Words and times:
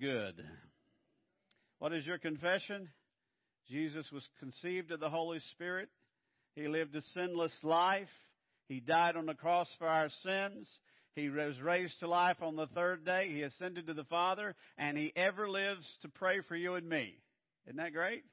good. 0.00 0.42
What 1.78 1.92
is 1.92 2.06
your 2.06 2.18
confession? 2.18 2.88
Jesus 3.68 4.10
was 4.10 4.26
conceived 4.38 4.90
of 4.92 5.00
the 5.00 5.10
Holy 5.10 5.40
Spirit. 5.52 5.90
He 6.54 6.68
lived 6.68 6.96
a 6.96 7.02
sinless 7.12 7.52
life. 7.62 8.08
He 8.66 8.80
died 8.80 9.16
on 9.16 9.26
the 9.26 9.34
cross 9.34 9.68
for 9.78 9.86
our 9.86 10.08
sins. 10.22 10.68
He 11.14 11.28
was 11.28 11.60
raised 11.60 11.98
to 12.00 12.08
life 12.08 12.38
on 12.40 12.56
the 12.56 12.68
third 12.68 13.04
day. 13.04 13.28
He 13.28 13.42
ascended 13.42 13.86
to 13.88 13.94
the 13.94 14.04
Father, 14.04 14.54
and 14.78 14.96
He 14.96 15.12
ever 15.14 15.50
lives 15.50 15.86
to 16.02 16.08
pray 16.08 16.40
for 16.48 16.56
you 16.56 16.74
and 16.74 16.88
me. 16.88 17.14
Isn't 17.66 17.76
that 17.76 17.92
great? 17.92 18.24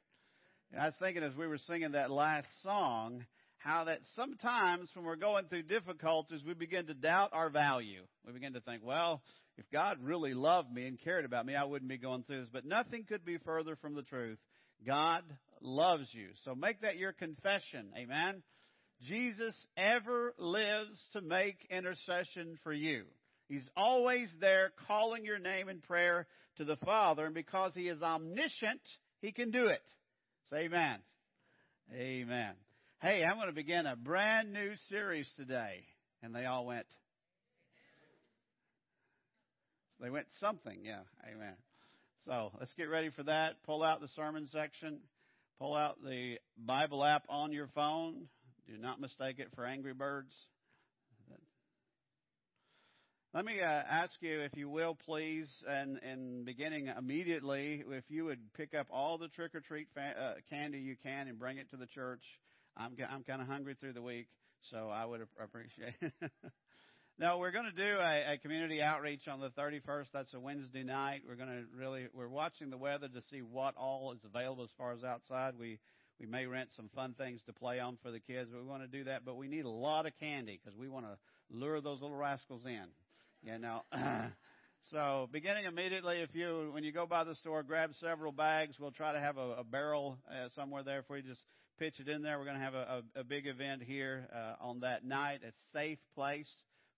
And 0.71 0.81
I 0.81 0.85
was 0.85 0.95
thinking 0.99 1.23
as 1.23 1.35
we 1.35 1.47
were 1.47 1.57
singing 1.57 1.91
that 1.91 2.11
last 2.11 2.47
song, 2.63 3.25
how 3.57 3.85
that 3.85 3.99
sometimes 4.15 4.89
when 4.93 5.03
we're 5.03 5.15
going 5.17 5.45
through 5.45 5.63
difficulties, 5.63 6.41
we 6.45 6.53
begin 6.53 6.87
to 6.87 6.93
doubt 6.93 7.31
our 7.33 7.49
value. 7.49 8.03
We 8.25 8.31
begin 8.31 8.53
to 8.53 8.61
think, 8.61 8.83
well, 8.85 9.21
if 9.57 9.69
God 9.71 9.97
really 10.01 10.33
loved 10.33 10.71
me 10.71 10.85
and 10.85 10.99
cared 10.99 11.25
about 11.25 11.45
me, 11.45 11.55
I 11.55 11.63
wouldn't 11.63 11.89
be 11.89 11.97
going 11.97 12.23
through 12.23 12.41
this. 12.41 12.49
But 12.51 12.65
nothing 12.65 13.05
could 13.07 13.25
be 13.25 13.37
further 13.39 13.75
from 13.75 13.95
the 13.95 14.03
truth. 14.03 14.37
God 14.85 15.23
loves 15.61 16.07
you. 16.11 16.29
So 16.45 16.53
make 16.53 16.81
that 16.81 16.97
your 16.97 17.13
confession. 17.13 17.87
Amen. 17.97 18.43
Jesus 19.07 19.55
ever 19.75 20.33
lives 20.37 20.99
to 21.13 21.21
make 21.21 21.67
intercession 21.69 22.57
for 22.63 22.73
you. 22.73 23.05
He's 23.47 23.67
always 23.75 24.29
there 24.39 24.71
calling 24.87 25.25
your 25.25 25.39
name 25.39 25.69
in 25.69 25.79
prayer 25.79 26.27
to 26.57 26.65
the 26.65 26.75
Father, 26.77 27.25
and 27.25 27.35
because 27.35 27.73
He 27.73 27.87
is 27.87 28.01
omniscient, 28.01 28.81
He 29.21 29.31
can 29.31 29.51
do 29.51 29.67
it. 29.67 29.83
Say 30.49 30.65
amen. 30.65 30.99
Amen. 31.93 32.53
Hey, 32.99 33.23
I'm 33.23 33.37
going 33.37 33.47
to 33.47 33.53
begin 33.53 33.85
a 33.85 33.95
brand 33.95 34.51
new 34.51 34.71
series 34.89 35.29
today. 35.37 35.83
And 36.23 36.33
they 36.33 36.45
all 36.45 36.65
went, 36.65 36.87
they 40.01 40.09
went 40.09 40.27
something, 40.39 40.79
yeah, 40.83 41.01
amen. 41.25 41.55
So 42.25 42.51
let's 42.59 42.73
get 42.73 42.89
ready 42.89 43.09
for 43.09 43.23
that. 43.23 43.63
Pull 43.65 43.83
out 43.83 44.01
the 44.01 44.07
sermon 44.09 44.47
section. 44.47 44.99
Pull 45.59 45.75
out 45.75 45.97
the 46.03 46.37
Bible 46.57 47.03
app 47.03 47.23
on 47.29 47.51
your 47.51 47.67
phone. 47.73 48.27
Do 48.67 48.77
not 48.77 48.99
mistake 48.99 49.39
it 49.39 49.49
for 49.55 49.65
Angry 49.65 49.93
Birds. 49.93 50.35
Let 53.33 53.45
me 53.45 53.61
uh, 53.61 53.65
ask 53.65 54.13
you, 54.21 54.39
if 54.41 54.55
you 54.55 54.67
will, 54.69 54.95
please, 55.05 55.47
and, 55.67 55.99
and 56.01 56.45
beginning 56.45 56.87
immediately, 56.97 57.83
if 57.87 58.05
you 58.09 58.25
would 58.25 58.39
pick 58.53 58.73
up 58.73 58.87
all 58.89 59.17
the 59.17 59.27
trick 59.27 59.53
or 59.53 59.59
treat 59.59 59.89
fa- 59.93 60.15
uh, 60.19 60.33
candy 60.49 60.79
you 60.79 60.95
can 61.03 61.27
and 61.27 61.37
bring 61.37 61.57
it 61.57 61.69
to 61.69 61.77
the 61.77 61.85
church. 61.85 62.23
I'm 62.75 62.95
I'm 63.09 63.23
kind 63.23 63.41
of 63.41 63.47
hungry 63.47 63.75
through 63.79 63.93
the 63.93 64.01
week, 64.01 64.27
so 64.71 64.89
I 64.89 65.05
would 65.05 65.21
appreciate 65.39 65.93
it. 66.01 66.13
No, 67.27 67.39
we're 67.39 67.51
going 67.51 67.65
to 67.65 67.71
do 67.71 67.97
a, 67.99 68.35
a 68.35 68.37
community 68.37 68.81
outreach 68.81 69.27
on 69.27 69.41
the 69.41 69.49
31st. 69.49 70.05
That's 70.13 70.33
a 70.33 70.39
Wednesday 70.39 70.83
night. 70.83 71.23
We're 71.27 71.35
going 71.35 71.49
to 71.49 71.63
really 71.77 72.07
we're 72.13 72.29
watching 72.29 72.69
the 72.69 72.77
weather 72.77 73.09
to 73.09 73.21
see 73.29 73.41
what 73.41 73.75
all 73.75 74.13
is 74.13 74.21
available 74.23 74.63
as 74.63 74.69
far 74.77 74.93
as 74.93 75.03
outside. 75.03 75.55
We 75.59 75.77
we 76.21 76.25
may 76.25 76.45
rent 76.45 76.69
some 76.77 76.89
fun 76.95 77.15
things 77.17 77.41
to 77.47 77.51
play 77.51 77.81
on 77.81 77.97
for 78.01 78.11
the 78.11 78.21
kids. 78.21 78.49
We 78.53 78.61
want 78.61 78.83
to 78.83 78.87
do 78.87 79.03
that, 79.03 79.25
but 79.25 79.35
we 79.35 79.49
need 79.49 79.65
a 79.65 79.69
lot 79.69 80.05
of 80.05 80.13
candy 80.21 80.57
because 80.63 80.79
we 80.79 80.87
want 80.87 81.05
to 81.05 81.17
lure 81.49 81.81
those 81.81 82.01
little 82.01 82.15
rascals 82.15 82.63
in. 82.65 82.85
You 83.43 83.59
know. 83.59 83.81
so 84.91 85.27
beginning 85.29 85.65
immediately, 85.65 86.21
if 86.21 86.33
you 86.33 86.69
when 86.71 86.85
you 86.85 86.93
go 86.93 87.05
by 87.05 87.25
the 87.25 87.35
store, 87.35 87.61
grab 87.61 87.91
several 87.99 88.31
bags. 88.31 88.77
We'll 88.79 88.91
try 88.91 89.11
to 89.11 89.19
have 89.19 89.35
a, 89.35 89.55
a 89.57 89.63
barrel 89.65 90.17
uh, 90.31 90.47
somewhere 90.55 90.83
there 90.83 91.03
for 91.03 91.17
you. 91.17 91.23
Just 91.23 91.43
pitch 91.77 91.95
it 91.99 92.07
in 92.07 92.21
there. 92.21 92.39
We're 92.39 92.45
going 92.45 92.57
to 92.57 92.63
have 92.63 92.73
a, 92.73 93.03
a, 93.17 93.19
a 93.19 93.23
big 93.25 93.47
event 93.47 93.83
here 93.83 94.29
uh, 94.33 94.63
on 94.65 94.79
that 94.79 95.03
night, 95.03 95.41
a 95.45 95.51
safe 95.73 95.99
place 96.15 96.47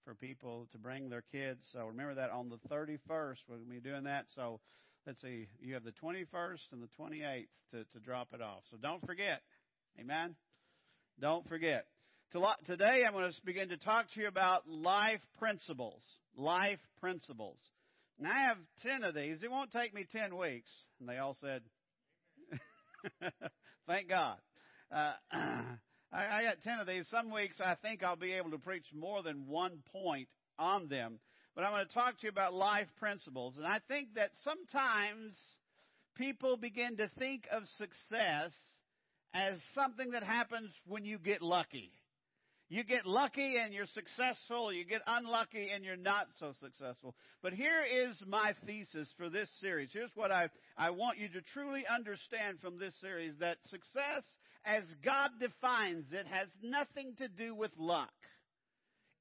for 0.10 0.16
people 0.16 0.68
to 0.72 0.80
bring 0.80 1.08
their 1.08 1.24
kids. 1.32 1.62
So 1.72 1.86
remember 1.86 2.16
that 2.16 2.32
on 2.32 2.50
the 2.50 2.58
31st, 2.68 3.38
we're 3.48 3.58
going 3.58 3.68
to 3.68 3.70
be 3.70 3.80
doing 3.80 4.06
that. 4.06 4.26
So 4.36 4.60
let's 5.06 5.22
see, 5.22 5.48
you 5.62 5.76
have 5.76 5.84
the 5.84 5.94
21st 6.04 6.72
and 6.72 6.82
the 6.82 6.90
28th 7.00 7.46
to, 7.72 7.84
to 7.84 8.00
drop 8.04 8.30
it 8.34 8.42
off. 8.42 8.64
So 8.72 8.78
don't 8.82 9.06
forget. 9.06 9.42
Amen? 10.00 10.36
Don't 11.22 11.48
forget. 11.48 11.86
Today 12.66 13.04
I'm 13.06 13.14
going 13.14 13.32
to 13.32 13.38
begin 13.46 13.70
to 13.70 13.78
talk 13.78 14.06
to 14.16 14.22
you 14.22 14.28
about 14.28 14.68
life 14.68 15.22
principles. 15.38 16.02
Life 16.36 16.80
principles. 17.00 17.60
And 18.18 18.28
I 18.28 18.48
have 18.48 18.58
10 18.82 19.04
of 19.04 19.14
these. 19.14 19.44
It 19.44 19.52
won't 19.52 19.72
take 19.72 19.94
me 19.94 20.08
10 20.12 20.36
weeks. 20.36 20.72
And 21.00 21.08
they 21.08 21.18
all 21.18 21.38
said, 21.40 21.62
thank 23.88 24.10
God. 24.10 24.38
Uh, 24.92 25.14
I, 26.12 26.40
I 26.40 26.44
got 26.44 26.62
10 26.64 26.80
of 26.80 26.88
these. 26.88 27.08
Some 27.10 27.32
weeks 27.32 27.60
I 27.64 27.76
think 27.76 28.04
I'll 28.04 28.16
be 28.16 28.34
able 28.34 28.52
to 28.52 28.58
preach 28.58 28.86
more 28.94 29.22
than 29.24 29.48
one 29.48 29.84
point 29.92 30.28
on 30.58 30.88
them. 30.88 31.20
But 31.56 31.64
I'm 31.64 31.72
going 31.72 31.88
to 31.88 31.94
talk 31.94 32.20
to 32.20 32.24
you 32.24 32.30
about 32.30 32.54
life 32.54 32.88
principles. 33.00 33.58
And 33.58 33.66
I 33.66 33.80
think 33.88 34.16
that 34.16 34.32
sometimes 34.44 35.36
people 36.16 36.58
begin 36.58 36.98
to 36.98 37.10
think 37.20 37.48
of 37.52 37.64
success 37.78 38.52
as 39.34 39.56
something 39.76 40.12
that 40.12 40.24
happens 40.24 40.72
when 40.88 41.06
you 41.06 41.18
get 41.18 41.42
lucky. 41.42 41.92
You 42.72 42.84
get 42.84 43.08
lucky 43.08 43.58
and 43.58 43.74
you're 43.74 43.88
successful. 43.88 44.72
You 44.72 44.86
get 44.86 45.02
unlucky 45.08 45.70
and 45.74 45.84
you're 45.84 45.96
not 45.98 46.28
so 46.40 46.54
successful. 46.62 47.16
But 47.42 47.54
here 47.54 47.82
is 47.92 48.16
my 48.28 48.54
thesis 48.66 49.12
for 49.18 49.28
this 49.28 49.50
series. 49.60 49.90
Here's 49.92 50.12
what 50.14 50.32
I, 50.32 50.50
I 50.78 50.92
want 50.92 51.18
you 51.18 51.30
to 51.30 51.42
truly 51.54 51.84
understand 51.92 52.60
from 52.62 52.78
this 52.78 52.94
series 53.02 53.34
that 53.40 53.58
success 53.70 54.24
as 54.70 54.84
God 55.04 55.32
defines 55.40 56.06
it 56.12 56.28
has 56.28 56.48
nothing 56.62 57.16
to 57.18 57.28
do 57.28 57.56
with 57.56 57.72
luck. 57.78 58.14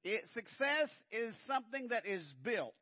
It, 0.03 0.23
success 0.35 0.89
is 1.11 1.33
something 1.47 1.87
that 1.87 2.05
is 2.05 2.23
built. 2.43 2.75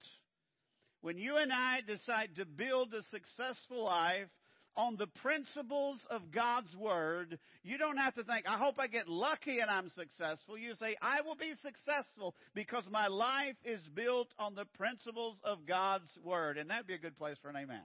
When 1.02 1.18
you 1.18 1.38
and 1.38 1.54
I 1.54 1.80
decide 1.88 2.32
to 2.36 2.46
build 2.46 2.94
a 2.94 3.04
successful 3.04 3.86
life, 3.86 4.28
on 4.76 4.96
the 4.96 5.08
principles 5.08 5.98
of 6.12 6.32
God's 6.32 6.76
Word, 6.76 7.40
you 7.64 7.80
don't 7.80 7.98
have 7.98 8.14
to 8.14 8.24
think, 8.24 8.46
I 8.48 8.60
hope 8.60 8.76
I 8.78 8.86
get 8.86 9.10
lucky 9.10 9.58
and 9.58 9.72
I'm 9.72 9.90
successful. 9.90 10.56
You 10.56 10.76
say, 10.76 10.96
I 11.02 11.22
will 11.22 11.36
be 11.36 11.54
successful 11.64 12.36
because 12.54 12.84
my 12.92 13.08
life 13.08 13.56
is 13.66 13.82
built 13.96 14.28
on 14.38 14.54
the 14.54 14.66
principles 14.78 15.36
of 15.44 15.66
God's 15.66 16.10
Word. 16.24 16.60
And 16.60 16.70
that'd 16.70 16.86
be 16.86 16.94
a 16.94 17.00
good 17.00 17.18
place 17.18 17.38
for 17.42 17.50
an 17.50 17.56
amen. 17.56 17.82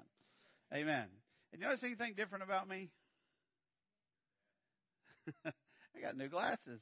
Amen. 0.74 1.06
And 1.52 1.62
you 1.62 1.66
notice 1.66 1.82
anything 1.82 2.12
different 2.14 2.44
about 2.44 2.68
me? 2.68 2.90
I 5.46 6.00
got 6.00 6.16
new 6.16 6.28
glasses. 6.28 6.80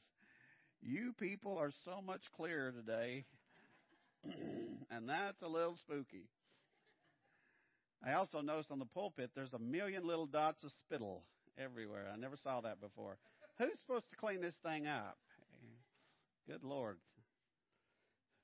You 0.81 1.13
people 1.19 1.57
are 1.57 1.71
so 1.85 2.01
much 2.05 2.21
clearer 2.35 2.71
today. 2.71 3.25
and 4.91 5.09
that's 5.09 5.41
a 5.41 5.47
little 5.47 5.75
spooky. 5.77 6.27
I 8.03 8.13
also 8.13 8.41
noticed 8.41 8.71
on 8.71 8.79
the 8.79 8.85
pulpit 8.85 9.31
there's 9.35 9.53
a 9.53 9.59
million 9.59 10.07
little 10.07 10.25
dots 10.25 10.63
of 10.63 10.71
spittle 10.71 11.23
everywhere. 11.57 12.07
I 12.11 12.17
never 12.17 12.37
saw 12.43 12.61
that 12.61 12.81
before. 12.81 13.17
Who's 13.59 13.79
supposed 13.79 14.09
to 14.09 14.15
clean 14.15 14.41
this 14.41 14.55
thing 14.65 14.87
up? 14.87 15.17
Good 16.47 16.63
Lord. 16.63 16.97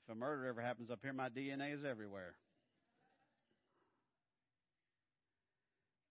If 0.06 0.14
a 0.14 0.16
murder 0.16 0.46
ever 0.46 0.62
happens 0.62 0.92
up 0.92 1.00
here, 1.02 1.14
my 1.14 1.30
DNA 1.30 1.74
is 1.74 1.84
everywhere. 1.84 2.36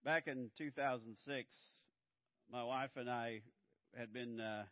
Back 0.04 0.26
in 0.26 0.50
2006, 0.58 1.48
my 2.50 2.62
wife 2.62 2.91
and 2.97 3.08
I 3.08 3.41
had 3.96 4.12
been 4.12 4.40
uh, 4.40 4.64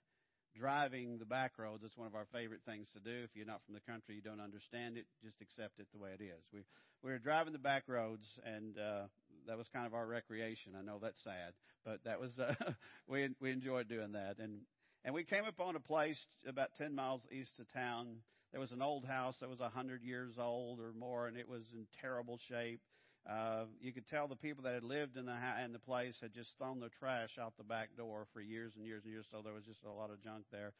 driving 0.56 1.18
the 1.18 1.24
back 1.24 1.52
roads. 1.58 1.82
It's 1.84 1.96
one 1.96 2.06
of 2.06 2.14
our 2.14 2.26
favorite 2.32 2.60
things 2.66 2.88
to 2.94 3.00
do. 3.00 3.24
If 3.24 3.30
you're 3.34 3.46
not 3.46 3.60
from 3.64 3.74
the 3.74 3.80
country, 3.80 4.14
you 4.14 4.22
don't 4.22 4.40
understand 4.40 4.96
it. 4.96 5.06
Just 5.22 5.40
accept 5.40 5.78
it 5.80 5.86
the 5.92 5.98
way 5.98 6.10
it 6.18 6.22
is. 6.22 6.42
We 6.52 6.60
we 7.02 7.10
were 7.10 7.18
driving 7.18 7.52
the 7.52 7.58
back 7.58 7.84
roads, 7.86 8.26
and 8.44 8.78
uh, 8.78 9.04
that 9.46 9.58
was 9.58 9.68
kind 9.72 9.86
of 9.86 9.94
our 9.94 10.06
recreation. 10.06 10.72
I 10.78 10.82
know 10.82 10.98
that's 11.02 11.22
sad, 11.22 11.52
but 11.84 12.04
that 12.04 12.20
was 12.20 12.30
uh, 12.38 12.54
we 13.08 13.28
we 13.40 13.50
enjoyed 13.50 13.88
doing 13.88 14.12
that. 14.12 14.38
And 14.38 14.60
and 15.04 15.14
we 15.14 15.24
came 15.24 15.44
upon 15.44 15.76
a 15.76 15.80
place 15.80 16.20
about 16.46 16.70
ten 16.78 16.94
miles 16.94 17.26
east 17.32 17.58
of 17.58 17.72
town. 17.72 18.16
There 18.52 18.60
was 18.60 18.72
an 18.72 18.82
old 18.82 19.04
house 19.04 19.34
that 19.40 19.48
was 19.50 19.60
a 19.60 19.68
hundred 19.68 20.02
years 20.02 20.34
old 20.38 20.78
or 20.78 20.92
more, 20.92 21.26
and 21.26 21.36
it 21.36 21.48
was 21.48 21.62
in 21.74 21.86
terrible 22.00 22.38
shape. 22.48 22.80
Uh, 23.28 23.64
you 23.80 23.92
could 23.92 24.06
tell 24.06 24.28
the 24.28 24.36
people 24.36 24.64
that 24.64 24.74
had 24.74 24.84
lived 24.84 25.16
in 25.16 25.24
the 25.24 25.36
in 25.64 25.72
the 25.72 25.78
place 25.78 26.14
had 26.20 26.34
just 26.34 26.58
thrown 26.58 26.78
their 26.78 26.90
trash 26.98 27.38
out 27.40 27.54
the 27.56 27.64
back 27.64 27.88
door 27.96 28.26
for 28.32 28.40
years 28.40 28.72
and 28.76 28.84
years 28.84 29.02
and 29.04 29.12
years. 29.12 29.26
So 29.30 29.40
there 29.42 29.54
was 29.54 29.64
just 29.64 29.82
a 29.84 29.90
lot 29.90 30.10
of 30.10 30.22
junk 30.22 30.44
there. 30.52 30.72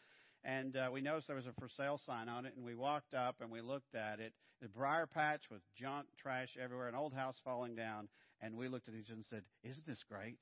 And 0.44 0.76
uh, 0.76 0.90
we 0.92 1.00
noticed 1.00 1.26
there 1.26 1.36
was 1.36 1.46
a 1.46 1.54
for 1.58 1.70
sale 1.74 1.98
sign 2.04 2.28
on 2.28 2.44
it, 2.44 2.52
and 2.54 2.66
we 2.66 2.74
walked 2.74 3.14
up 3.14 3.36
and 3.40 3.50
we 3.50 3.62
looked 3.62 3.94
at 3.94 4.20
it. 4.20 4.34
The 4.60 4.69
briar 4.69 5.06
patch 5.06 5.40
with 5.50 5.62
junk, 5.74 6.06
trash 6.20 6.50
everywhere, 6.62 6.88
an 6.88 6.94
old 6.94 7.14
house 7.14 7.36
falling 7.44 7.76
down. 7.76 8.08
And 8.42 8.56
we 8.56 8.69
looked 8.69 8.88
at 8.88 8.94
each 8.94 9.06
other 9.06 9.16
and 9.16 9.24
said, 9.24 9.44
"Isn't 9.62 9.86
this 9.86 10.04
great? 10.06 10.38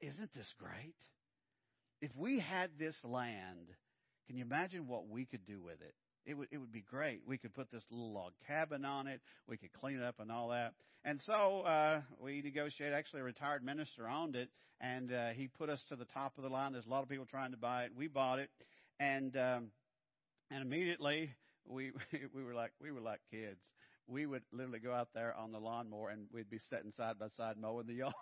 Isn't 0.00 0.32
this 0.34 0.52
great? 0.58 0.96
If 2.00 2.10
we 2.16 2.40
had 2.40 2.70
this 2.76 2.96
land, 3.04 3.68
can 4.26 4.36
you 4.36 4.42
imagine 4.44 4.88
what 4.88 5.06
we 5.06 5.26
could 5.26 5.46
do 5.46 5.62
with 5.62 5.80
it? 5.80 5.94
It 6.30 6.38
would 6.38 6.48
it 6.52 6.58
would 6.58 6.70
be 6.72 6.84
great. 6.88 7.22
We 7.26 7.38
could 7.38 7.52
put 7.54 7.72
this 7.72 7.82
little 7.90 8.12
log 8.12 8.32
cabin 8.46 8.84
on 8.84 9.08
it. 9.08 9.20
We 9.48 9.56
could 9.56 9.72
clean 9.72 9.96
it 9.96 10.04
up 10.04 10.20
and 10.20 10.30
all 10.30 10.50
that. 10.50 10.74
And 11.04 11.20
so 11.20 11.62
uh, 11.62 12.02
we 12.20 12.40
negotiated. 12.40 12.94
Actually, 12.94 13.22
a 13.22 13.24
retired 13.24 13.64
minister 13.64 14.08
owned 14.08 14.36
it, 14.36 14.48
and 14.80 15.12
uh, 15.12 15.30
he 15.30 15.48
put 15.48 15.68
us 15.68 15.82
to 15.88 15.96
the 15.96 16.04
top 16.04 16.34
of 16.38 16.44
the 16.44 16.48
line. 16.48 16.72
There's 16.72 16.86
a 16.86 16.90
lot 16.90 17.02
of 17.02 17.08
people 17.08 17.26
trying 17.26 17.50
to 17.50 17.56
buy 17.56 17.82
it. 17.84 17.90
We 17.96 18.06
bought 18.06 18.38
it, 18.38 18.48
and 19.00 19.36
um, 19.36 19.72
and 20.52 20.62
immediately 20.62 21.34
we 21.66 21.90
we 22.32 22.44
were 22.44 22.54
like 22.54 22.70
we 22.80 22.92
were 22.92 23.00
like 23.00 23.20
kids. 23.32 23.64
we 24.06 24.24
would 24.24 24.42
literally 24.52 24.78
go 24.78 24.92
out 24.92 25.08
there 25.14 25.34
on 25.36 25.50
the 25.50 25.58
lawnmower 25.58 26.10
and 26.10 26.26
we'd 26.32 26.50
be 26.50 26.58
sitting 26.70 26.92
side 26.92 27.18
by 27.18 27.28
side 27.36 27.56
mowing 27.60 27.86
the 27.88 27.94
yard. 27.94 28.14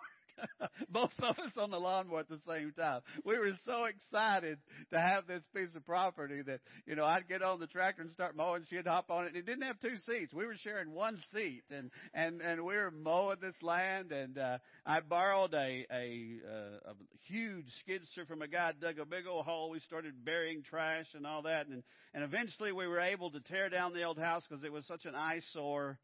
Both 0.89 1.11
of 1.19 1.37
us 1.39 1.51
on 1.57 1.71
the 1.71 1.79
lawnmower 1.79 2.19
at 2.19 2.29
the 2.29 2.39
same 2.47 2.71
time. 2.77 3.01
We 3.25 3.37
were 3.37 3.51
so 3.65 3.85
excited 3.85 4.57
to 4.91 4.99
have 4.99 5.27
this 5.27 5.43
piece 5.55 5.73
of 5.75 5.85
property 5.85 6.41
that, 6.41 6.61
you 6.85 6.95
know, 6.95 7.05
I'd 7.05 7.27
get 7.27 7.41
on 7.41 7.59
the 7.59 7.67
tractor 7.67 8.01
and 8.01 8.11
start 8.11 8.35
mowing. 8.35 8.63
She'd 8.69 8.87
hop 8.87 9.09
on 9.09 9.25
it. 9.25 9.35
It 9.35 9.45
didn't 9.45 9.63
have 9.63 9.79
two 9.79 9.97
seats. 10.05 10.33
We 10.33 10.45
were 10.45 10.55
sharing 10.55 10.93
one 10.93 11.19
seat 11.33 11.63
and, 11.69 11.91
and, 12.13 12.41
and 12.41 12.65
we 12.65 12.75
were 12.75 12.91
mowing 12.91 13.37
this 13.41 13.61
land. 13.61 14.11
And, 14.11 14.37
uh, 14.37 14.57
I 14.85 15.01
borrowed 15.01 15.53
a, 15.53 15.85
a, 15.91 16.39
uh, 16.45 16.91
a 16.91 16.93
huge 17.27 17.67
skid 17.81 18.01
steer 18.11 18.25
from 18.25 18.41
a 18.41 18.47
guy, 18.47 18.73
dug 18.79 18.99
a 18.99 19.05
big 19.05 19.27
old 19.27 19.45
hole. 19.45 19.69
We 19.69 19.79
started 19.79 20.25
burying 20.25 20.63
trash 20.63 21.07
and 21.13 21.25
all 21.25 21.43
that. 21.43 21.67
And, 21.67 21.83
and 22.13 22.23
eventually 22.23 22.71
we 22.71 22.87
were 22.87 22.99
able 22.99 23.31
to 23.31 23.39
tear 23.41 23.69
down 23.69 23.93
the 23.93 24.03
old 24.03 24.19
house 24.19 24.45
because 24.47 24.63
it 24.63 24.71
was 24.71 24.85
such 24.85 25.05
an 25.05 25.15
eyesore. 25.15 25.99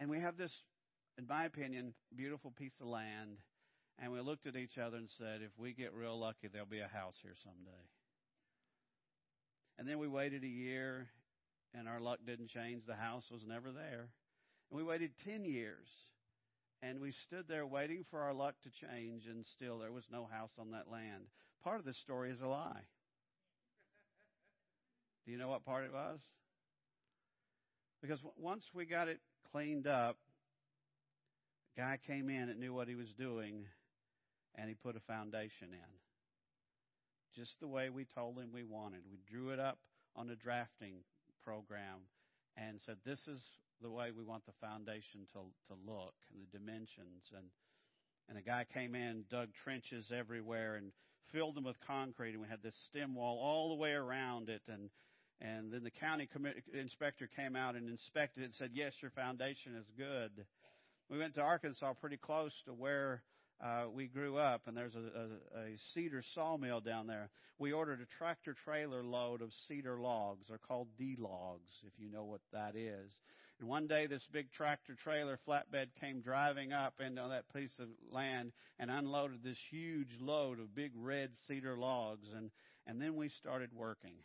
And 0.00 0.10
we 0.10 0.20
have 0.20 0.36
this, 0.36 0.52
in 1.18 1.26
my 1.26 1.46
opinion, 1.46 1.94
beautiful 2.14 2.50
piece 2.50 2.74
of 2.80 2.86
land 2.86 3.38
and 3.98 4.12
we 4.12 4.20
looked 4.20 4.46
at 4.46 4.56
each 4.56 4.76
other 4.78 4.98
and 4.98 5.08
said, 5.18 5.40
if 5.42 5.58
we 5.58 5.72
get 5.72 5.94
real 5.94 6.18
lucky, 6.18 6.48
there'll 6.52 6.66
be 6.66 6.80
a 6.80 6.88
house 6.88 7.16
here 7.22 7.34
someday. 7.42 7.84
And 9.78 9.88
then 9.88 9.98
we 9.98 10.08
waited 10.08 10.44
a 10.44 10.48
year, 10.48 11.08
and 11.74 11.88
our 11.88 12.00
luck 12.00 12.18
didn't 12.26 12.48
change. 12.48 12.82
The 12.86 12.94
house 12.94 13.24
was 13.30 13.42
never 13.46 13.72
there. 13.72 14.08
And 14.70 14.78
we 14.78 14.82
waited 14.82 15.12
10 15.24 15.44
years, 15.44 15.86
and 16.82 17.00
we 17.00 17.12
stood 17.12 17.46
there 17.48 17.66
waiting 17.66 18.04
for 18.10 18.20
our 18.20 18.34
luck 18.34 18.54
to 18.64 18.86
change, 18.86 19.26
and 19.26 19.46
still 19.46 19.78
there 19.78 19.92
was 19.92 20.04
no 20.10 20.28
house 20.30 20.52
on 20.58 20.72
that 20.72 20.90
land. 20.90 21.24
Part 21.64 21.78
of 21.78 21.86
this 21.86 21.98
story 21.98 22.30
is 22.30 22.40
a 22.40 22.46
lie. 22.46 22.84
Do 25.24 25.32
you 25.32 25.38
know 25.38 25.48
what 25.48 25.64
part 25.64 25.84
it 25.84 25.92
was? 25.92 26.20
Because 28.02 28.20
once 28.36 28.64
we 28.74 28.84
got 28.84 29.08
it 29.08 29.20
cleaned 29.52 29.86
up, 29.86 30.18
a 31.76 31.80
guy 31.80 31.98
came 32.06 32.28
in 32.28 32.48
that 32.48 32.58
knew 32.58 32.74
what 32.74 32.88
he 32.88 32.94
was 32.94 33.12
doing 33.18 33.64
and 34.56 34.68
he 34.68 34.74
put 34.74 34.96
a 34.96 35.00
foundation 35.00 35.68
in. 35.72 35.92
Just 37.34 37.60
the 37.60 37.68
way 37.68 37.90
we 37.90 38.06
told 38.14 38.38
him 38.38 38.50
we 38.52 38.64
wanted. 38.64 39.00
We 39.10 39.18
drew 39.30 39.50
it 39.50 39.60
up 39.60 39.78
on 40.16 40.30
a 40.30 40.36
drafting 40.36 41.04
program 41.44 42.08
and 42.56 42.80
said, 42.84 42.96
This 43.04 43.20
is 43.28 43.44
the 43.82 43.90
way 43.90 44.10
we 44.16 44.24
want 44.24 44.46
the 44.46 44.66
foundation 44.66 45.26
to, 45.32 45.40
to 45.68 45.74
look 45.86 46.14
and 46.32 46.42
the 46.42 46.58
dimensions. 46.58 47.24
And, 47.36 47.46
and 48.28 48.38
a 48.38 48.42
guy 48.42 48.64
came 48.72 48.94
in, 48.94 49.24
dug 49.30 49.48
trenches 49.62 50.10
everywhere, 50.16 50.76
and 50.76 50.92
filled 51.32 51.56
them 51.56 51.64
with 51.64 51.76
concrete. 51.86 52.32
And 52.32 52.40
we 52.40 52.48
had 52.48 52.62
this 52.62 52.76
stem 52.88 53.14
wall 53.14 53.38
all 53.38 53.68
the 53.68 53.80
way 53.80 53.92
around 53.92 54.48
it. 54.48 54.62
And, 54.66 54.88
and 55.42 55.70
then 55.70 55.84
the 55.84 55.90
county 55.90 56.28
inspector 56.72 57.28
came 57.36 57.54
out 57.54 57.74
and 57.74 57.90
inspected 57.90 58.42
it 58.42 58.46
and 58.46 58.54
said, 58.54 58.70
Yes, 58.72 58.94
your 59.02 59.10
foundation 59.10 59.76
is 59.76 59.86
good. 59.98 60.46
We 61.10 61.18
went 61.18 61.34
to 61.34 61.42
Arkansas 61.42 61.92
pretty 62.00 62.16
close 62.16 62.52
to 62.64 62.72
where 62.72 63.22
uh, 63.62 63.84
we 63.92 64.06
grew 64.06 64.36
up, 64.36 64.62
and 64.66 64.76
there's 64.76 64.94
a, 64.94 64.98
a, 64.98 65.60
a 65.60 65.76
cedar 65.94 66.22
sawmill 66.34 66.80
down 66.80 67.06
there. 67.06 67.30
We 67.58 67.72
ordered 67.72 68.00
a 68.00 68.18
tractor 68.18 68.54
trailer 68.64 69.02
load 69.02 69.40
of 69.40 69.50
cedar 69.66 69.98
logs. 69.98 70.46
They're 70.48 70.58
called 70.58 70.88
D 70.98 71.16
logs, 71.18 71.70
if 71.86 71.92
you 71.98 72.10
know 72.10 72.24
what 72.24 72.42
that 72.52 72.76
is. 72.76 73.10
And 73.58 73.68
one 73.68 73.86
day, 73.86 74.06
this 74.06 74.26
big 74.30 74.52
tractor 74.52 74.94
trailer 75.02 75.38
flatbed 75.48 75.86
came 75.98 76.20
driving 76.20 76.74
up 76.74 77.00
into 77.00 77.22
that 77.30 77.50
piece 77.54 77.78
of 77.78 77.88
land 78.12 78.52
and 78.78 78.90
unloaded 78.90 79.42
this 79.42 79.58
huge 79.70 80.10
load 80.20 80.60
of 80.60 80.74
big 80.74 80.92
red 80.94 81.30
cedar 81.48 81.78
logs. 81.78 82.28
And, 82.36 82.50
and 82.86 83.00
then 83.00 83.16
we 83.16 83.30
started 83.30 83.70
working. 83.74 84.16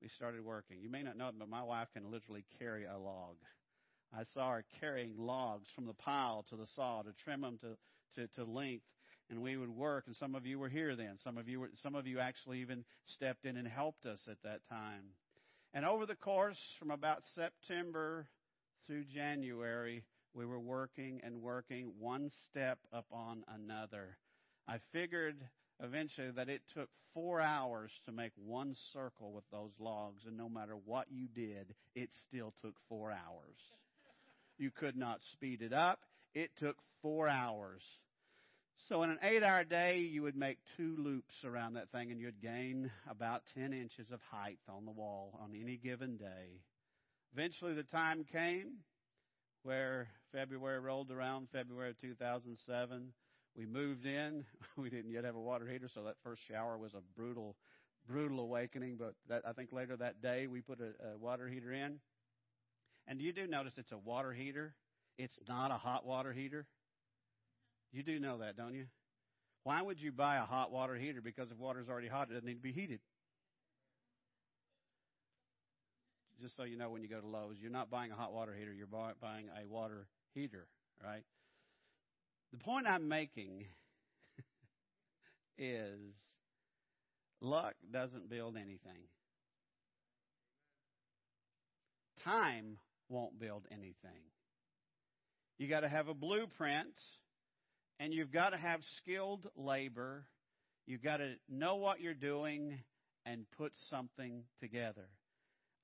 We 0.00 0.08
started 0.08 0.44
working. 0.44 0.76
You 0.80 0.90
may 0.90 1.02
not 1.02 1.16
know 1.16 1.28
it, 1.28 1.34
but 1.36 1.48
my 1.48 1.64
wife 1.64 1.88
can 1.92 2.12
literally 2.12 2.44
carry 2.60 2.84
a 2.84 2.96
log. 2.96 3.34
I 4.16 4.22
saw 4.34 4.52
her 4.52 4.64
carrying 4.80 5.14
logs 5.18 5.66
from 5.74 5.86
the 5.86 5.94
pile 5.94 6.44
to 6.50 6.56
the 6.56 6.66
saw 6.76 7.02
to 7.02 7.12
trim 7.24 7.40
them 7.40 7.58
to 7.62 7.76
to, 8.14 8.26
to 8.28 8.44
length 8.44 8.84
and 9.30 9.42
we 9.42 9.56
would 9.56 9.70
work 9.70 10.04
and 10.06 10.16
some 10.16 10.34
of 10.34 10.46
you 10.46 10.58
were 10.58 10.68
here 10.68 10.94
then. 10.94 11.16
Some 11.22 11.38
of 11.38 11.48
you 11.48 11.60
were 11.60 11.70
some 11.82 11.94
of 11.94 12.06
you 12.06 12.18
actually 12.20 12.60
even 12.60 12.84
stepped 13.06 13.44
in 13.44 13.56
and 13.56 13.66
helped 13.66 14.06
us 14.06 14.20
at 14.30 14.42
that 14.44 14.60
time. 14.68 15.02
And 15.74 15.84
over 15.84 16.06
the 16.06 16.14
course 16.14 16.58
from 16.78 16.90
about 16.90 17.22
september 17.34 18.26
through 18.86 19.04
january 19.04 20.04
we 20.34 20.46
were 20.46 20.60
working 20.60 21.20
and 21.24 21.42
working 21.42 21.92
one 21.98 22.30
step 22.50 22.78
upon 22.92 23.44
another. 23.48 24.16
I 24.68 24.78
figured 24.92 25.36
eventually 25.82 26.30
that 26.36 26.48
it 26.48 26.62
took 26.74 26.88
four 27.14 27.40
hours 27.40 27.90
to 28.04 28.12
make 28.12 28.32
one 28.36 28.74
circle 28.92 29.32
with 29.32 29.44
those 29.50 29.72
logs 29.78 30.22
and 30.26 30.36
no 30.36 30.48
matter 30.48 30.74
what 30.84 31.06
you 31.10 31.26
did 31.34 31.74
it 31.94 32.10
still 32.28 32.52
took 32.62 32.74
four 32.88 33.10
hours. 33.10 33.56
You 34.58 34.70
could 34.70 34.96
not 34.96 35.20
speed 35.32 35.62
it 35.62 35.72
up 35.72 35.98
it 36.36 36.50
took 36.56 36.76
four 37.02 37.28
hours 37.28 37.82
so 38.88 39.02
in 39.02 39.10
an 39.10 39.18
eight 39.22 39.42
hour 39.42 39.64
day, 39.64 39.98
you 39.98 40.22
would 40.22 40.36
make 40.36 40.58
two 40.76 40.94
loops 40.96 41.44
around 41.44 41.74
that 41.74 41.90
thing 41.90 42.12
and 42.12 42.20
you'd 42.20 42.40
gain 42.40 42.90
about 43.10 43.42
10 43.54 43.72
inches 43.72 44.12
of 44.12 44.20
height 44.30 44.60
on 44.68 44.84
the 44.84 44.92
wall 44.92 45.38
on 45.42 45.54
any 45.60 45.76
given 45.76 46.16
day. 46.16 46.60
Eventually 47.32 47.74
the 47.74 47.82
time 47.82 48.24
came 48.24 48.78
where 49.64 50.08
February 50.30 50.78
rolled 50.78 51.10
around, 51.10 51.48
February 51.50 51.90
of 51.90 52.00
2007. 52.00 53.12
We 53.56 53.66
moved 53.66 54.06
in. 54.06 54.44
We 54.76 54.90
didn't 54.90 55.10
yet 55.10 55.24
have 55.24 55.34
a 55.34 55.40
water 55.40 55.66
heater, 55.66 55.88
so 55.88 56.04
that 56.04 56.16
first 56.22 56.42
shower 56.46 56.76
was 56.76 56.92
a 56.92 57.00
brutal, 57.16 57.56
brutal 58.06 58.40
awakening. 58.40 58.98
But 58.98 59.14
that, 59.28 59.42
I 59.46 59.52
think 59.54 59.72
later 59.72 59.96
that 59.96 60.20
day 60.20 60.46
we 60.46 60.60
put 60.60 60.80
a, 60.80 61.14
a 61.14 61.18
water 61.18 61.48
heater 61.48 61.72
in. 61.72 61.98
And 63.08 63.20
you 63.20 63.32
do 63.32 63.46
notice 63.46 63.78
it's 63.78 63.92
a 63.92 63.98
water 63.98 64.32
heater. 64.32 64.74
It's 65.18 65.38
not 65.48 65.70
a 65.70 65.78
hot 65.78 66.04
water 66.04 66.32
heater. 66.32 66.66
You 67.92 68.02
do 68.02 68.18
know 68.20 68.38
that, 68.38 68.56
don't 68.56 68.74
you? 68.74 68.86
Why 69.64 69.80
would 69.82 70.00
you 70.00 70.12
buy 70.12 70.36
a 70.36 70.44
hot 70.44 70.70
water 70.70 70.94
heater? 70.94 71.20
Because 71.20 71.50
if 71.50 71.58
water's 71.58 71.88
already 71.88 72.08
hot, 72.08 72.28
it 72.30 72.34
doesn't 72.34 72.46
need 72.46 72.54
to 72.54 72.60
be 72.60 72.72
heated. 72.72 73.00
Just 76.40 76.56
so 76.56 76.64
you 76.64 76.76
know, 76.76 76.90
when 76.90 77.02
you 77.02 77.08
go 77.08 77.20
to 77.20 77.26
Lowe's, 77.26 77.56
you're 77.60 77.70
not 77.70 77.90
buying 77.90 78.12
a 78.12 78.14
hot 78.14 78.32
water 78.32 78.54
heater, 78.56 78.72
you're 78.72 78.86
buying 78.86 79.46
a 79.60 79.66
water 79.66 80.06
heater, 80.34 80.66
right? 81.02 81.24
The 82.52 82.58
point 82.58 82.86
I'm 82.86 83.08
making 83.08 83.64
is 85.58 86.14
luck 87.40 87.74
doesn't 87.90 88.28
build 88.28 88.56
anything. 88.56 89.08
Time 92.22 92.78
won't 93.08 93.38
build 93.38 93.66
anything. 93.70 94.20
You 95.58 95.68
got 95.68 95.80
to 95.80 95.88
have 95.88 96.08
a 96.08 96.14
blueprint 96.14 96.94
and 97.98 98.12
you've 98.12 98.32
got 98.32 98.50
to 98.50 98.58
have 98.58 98.80
skilled 98.98 99.46
labor. 99.56 100.24
You've 100.86 101.02
got 101.02 101.18
to 101.18 101.34
know 101.48 101.76
what 101.76 102.00
you're 102.00 102.14
doing 102.14 102.78
and 103.24 103.46
put 103.56 103.72
something 103.88 104.44
together. 104.60 105.08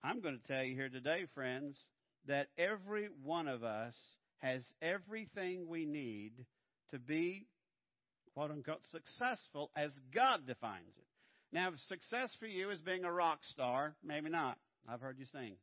I'm 0.05 0.21
going 0.21 0.39
to 0.39 0.53
tell 0.53 0.63
you 0.63 0.75
here 0.75 0.89
today, 0.89 1.27
friends, 1.35 1.81
that 2.27 2.49
every 2.59 3.09
one 3.23 3.49
of 3.49 3.65
us 3.65 3.95
has 4.39 4.63
everything 4.83 5.69
we 5.69 5.87
need 5.87 6.33
to 6.91 6.99
be, 6.99 7.47
quote 8.35 8.51
unquote, 8.51 8.83
successful 8.91 9.71
as 9.77 9.91
God 10.15 10.47
defines 10.47 10.97
it. 10.99 11.07
Now, 11.53 11.69
if 11.69 11.81
success 11.89 12.31
for 12.39 12.47
you 12.47 12.71
is 12.71 12.81
being 12.81 13.05
a 13.05 13.13
rock 13.13 13.39
star, 13.53 13.95
maybe 14.05 14.31
not. 14.31 14.59
I've 14.89 15.01
heard 15.01 15.19
you 15.19 15.27
sing. 15.33 15.55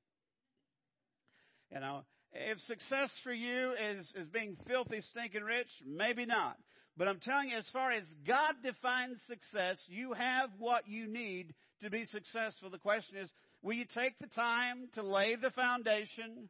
You 1.73 1.79
know, 1.79 2.03
if 2.33 2.59
success 2.61 3.09
for 3.23 3.33
you 3.33 3.73
is, 3.73 4.11
is 4.15 4.27
being 4.27 4.57
filthy, 4.67 5.01
stinking 5.01 5.43
rich, 5.43 5.69
maybe 5.85 6.25
not. 6.25 6.57
But 6.97 7.07
I'm 7.07 7.19
telling 7.19 7.49
you, 7.49 7.57
as 7.57 7.69
far 7.71 7.91
as 7.91 8.03
God 8.27 8.55
defines 8.63 9.17
success, 9.27 9.77
you 9.87 10.13
have 10.13 10.49
what 10.57 10.87
you 10.87 11.07
need 11.07 11.53
to 11.81 11.89
be 11.89 12.05
successful. 12.05 12.69
The 12.69 12.77
question 12.77 13.17
is, 13.17 13.29
will 13.61 13.73
you 13.73 13.85
take 13.93 14.19
the 14.19 14.27
time 14.27 14.89
to 14.95 15.03
lay 15.03 15.35
the 15.35 15.51
foundation? 15.51 16.49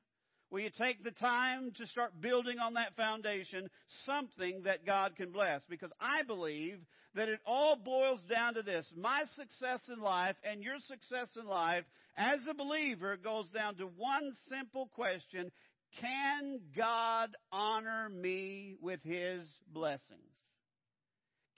Will 0.51 0.61
you 0.61 0.71
take 0.75 1.03
the 1.03 1.11
time 1.11 1.71
to 1.77 1.85
start 1.85 2.19
building 2.19 2.57
on 2.57 2.73
that 2.73 2.95
foundation 2.95 3.69
something 4.07 4.63
that 4.63 4.85
God 4.85 5.15
can 5.15 5.31
bless? 5.31 5.63
Because 5.69 5.93
I 6.01 6.23
believe 6.23 6.79
that 7.13 7.29
it 7.29 7.39
all 7.45 7.75
boils 7.75 8.19
down 8.27 8.55
to 8.55 8.63
this. 8.63 8.91
My 8.97 9.23
success 9.35 9.81
in 9.93 10.01
life 10.01 10.35
and 10.43 10.63
your 10.63 10.79
success 10.79 11.27
in 11.39 11.45
life 11.45 11.83
as 12.17 12.39
a 12.49 12.53
believer 12.55 13.17
goes 13.17 13.45
down 13.51 13.75
to 13.75 13.85
one 13.85 14.33
simple 14.49 14.89
question. 14.95 15.51
Can 16.01 16.59
God 16.75 17.29
honor 17.51 18.09
me 18.09 18.75
with 18.81 19.01
His 19.03 19.41
blessings? 19.73 20.19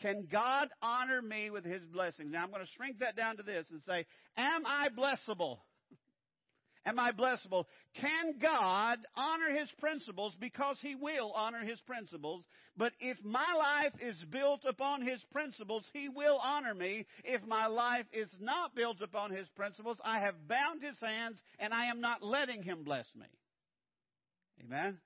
Can 0.01 0.27
God 0.31 0.69
honor 0.81 1.21
me 1.21 1.49
with 1.49 1.63
His 1.63 1.83
blessings? 1.85 2.31
Now 2.31 2.43
I'm 2.43 2.49
going 2.49 2.65
to 2.65 2.71
shrink 2.75 2.99
that 2.99 3.15
down 3.15 3.37
to 3.37 3.43
this 3.43 3.67
and 3.69 3.81
say, 3.83 4.05
Am 4.37 4.65
I 4.65 4.87
blessable? 4.89 5.57
Am 6.83 6.97
I 6.97 7.11
blessable? 7.11 7.65
Can 7.99 8.39
God 8.41 8.97
honor 9.15 9.55
His 9.55 9.69
principles 9.79 10.33
because 10.39 10.77
He 10.81 10.95
will 10.95 11.31
honor 11.35 11.63
His 11.63 11.79
principles? 11.81 12.43
But 12.75 12.93
if 12.99 13.17
my 13.23 13.53
life 13.55 13.93
is 14.01 14.15
built 14.31 14.61
upon 14.67 15.05
His 15.05 15.23
principles, 15.31 15.85
He 15.93 16.09
will 16.09 16.39
honor 16.43 16.73
me. 16.73 17.05
If 17.23 17.45
my 17.45 17.67
life 17.67 18.05
is 18.11 18.29
not 18.39 18.73
built 18.73 19.01
upon 19.01 19.31
His 19.31 19.47
principles, 19.49 19.97
I 20.03 20.21
have 20.21 20.47
bound 20.47 20.81
His 20.81 20.99
hands 20.99 21.39
and 21.59 21.71
I 21.71 21.85
am 21.85 22.01
not 22.01 22.23
letting 22.23 22.63
Him 22.63 22.83
bless 22.83 23.05
me. 23.15 23.27
Amen? 24.63 24.97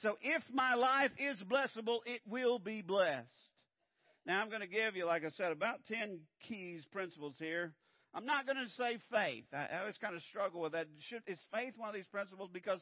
So 0.00 0.16
if 0.20 0.42
my 0.52 0.74
life 0.74 1.10
is 1.18 1.36
blessable, 1.48 1.98
it 2.06 2.20
will 2.28 2.58
be 2.58 2.82
blessed. 2.82 3.28
Now 4.26 4.40
I'm 4.40 4.48
going 4.48 4.60
to 4.60 4.66
give 4.66 4.96
you, 4.96 5.06
like 5.06 5.24
I 5.24 5.30
said, 5.36 5.52
about 5.52 5.84
10 5.88 6.20
keys, 6.48 6.82
principles 6.92 7.34
here. 7.38 7.72
I'm 8.14 8.26
not 8.26 8.46
going 8.46 8.58
to 8.58 8.70
say 8.76 8.98
faith. 9.10 9.44
I, 9.52 9.80
always 9.80 9.96
kind 9.98 10.14
of 10.14 10.22
struggle 10.30 10.60
with 10.60 10.72
that. 10.72 10.86
Should, 11.08 11.22
is 11.26 11.38
faith 11.52 11.74
one 11.76 11.88
of 11.88 11.94
these 11.94 12.06
principles? 12.12 12.50
Because 12.52 12.80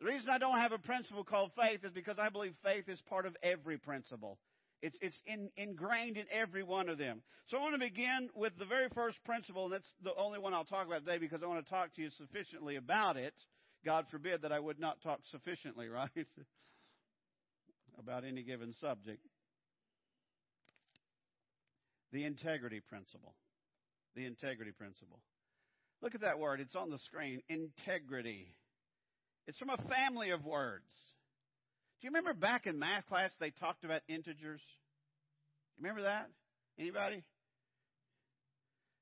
the 0.00 0.06
reason 0.06 0.28
I 0.28 0.38
don't 0.38 0.58
have 0.58 0.72
a 0.72 0.78
principle 0.78 1.24
called 1.24 1.52
faith 1.56 1.84
is 1.84 1.92
because 1.92 2.18
I 2.18 2.28
believe 2.28 2.54
faith 2.62 2.88
is 2.88 3.00
part 3.08 3.26
of 3.26 3.36
every 3.42 3.78
principle. 3.78 4.38
It's, 4.82 4.96
it's 5.00 5.16
in, 5.24 5.48
ingrained 5.56 6.18
in 6.18 6.26
every 6.30 6.62
one 6.62 6.90
of 6.90 6.98
them. 6.98 7.22
So 7.48 7.56
I 7.56 7.60
want 7.60 7.74
to 7.74 7.78
begin 7.78 8.28
with 8.34 8.52
the 8.58 8.66
very 8.66 8.88
first 8.94 9.16
principle, 9.24 9.64
and 9.64 9.72
that's 9.72 9.88
the 10.04 10.14
only 10.18 10.38
one 10.38 10.52
I'll 10.52 10.64
talk 10.64 10.86
about 10.86 11.06
today 11.06 11.18
because 11.18 11.42
I 11.42 11.46
want 11.46 11.64
to 11.64 11.70
talk 11.70 11.94
to 11.94 12.02
you 12.02 12.10
sufficiently 12.18 12.76
about 12.76 13.16
it. 13.16 13.34
God 13.86 14.04
forbid 14.10 14.42
that 14.42 14.52
I 14.52 14.58
would 14.58 14.80
not 14.80 15.00
talk 15.00 15.20
sufficiently, 15.30 15.88
right? 15.88 16.10
about 17.98 18.24
any 18.24 18.42
given 18.42 18.74
subject. 18.80 19.20
The 22.12 22.24
integrity 22.24 22.80
principle. 22.80 23.34
The 24.14 24.26
integrity 24.26 24.72
principle. 24.72 25.20
Look 26.02 26.14
at 26.14 26.20
that 26.20 26.38
word. 26.38 26.60
It's 26.60 26.76
on 26.76 26.90
the 26.90 26.98
screen. 26.98 27.40
Integrity. 27.48 28.48
It's 29.46 29.56
from 29.56 29.70
a 29.70 29.78
family 29.88 30.30
of 30.30 30.44
words. 30.44 30.90
Do 32.00 32.06
you 32.06 32.10
remember 32.10 32.34
back 32.34 32.66
in 32.66 32.78
math 32.78 33.06
class 33.06 33.30
they 33.40 33.50
talked 33.50 33.84
about 33.84 34.02
integers? 34.08 34.60
You 35.78 35.84
Remember 35.84 36.02
that? 36.02 36.28
Anybody? 36.78 37.22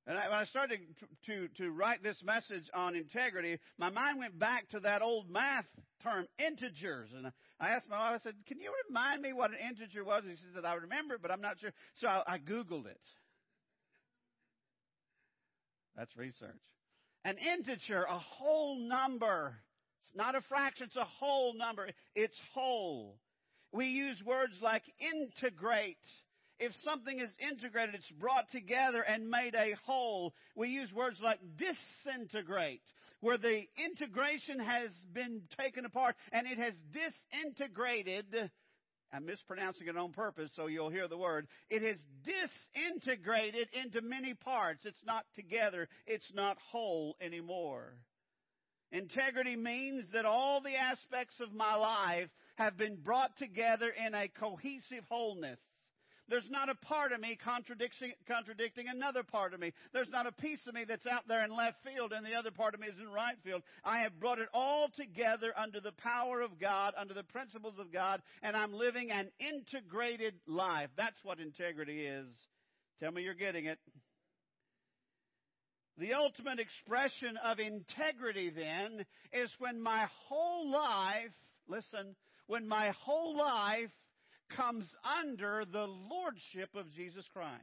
And 0.06 0.18
I, 0.18 0.28
when 0.28 0.38
I 0.38 0.44
started 0.44 0.80
to, 1.00 1.48
to, 1.48 1.48
to 1.56 1.70
write 1.70 2.02
this 2.02 2.22
message 2.22 2.64
on 2.74 2.94
integrity, 2.94 3.58
my 3.78 3.88
mind 3.88 4.18
went 4.18 4.38
back 4.38 4.68
to 4.70 4.80
that 4.80 5.00
old 5.00 5.30
math 5.30 5.64
term, 6.02 6.26
integers. 6.38 7.08
And 7.16 7.32
I 7.58 7.70
asked 7.70 7.88
my 7.88 7.98
wife, 7.98 8.20
I 8.20 8.22
said, 8.22 8.34
Can 8.46 8.60
you 8.60 8.70
remind 8.88 9.22
me 9.22 9.32
what 9.32 9.50
an 9.50 9.56
integer 9.66 10.04
was? 10.04 10.24
And 10.26 10.36
she 10.36 10.44
said, 10.54 10.64
I 10.64 10.74
remember 10.74 11.16
but 11.20 11.30
I'm 11.30 11.40
not 11.40 11.58
sure. 11.58 11.72
So 11.96 12.08
I, 12.08 12.22
I 12.26 12.38
Googled 12.38 12.86
it. 12.86 13.00
That's 15.96 16.14
research. 16.16 16.50
An 17.24 17.36
integer, 17.38 18.02
a 18.02 18.18
whole 18.18 18.78
number. 18.78 19.54
It's 20.02 20.14
not 20.14 20.34
a 20.34 20.42
fraction, 20.42 20.86
it's 20.86 20.96
a 20.96 21.04
whole 21.04 21.54
number. 21.54 21.88
It's 22.14 22.38
whole. 22.52 23.16
We 23.72 23.86
use 23.86 24.22
words 24.24 24.52
like 24.60 24.82
integrate. 25.00 25.96
If 26.58 26.72
something 26.84 27.18
is 27.18 27.30
integrated, 27.40 27.96
it's 27.96 28.10
brought 28.20 28.50
together 28.50 29.02
and 29.02 29.28
made 29.28 29.54
a 29.54 29.74
whole. 29.84 30.34
We 30.54 30.68
use 30.68 30.92
words 30.92 31.18
like 31.22 31.40
disintegrate, 31.56 32.82
where 33.20 33.38
the 33.38 33.62
integration 33.84 34.60
has 34.60 34.90
been 35.12 35.42
taken 35.58 35.84
apart 35.84 36.14
and 36.32 36.46
it 36.46 36.58
has 36.58 36.74
disintegrated. 36.92 38.50
I'm 39.12 39.26
mispronouncing 39.26 39.88
it 39.88 39.96
on 39.96 40.12
purpose, 40.12 40.50
so 40.56 40.66
you'll 40.66 40.90
hear 40.90 41.08
the 41.08 41.18
word. 41.18 41.46
It 41.70 41.82
has 41.82 41.96
disintegrated 42.24 43.68
into 43.84 44.00
many 44.00 44.34
parts. 44.34 44.84
It's 44.84 45.04
not 45.04 45.24
together. 45.36 45.88
It's 46.06 46.32
not 46.34 46.56
whole 46.70 47.16
anymore. 47.20 47.94
Integrity 48.92 49.56
means 49.56 50.04
that 50.12 50.24
all 50.24 50.60
the 50.60 50.76
aspects 50.76 51.34
of 51.40 51.52
my 51.52 51.74
life 51.74 52.28
have 52.56 52.76
been 52.76 52.96
brought 52.96 53.36
together 53.38 53.88
in 53.88 54.14
a 54.14 54.28
cohesive 54.28 55.04
wholeness. 55.08 55.58
There's 56.28 56.48
not 56.48 56.70
a 56.70 56.74
part 56.74 57.12
of 57.12 57.20
me 57.20 57.36
contradicting, 57.42 58.12
contradicting 58.26 58.88
another 58.88 59.22
part 59.22 59.52
of 59.52 59.60
me. 59.60 59.72
There's 59.92 60.08
not 60.08 60.26
a 60.26 60.32
piece 60.32 60.60
of 60.66 60.74
me 60.74 60.84
that's 60.88 61.06
out 61.06 61.28
there 61.28 61.44
in 61.44 61.54
left 61.54 61.76
field 61.84 62.12
and 62.12 62.24
the 62.24 62.34
other 62.34 62.50
part 62.50 62.74
of 62.74 62.80
me 62.80 62.86
is 62.86 62.98
in 62.98 63.10
right 63.12 63.36
field. 63.44 63.62
I 63.84 64.00
have 64.00 64.18
brought 64.18 64.38
it 64.38 64.48
all 64.54 64.88
together 64.96 65.52
under 65.56 65.80
the 65.80 65.92
power 65.92 66.40
of 66.40 66.58
God, 66.58 66.94
under 66.98 67.12
the 67.12 67.24
principles 67.24 67.74
of 67.78 67.92
God, 67.92 68.22
and 68.42 68.56
I'm 68.56 68.72
living 68.72 69.10
an 69.10 69.30
integrated 69.38 70.34
life. 70.46 70.88
That's 70.96 71.22
what 71.24 71.40
integrity 71.40 72.06
is. 72.06 72.26
Tell 73.00 73.12
me 73.12 73.22
you're 73.22 73.34
getting 73.34 73.66
it. 73.66 73.78
The 75.98 76.14
ultimate 76.14 76.58
expression 76.58 77.36
of 77.44 77.60
integrity 77.60 78.50
then 78.50 79.04
is 79.32 79.50
when 79.58 79.80
my 79.80 80.08
whole 80.26 80.70
life, 80.70 81.30
listen, 81.68 82.16
when 82.46 82.66
my 82.66 82.90
whole 83.04 83.36
life 83.36 83.90
comes 84.50 84.94
under 85.20 85.64
the 85.70 85.86
lordship 85.86 86.70
of 86.74 86.92
Jesus 86.92 87.24
Christ. 87.32 87.62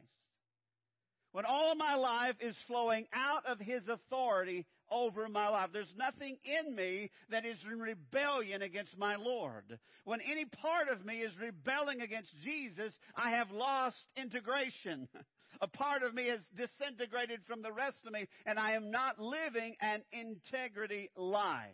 When 1.32 1.46
all 1.46 1.76
my 1.76 1.96
life 1.96 2.36
is 2.42 2.56
flowing 2.68 3.06
out 3.14 3.46
of 3.46 3.60
His 3.60 3.84
authority 3.88 4.66
over 4.92 5.30
my 5.30 5.48
life. 5.48 5.70
There's 5.72 5.94
nothing 5.98 6.38
in 6.44 6.76
me 6.76 7.10
that 7.30 7.46
is 7.46 7.58
in 7.70 7.80
rebellion 7.80 8.62
against 8.62 8.98
my 8.98 9.16
Lord. 9.16 9.80
When 10.04 10.20
any 10.22 10.46
part 10.46 10.90
of 10.90 11.06
me 11.06 11.20
is 11.20 11.32
rebelling 11.40 12.02
against 12.02 12.32
Jesus, 12.44 12.94
I 13.16 13.32
have 13.32 13.50
lost 13.52 13.98
integration. 14.18 15.08
A 15.62 15.68
part 15.68 16.02
of 16.02 16.14
me 16.14 16.24
is 16.24 16.42
disintegrated 16.56 17.42
from 17.48 17.62
the 17.62 17.72
rest 17.72 17.98
of 18.06 18.14
me, 18.14 18.28
and 18.46 18.58
I 18.58 18.72
am 18.72 18.90
not 18.90 19.20
living 19.20 19.76
an 19.80 20.02
integrity 20.12 21.10
life. 21.16 21.70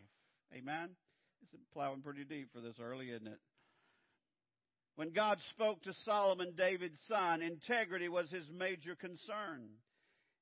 Amen? 0.53 0.89
It's 1.53 1.63
plowing 1.73 2.01
pretty 2.01 2.25
deep 2.25 2.49
for 2.53 2.59
this 2.59 2.75
early, 2.81 3.11
isn't 3.11 3.27
it? 3.27 3.39
When 4.98 5.12
God 5.12 5.38
spoke 5.51 5.84
to 5.84 5.94
Solomon, 6.06 6.54
David's 6.58 6.98
son, 7.08 7.44
integrity 7.44 8.10
was 8.10 8.32
his 8.32 8.50
major 8.51 8.96
concern. 8.96 9.70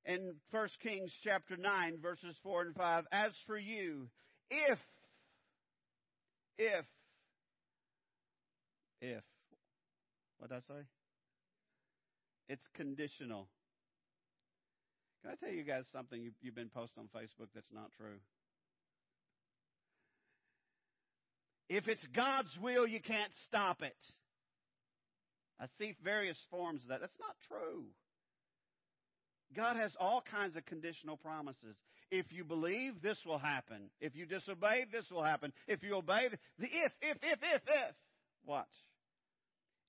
In 0.06 0.36
1 0.52 0.70
Kings 0.82 1.12
chapter 1.26 1.58
9, 1.58 1.98
verses 2.02 2.38
4 2.42 2.62
and 2.62 2.76
5, 2.76 3.04
as 3.12 3.34
for 3.46 3.58
you, 3.58 4.08
if, 4.50 4.80
if, 6.58 6.86
if, 9.02 9.24
what 10.38 10.52
did 10.52 10.56
I 10.56 10.74
say? 10.74 10.82
It's 12.48 12.66
conditional. 12.76 13.50
Can 15.22 15.32
I 15.32 15.36
tell 15.36 15.54
you 15.54 15.64
guys 15.64 15.84
something 15.92 16.22
you've, 16.22 16.36
you've 16.42 16.56
been 16.56 16.70
posting 16.70 17.04
on 17.04 17.08
Facebook 17.08 17.50
that's 17.54 17.74
not 17.74 17.92
true? 17.98 18.20
If 21.68 21.90
it's 21.90 22.06
God's 22.16 22.58
will, 22.62 22.88
you 22.88 23.02
can't 23.02 23.34
stop 23.48 23.82
it. 23.82 23.98
I 25.60 25.66
see 25.78 25.96
various 26.04 26.38
forms 26.50 26.82
of 26.84 26.90
that. 26.90 27.02
That's 27.02 27.20
not 27.20 27.36
true. 27.48 27.86
God 29.56 29.78
has 29.78 29.96
all 30.00 30.22
kinds 30.30 30.56
of 30.56 30.66
conditional 30.66 31.18
promises. 31.18 31.76
If 32.12 32.32
you 32.32 32.44
believe, 32.44 33.02
this 33.02 33.18
will 33.26 33.38
happen. 33.38 33.90
If 34.02 34.16
you 34.16 34.26
disobey, 34.26 34.86
this 34.92 35.10
will 35.10 35.24
happen. 35.24 35.54
If 35.68 35.82
you 35.84 35.96
obey, 35.96 36.28
the 36.60 36.66
if, 36.66 36.92
if, 37.02 37.18
if, 37.22 37.40
if, 37.42 37.62
if. 37.68 37.96
Watch. 38.46 38.66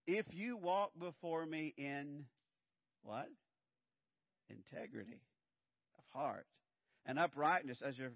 If 0.07 0.27
you 0.31 0.57
walk 0.57 0.93
before 0.99 1.45
me 1.45 1.75
in 1.77 2.25
what? 3.03 3.29
Integrity 4.49 5.21
of 5.99 6.05
heart 6.19 6.47
and 7.05 7.19
uprightness 7.19 7.83
as 7.85 7.99
your 7.99 8.11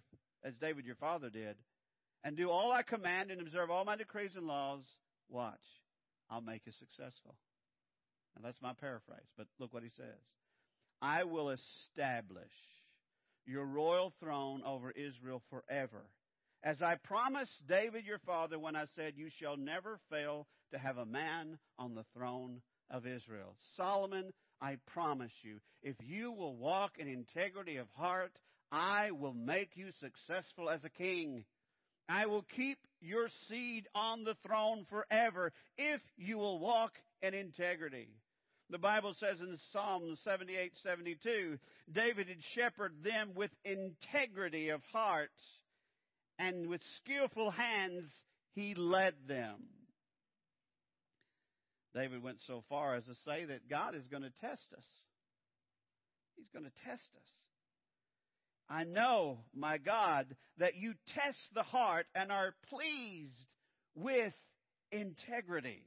as 0.45 0.55
David 0.55 0.87
your 0.87 0.95
father 0.95 1.29
did, 1.29 1.57
and 2.25 2.37
do 2.37 2.49
all 2.49 2.73
I 2.73 2.83
command 2.83 3.31
and 3.31 3.41
observe 3.43 3.71
all 3.71 3.85
my 3.85 3.97
decrees 3.97 4.37
and 4.37 4.47
laws, 4.47 4.83
watch. 5.29 5.59
I'll 6.31 6.41
make 6.41 6.63
you 6.67 6.73
successful. 6.73 7.35
And 8.37 8.45
that's 8.45 8.63
my 8.63 8.73
paraphrase, 8.73 9.27
but 9.37 9.47
look 9.59 9.75
what 9.75 9.83
he 9.83 9.91
says. 9.97 10.21
I 11.03 11.25
will 11.25 11.51
establish 11.51 12.53
your 13.47 13.65
royal 13.65 14.13
throne 14.21 14.63
over 14.65 14.91
Israel 14.91 15.43
forever. 15.51 16.05
As 16.63 16.83
I 16.83 16.97
promised 16.97 17.67
David 17.67 18.05
your 18.05 18.19
father 18.19 18.59
when 18.59 18.77
I 18.77 18.85
said, 18.95 19.15
You 19.17 19.29
shall 19.39 19.57
never 19.57 19.99
fail 20.11 20.47
to 20.73 20.79
have 20.79 20.99
a 20.99 21.07
man 21.07 21.59
on 21.79 21.95
the 21.95 22.05
throne 22.15 22.61
of 22.91 23.07
Israel. 23.07 23.57
Solomon, 23.77 24.31
I 24.61 24.77
promise 24.93 25.33
you, 25.43 25.59
if 25.83 25.97
you 26.01 26.33
will 26.33 26.55
walk 26.55 26.99
in 26.99 27.09
integrity 27.09 27.79
of 27.79 27.89
heart, 27.97 28.33
I 28.71 29.11
will 29.11 29.35
make 29.35 29.77
you 29.77 29.89
successful 30.01 30.69
as 30.69 30.85
a 30.85 30.91
king. 30.91 31.45
I 32.11 32.27
will 32.27 32.45
keep 32.57 32.79
your 33.01 33.29
seed 33.49 33.87
on 33.95 34.25
the 34.25 34.35
throne 34.47 34.85
forever 34.91 35.53
if 35.79 36.01
you 36.17 36.39
will 36.39 36.59
walk 36.59 36.93
in 37.23 37.35
integrity. 37.35 38.09
The 38.69 38.79
Bible 38.79 39.15
says 39.19 39.41
in 39.41 39.57
Psalm 39.73 40.17
78 40.25 40.73
72, 40.83 41.59
David 41.93 42.29
had 42.29 42.43
shepherded 42.55 43.05
them 43.05 43.31
with 43.35 43.51
integrity 43.65 44.69
of 44.71 44.81
heart, 44.93 45.31
and 46.39 46.69
with 46.69 46.81
skillful 46.97 47.51
hands 47.51 48.11
he 48.55 48.75
led 48.75 49.15
them. 49.27 49.57
David 51.95 52.23
went 52.23 52.39
so 52.47 52.63
far 52.69 52.95
as 52.95 53.05
to 53.05 53.15
say 53.25 53.45
that 53.45 53.69
God 53.69 53.95
is 53.95 54.07
going 54.07 54.23
to 54.23 54.33
test 54.41 54.73
us. 54.77 54.85
He's 56.37 56.49
going 56.53 56.65
to 56.65 56.85
test 56.85 57.09
us. 57.17 57.40
I 58.71 58.85
know, 58.85 59.41
my 59.53 59.79
God, 59.79 60.37
that 60.59 60.77
you 60.77 60.95
test 61.09 61.39
the 61.55 61.65
heart 61.65 62.07
and 62.15 62.31
are 62.31 62.55
pleased 62.69 63.35
with 63.97 64.33
integrity. 64.93 65.83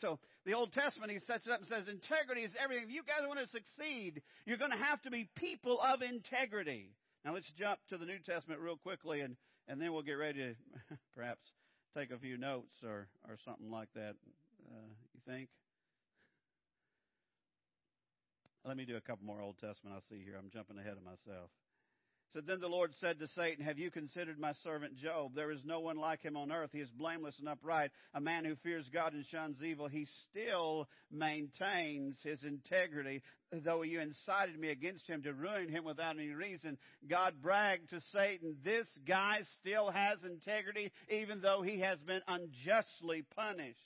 So 0.00 0.18
the 0.46 0.54
Old 0.54 0.72
Testament, 0.72 1.12
he 1.12 1.18
sets 1.20 1.46
it 1.46 1.52
up 1.52 1.60
and 1.60 1.68
says, 1.68 1.84
integrity 1.86 2.40
is 2.40 2.52
everything. 2.58 2.84
If 2.84 2.90
you 2.90 3.02
guys 3.02 3.28
want 3.28 3.38
to 3.38 3.48
succeed, 3.48 4.22
you're 4.46 4.56
going 4.56 4.70
to 4.70 4.78
have 4.78 5.02
to 5.02 5.10
be 5.10 5.28
people 5.36 5.78
of 5.78 6.00
integrity. 6.00 6.94
Now 7.22 7.34
let's 7.34 7.52
jump 7.58 7.80
to 7.90 7.98
the 7.98 8.06
New 8.06 8.18
Testament 8.18 8.60
real 8.60 8.76
quickly 8.76 9.20
and, 9.20 9.36
and 9.68 9.78
then 9.78 9.92
we'll 9.92 10.02
get 10.02 10.14
ready 10.14 10.38
to 10.40 10.54
perhaps 11.14 11.44
take 11.96 12.10
a 12.10 12.18
few 12.18 12.38
notes 12.38 12.74
or, 12.82 13.08
or 13.28 13.36
something 13.44 13.70
like 13.70 13.88
that. 13.94 14.16
Uh, 14.66 14.88
you 15.12 15.20
think? 15.26 15.48
Let 18.64 18.78
me 18.78 18.86
do 18.86 18.96
a 18.96 19.00
couple 19.02 19.26
more 19.26 19.42
Old 19.42 19.58
Testament. 19.58 19.94
I 19.94 20.00
see 20.08 20.22
here. 20.24 20.36
I'm 20.38 20.48
jumping 20.50 20.78
ahead 20.78 20.96
of 20.96 21.04
myself. 21.04 21.50
So 22.32 22.40
then 22.40 22.60
the 22.60 22.66
Lord 22.66 22.92
said 23.00 23.20
to 23.20 23.28
Satan, 23.28 23.64
Have 23.64 23.78
you 23.78 23.92
considered 23.92 24.40
my 24.40 24.52
servant 24.64 24.96
Job? 24.96 25.34
There 25.34 25.52
is 25.52 25.60
no 25.64 25.80
one 25.80 25.96
like 25.96 26.20
him 26.22 26.36
on 26.36 26.50
earth. 26.50 26.70
He 26.72 26.80
is 26.80 26.90
blameless 26.90 27.38
and 27.38 27.48
upright, 27.48 27.92
a 28.12 28.20
man 28.20 28.44
who 28.44 28.56
fears 28.56 28.88
God 28.92 29.12
and 29.12 29.24
shuns 29.26 29.62
evil. 29.62 29.86
He 29.86 30.06
still 30.28 30.88
maintains 31.12 32.18
his 32.24 32.42
integrity, 32.42 33.22
though 33.52 33.82
you 33.82 34.00
incited 34.00 34.58
me 34.58 34.70
against 34.70 35.06
him 35.08 35.22
to 35.22 35.32
ruin 35.32 35.68
him 35.68 35.84
without 35.84 36.16
any 36.18 36.30
reason. 36.30 36.76
God 37.08 37.34
bragged 37.40 37.90
to 37.90 38.00
Satan, 38.12 38.56
This 38.64 38.88
guy 39.06 39.42
still 39.60 39.90
has 39.90 40.18
integrity, 40.24 40.90
even 41.10 41.40
though 41.40 41.62
he 41.62 41.80
has 41.80 42.02
been 42.02 42.22
unjustly 42.26 43.24
punished. 43.36 43.78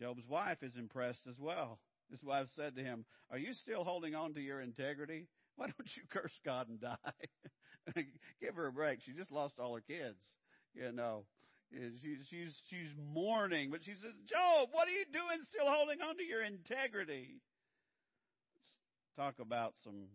Job's 0.00 0.26
wife 0.28 0.62
is 0.62 0.76
impressed 0.76 1.26
as 1.28 1.38
well. 1.40 1.80
His 2.10 2.22
wife 2.22 2.46
said 2.54 2.76
to 2.76 2.82
him, 2.82 3.04
Are 3.30 3.38
you 3.38 3.54
still 3.54 3.84
holding 3.84 4.14
on 4.14 4.34
to 4.34 4.40
your 4.40 4.60
integrity? 4.60 5.26
Why 5.56 5.66
don't 5.66 5.96
you 5.96 6.02
curse 6.10 6.38
God 6.44 6.68
and 6.68 6.80
die? 6.80 6.96
Give 8.40 8.54
her 8.54 8.66
a 8.66 8.72
break. 8.72 9.00
She 9.04 9.12
just 9.12 9.32
lost 9.32 9.54
all 9.58 9.74
her 9.74 9.82
kids. 9.82 10.18
You 10.74 10.92
know, 10.92 11.24
she's 11.70 12.26
she's 12.30 12.54
she's 12.70 12.92
mourning, 13.12 13.70
but 13.70 13.80
she 13.84 13.92
says, 13.92 14.14
"Job, 14.26 14.68
what 14.72 14.88
are 14.88 14.92
you 14.92 15.04
doing? 15.12 15.44
Still 15.50 15.66
holding 15.66 16.00
on 16.00 16.16
to 16.16 16.24
your 16.24 16.42
integrity?" 16.42 17.40
Let's 18.54 18.72
talk 19.16 19.44
about 19.44 19.74
some 19.84 20.06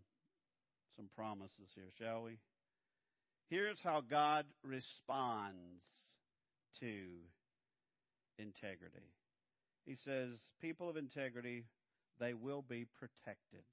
some 0.96 1.10
promises 1.16 1.70
here, 1.76 1.92
shall 2.00 2.24
we? 2.24 2.40
Here's 3.50 3.80
how 3.84 4.02
God 4.02 4.46
responds 4.64 5.84
to 6.80 7.06
integrity. 8.40 9.14
He 9.86 9.96
says, 10.04 10.36
"People 10.60 10.90
of 10.90 10.98
integrity, 10.98 11.66
they 12.20 12.34
will 12.34 12.64
be 12.64 12.86
protected." 13.00 13.64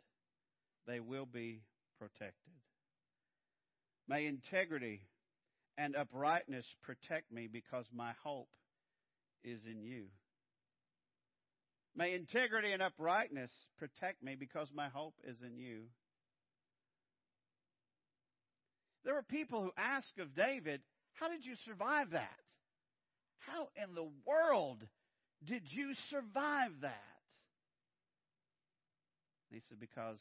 They 0.86 1.00
will 1.00 1.26
be 1.26 1.62
protected. 1.98 2.52
May 4.08 4.26
integrity 4.26 5.00
and 5.78 5.96
uprightness 5.96 6.66
protect 6.82 7.32
me 7.32 7.48
because 7.50 7.86
my 7.92 8.12
hope 8.22 8.50
is 9.42 9.60
in 9.64 9.82
you. 9.82 10.06
May 11.96 12.14
integrity 12.14 12.72
and 12.72 12.82
uprightness 12.82 13.50
protect 13.78 14.22
me 14.22 14.34
because 14.38 14.68
my 14.74 14.88
hope 14.88 15.14
is 15.24 15.36
in 15.42 15.56
you. 15.56 15.84
There 19.04 19.14
were 19.14 19.22
people 19.22 19.62
who 19.62 19.72
asked 19.76 20.18
of 20.18 20.34
David, 20.34 20.80
How 21.14 21.28
did 21.28 21.44
you 21.44 21.54
survive 21.64 22.10
that? 22.10 22.38
How 23.38 23.68
in 23.82 23.94
the 23.94 24.08
world 24.26 24.78
did 25.44 25.62
you 25.70 25.94
survive 26.10 26.70
that? 26.80 27.02
he 29.50 29.60
said, 29.68 29.78
Because 29.78 30.18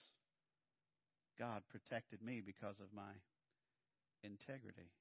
God 1.38 1.63
protected 1.70 2.22
me 2.22 2.42
because 2.46 2.80
of 2.80 2.88
my 2.96 3.12
integrity. 4.24 4.92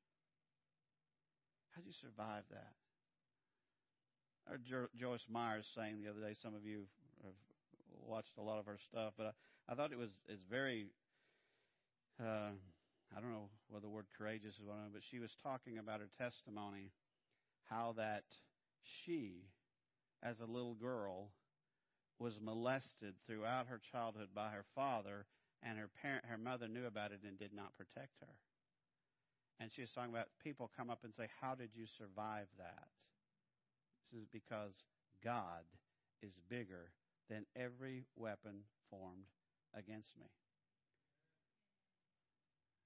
How'd 1.74 1.86
you 1.86 1.92
survive 1.92 2.44
that? 2.50 2.72
Or 4.50 4.58
jo- 4.58 4.92
Joyce 4.96 5.24
Meyer's 5.30 5.68
saying 5.74 6.02
the 6.02 6.10
other 6.10 6.20
day, 6.20 6.34
some 6.42 6.54
of 6.54 6.64
you 6.64 6.84
have 7.22 7.34
watched 8.06 8.36
a 8.38 8.42
lot 8.42 8.58
of 8.58 8.66
her 8.66 8.78
stuff, 8.90 9.14
but 9.16 9.26
I, 9.26 9.72
I 9.72 9.74
thought 9.74 9.92
it 9.92 9.98
was 9.98 10.10
it's 10.28 10.42
very, 10.50 10.86
uh, 12.20 12.50
I 13.16 13.20
don't 13.20 13.32
know 13.32 13.48
whether 13.68 13.82
the 13.82 13.88
word 13.88 14.06
courageous 14.16 14.54
is 14.54 14.66
one, 14.66 14.90
but 14.92 15.02
she 15.10 15.18
was 15.18 15.30
talking 15.42 15.78
about 15.78 16.00
her 16.00 16.10
testimony, 16.18 16.90
how 17.70 17.94
that 17.96 18.24
she, 18.82 19.44
as 20.22 20.40
a 20.40 20.46
little 20.46 20.74
girl, 20.74 21.30
was 22.18 22.38
molested 22.40 23.14
throughout 23.26 23.66
her 23.68 23.80
childhood 23.92 24.28
by 24.34 24.50
her 24.50 24.64
father 24.74 25.26
and 25.62 25.78
her 25.78 25.88
parent, 26.00 26.24
her 26.26 26.38
mother 26.38 26.68
knew 26.68 26.86
about 26.86 27.12
it 27.12 27.20
and 27.26 27.38
did 27.38 27.52
not 27.52 27.76
protect 27.76 28.20
her. 28.20 28.34
And 29.60 29.70
she 29.72 29.82
was 29.82 29.90
talking 29.90 30.12
about 30.12 30.28
people 30.42 30.70
come 30.76 30.90
up 30.90 31.04
and 31.04 31.14
say, 31.14 31.28
"How 31.40 31.54
did 31.54 31.74
you 31.74 31.86
survive 31.86 32.48
that?" 32.58 32.88
This 34.10 34.22
is 34.22 34.26
because 34.26 34.84
God 35.22 35.64
is 36.20 36.32
bigger 36.48 36.92
than 37.28 37.46
every 37.56 38.06
weapon 38.16 38.64
formed 38.90 39.26
against 39.74 40.16
me. 40.18 40.26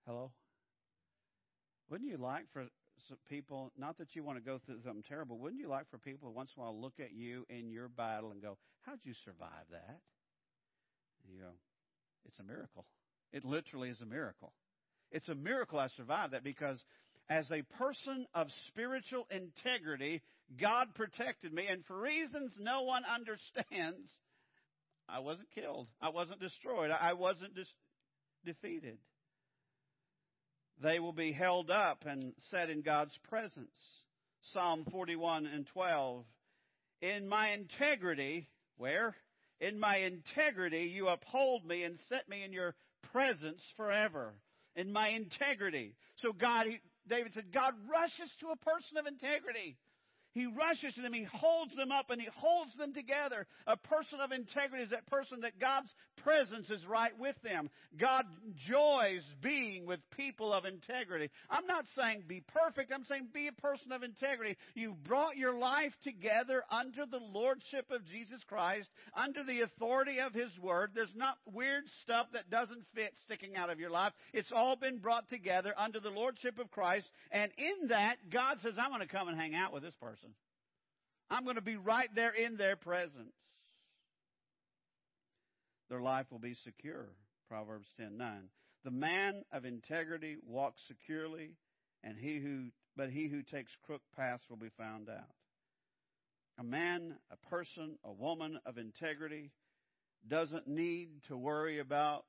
Hello? 0.07 0.33
Wouldn't 1.89 2.11
you 2.11 2.17
like 2.17 2.49
for 2.53 2.67
people, 3.29 3.73
not 3.77 3.99
that 3.99 4.17
you 4.17 4.23
want 4.23 4.39
to 4.39 4.45
go 4.45 4.59
through 4.59 4.81
something 4.83 5.03
terrible, 5.03 5.39
wouldn't 5.39 5.61
you 5.61 5.69
like 5.69 5.89
for 5.89 5.99
people 5.99 6.33
once 6.33 6.53
in 6.57 6.61
a 6.61 6.65
while 6.65 6.81
look 6.81 7.01
at 7.01 7.12
you 7.12 7.45
in 7.49 7.71
your 7.71 7.89
battle 7.89 8.31
and 8.31 8.43
go, 8.43 8.59
How'd 8.83 9.01
you 9.03 9.15
survive 9.15 9.67
that? 9.71 10.01
And 11.25 11.35
you 11.35 11.41
go, 11.41 11.51
it's 12.27 12.39
a 12.39 12.43
miracle. 12.43 12.85
It 13.33 13.45
literally 13.45 13.91
is 13.91 14.01
a 14.01 14.07
miracle. 14.07 14.53
It's 15.11 15.29
a 15.29 15.35
miracle 15.35 15.79
I 15.79 15.89
survived 15.89 16.33
that 16.33 16.45
because 16.45 16.83
as 17.29 17.51
a 17.51 17.62
person 17.79 18.27
of 18.35 18.49
spiritual 18.69 19.27
integrity, 19.31 20.23
God 20.61 20.95
protected 20.95 21.53
me, 21.53 21.67
and 21.69 21.85
for 21.87 21.99
reasons 22.01 22.53
no 22.61 22.83
one 22.83 23.05
understands, 23.15 24.11
I 25.09 25.21
wasn't 25.21 25.49
killed. 25.55 25.89
I 26.01 26.11
wasn't 26.11 26.41
destroyed. 26.41 26.91
I 26.91 27.12
wasn't 27.12 27.55
dis- 27.55 27.67
defeated. 28.45 28.99
They 30.83 30.99
will 30.99 31.12
be 31.12 31.33
held 31.33 31.71
up 31.71 32.05
and 32.07 32.33
set 32.51 32.71
in 32.71 32.83
God's 32.83 33.17
presence. 33.29 33.77
Psalm 34.53 34.87
41 34.91 35.47
and 35.47 35.67
12. 35.73 36.25
In 37.01 37.29
my 37.29 37.51
integrity, 37.51 38.49
where? 38.77 39.15
In 39.61 39.79
my 39.79 39.97
integrity, 39.97 40.92
you 40.95 41.09
uphold 41.09 41.64
me 41.64 41.83
and 41.83 41.97
set 42.09 42.29
me 42.29 42.45
in 42.45 42.53
your 42.53 42.75
presence 43.12 43.62
forever. 43.77 44.35
In 44.75 44.92
my 44.92 45.09
integrity. 45.09 45.95
So 46.16 46.33
God, 46.33 46.66
he, 46.66 46.79
David 47.09 47.33
said, 47.33 47.53
God 47.53 47.73
rushes 47.90 48.31
to 48.40 48.49
a 48.49 48.57
person 48.57 48.99
of 48.99 49.07
integrity. 49.07 49.77
He 50.37 50.44
rushes 50.44 50.92
to 50.96 51.01
them, 51.01 51.14
he 51.14 51.25
holds 51.25 51.75
them 51.75 51.90
up, 51.90 52.11
and 52.11 52.20
he 52.20 52.29
holds 52.37 52.77
them 52.77 52.92
together. 52.92 53.46
A 53.66 53.79
person 53.79 54.20
of 54.20 54.33
integrity 54.33 54.85
is 54.85 54.90
that 54.90 55.07
person 55.07 55.40
that 55.40 55.59
God's 55.59 55.88
presence 56.22 56.68
is 56.68 56.85
right 56.85 57.18
with 57.18 57.37
them. 57.42 57.70
God 57.99 58.27
enjoys 58.44 59.22
being 59.42 59.87
with 59.87 60.01
people 60.14 60.53
of 60.53 60.66
integrity. 60.66 61.31
I'm 61.49 61.66
not 61.66 61.87
saying 61.96 62.25
be 62.29 62.42
perfect, 62.49 62.92
I'm 62.92 63.05
saying 63.05 63.29
be 63.33 63.49
a 63.49 63.53
person 63.53 63.92
of 63.92 64.03
integrity. 64.03 64.59
You 64.75 64.94
brought 65.09 65.38
your 65.38 65.59
life 65.59 65.94
together 66.05 66.64
under 66.70 67.07
the 67.07 67.20
lordship 67.33 67.90
of 67.90 68.05
Jesus 68.05 68.42
Christ, 68.46 68.90
under 69.14 69.42
the 69.42 69.62
authority 69.62 70.18
of 70.20 70.35
his 70.35 70.51
word. 70.61 70.90
There's 70.94 71.09
not 71.16 71.38
weird 71.51 71.85
stuff 72.03 72.27
that 72.35 72.51
doesn't 72.51 72.85
fit 72.94 73.14
sticking 73.25 73.57
out 73.57 73.70
of 73.70 73.81
your 73.81 73.90
life. 73.90 74.12
It's 74.35 74.53
all 74.53 74.77
been 74.77 74.99
brought 74.99 75.31
together 75.31 75.72
under 75.79 75.99
the 75.99 76.11
lordship 76.11 76.59
of 76.59 76.70
Christ, 76.70 77.07
and 77.31 77.51
in 77.57 77.88
that, 77.88 78.16
God 78.31 78.59
says, 78.62 78.75
I'm 78.79 78.90
going 78.90 79.01
to 79.01 79.09
come 79.09 79.29
and 79.29 79.38
hang 79.38 79.55
out 79.55 79.72
with 79.72 79.83
this 79.83 79.94
person. 79.99 80.26
I'm 81.31 81.45
going 81.45 81.57
to 81.57 81.62
be 81.62 81.77
right 81.77 82.09
there 82.15 82.33
in 82.33 82.57
their 82.57 82.77
presence. 82.77 83.35
Their 85.89 86.01
life 86.01 86.27
will 86.31 86.39
be 86.39 86.55
secure. 86.55 87.09
Proverbs 87.49 87.89
10:9. 88.01 88.49
The 88.85 88.91
man 88.91 89.45
of 89.53 89.65
integrity 89.65 90.37
walks 90.45 90.83
securely, 90.87 91.57
and 92.03 92.17
he 92.17 92.39
who 92.39 92.71
but 92.97 93.11
he 93.11 93.29
who 93.29 93.43
takes 93.43 93.77
crook 93.85 94.03
paths 94.17 94.49
will 94.49 94.57
be 94.57 94.71
found 94.71 95.09
out. 95.09 95.35
A 96.59 96.65
man, 96.65 97.19
a 97.31 97.37
person, 97.49 97.99
a 98.05 98.12
woman 98.12 98.59
of 98.65 98.79
integrity 98.79 99.51
doesn't 100.27 100.67
need 100.67 101.23
to 101.29 101.37
worry 101.37 101.79
about 101.79 102.25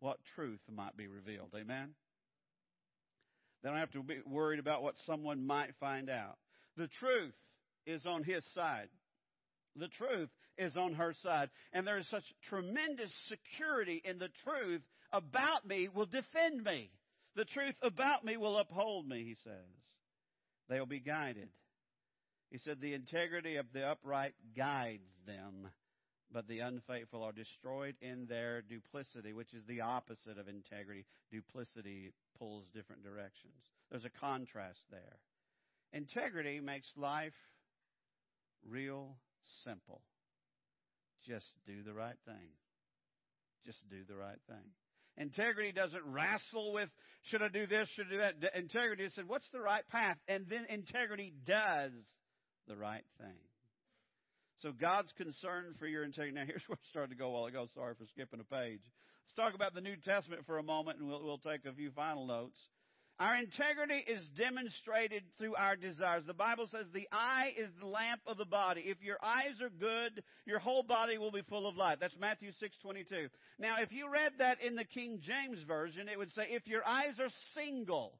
what 0.00 0.18
truth 0.34 0.60
might 0.74 0.96
be 0.96 1.06
revealed. 1.06 1.50
Amen. 1.54 1.90
They 3.62 3.68
don't 3.68 3.78
have 3.78 3.92
to 3.92 4.02
be 4.02 4.20
worried 4.26 4.58
about 4.58 4.82
what 4.82 4.96
someone 5.04 5.46
might 5.46 5.74
find 5.78 6.08
out. 6.08 6.38
The 6.76 6.88
truth 6.88 7.34
is 7.90 8.06
on 8.06 8.22
his 8.22 8.44
side. 8.54 8.88
The 9.76 9.88
truth 9.88 10.30
is 10.58 10.76
on 10.76 10.94
her 10.94 11.14
side. 11.22 11.50
And 11.72 11.86
there 11.86 11.98
is 11.98 12.08
such 12.08 12.24
tremendous 12.48 13.10
security 13.28 14.02
in 14.04 14.18
the 14.18 14.30
truth 14.44 14.82
about 15.12 15.66
me 15.66 15.88
will 15.92 16.06
defend 16.06 16.62
me. 16.64 16.90
The 17.36 17.44
truth 17.44 17.76
about 17.82 18.24
me 18.24 18.36
will 18.36 18.58
uphold 18.58 19.08
me, 19.08 19.24
he 19.24 19.36
says. 19.44 19.68
They'll 20.68 20.86
be 20.86 21.00
guided. 21.00 21.48
He 22.50 22.58
said, 22.58 22.80
The 22.80 22.94
integrity 22.94 23.56
of 23.56 23.66
the 23.72 23.86
upright 23.86 24.34
guides 24.56 25.08
them, 25.26 25.68
but 26.32 26.48
the 26.48 26.60
unfaithful 26.60 27.22
are 27.22 27.32
destroyed 27.32 27.94
in 28.00 28.26
their 28.26 28.62
duplicity, 28.62 29.32
which 29.32 29.54
is 29.54 29.64
the 29.66 29.80
opposite 29.80 30.38
of 30.38 30.48
integrity. 30.48 31.06
Duplicity 31.30 32.12
pulls 32.38 32.66
different 32.74 33.04
directions. 33.04 33.54
There's 33.90 34.04
a 34.04 34.20
contrast 34.20 34.80
there. 34.90 35.18
Integrity 35.92 36.60
makes 36.60 36.90
life 36.96 37.34
real 38.68 39.16
simple. 39.64 40.02
Just 41.26 41.50
do 41.66 41.82
the 41.82 41.92
right 41.92 42.16
thing. 42.24 42.54
Just 43.64 43.78
do 43.90 43.98
the 44.08 44.16
right 44.16 44.38
thing. 44.48 44.72
Integrity 45.16 45.72
doesn't 45.72 46.02
wrestle 46.06 46.72
with, 46.72 46.88
should 47.24 47.42
I 47.42 47.48
do 47.48 47.66
this, 47.66 47.88
should 47.94 48.06
I 48.06 48.10
do 48.10 48.18
that? 48.18 48.56
Integrity 48.56 49.06
said, 49.14 49.28
what's 49.28 49.48
the 49.52 49.60
right 49.60 49.86
path? 49.88 50.16
And 50.28 50.46
then 50.48 50.66
integrity 50.70 51.34
does 51.46 51.92
the 52.68 52.76
right 52.76 53.04
thing. 53.18 53.36
So 54.62 54.72
God's 54.72 55.12
concern 55.16 55.74
for 55.78 55.86
your 55.86 56.04
integrity. 56.04 56.34
Now 56.34 56.44
here's 56.46 56.62
where 56.68 56.78
I 56.80 56.88
started 56.90 57.10
to 57.10 57.16
go 57.16 57.28
a 57.28 57.30
while 57.30 57.46
ago. 57.46 57.66
Sorry 57.74 57.94
for 57.98 58.06
skipping 58.06 58.40
a 58.40 58.44
page. 58.44 58.80
Let's 59.26 59.36
talk 59.36 59.54
about 59.54 59.74
the 59.74 59.80
New 59.80 59.96
Testament 59.96 60.42
for 60.46 60.58
a 60.58 60.62
moment 60.62 60.98
and 60.98 61.08
we'll, 61.08 61.22
we'll 61.22 61.38
take 61.38 61.64
a 61.66 61.72
few 61.72 61.90
final 61.90 62.26
notes. 62.26 62.58
Our 63.20 63.36
integrity 63.36 64.02
is 64.08 64.24
demonstrated 64.38 65.24
through 65.36 65.54
our 65.54 65.76
desires. 65.76 66.24
The 66.26 66.32
Bible 66.32 66.66
says 66.66 66.86
the 66.94 67.06
eye 67.12 67.52
is 67.54 67.68
the 67.78 67.86
lamp 67.86 68.22
of 68.26 68.38
the 68.38 68.46
body. 68.46 68.80
If 68.86 69.02
your 69.02 69.18
eyes 69.22 69.60
are 69.60 69.68
good, 69.68 70.22
your 70.46 70.58
whole 70.58 70.82
body 70.82 71.18
will 71.18 71.30
be 71.30 71.42
full 71.42 71.68
of 71.68 71.76
light. 71.76 72.00
That's 72.00 72.16
Matthew 72.18 72.50
6:22. 72.52 73.28
Now, 73.58 73.76
if 73.82 73.92
you 73.92 74.08
read 74.08 74.38
that 74.38 74.62
in 74.62 74.74
the 74.74 74.86
King 74.86 75.20
James 75.20 75.62
version, 75.64 76.08
it 76.08 76.16
would 76.16 76.32
say 76.32 76.48
if 76.48 76.66
your 76.66 76.82
eyes 76.86 77.20
are 77.20 77.28
single. 77.52 78.18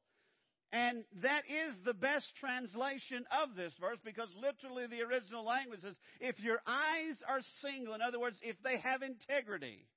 And 0.71 1.03
that 1.23 1.45
is 1.49 1.75
the 1.83 1.95
best 1.95 2.27
translation 2.37 3.25
of 3.43 3.57
this 3.57 3.73
verse 3.81 3.99
because 4.05 4.29
literally 4.37 4.87
the 4.87 5.03
original 5.03 5.45
language 5.45 5.81
says 5.81 5.99
if 6.21 6.39
your 6.41 6.61
eyes 6.67 7.17
are 7.27 7.41
single, 7.63 7.95
in 7.95 8.03
other 8.03 8.21
words, 8.21 8.39
if 8.43 8.63
they 8.63 8.77
have 8.77 9.03
integrity, 9.03 9.89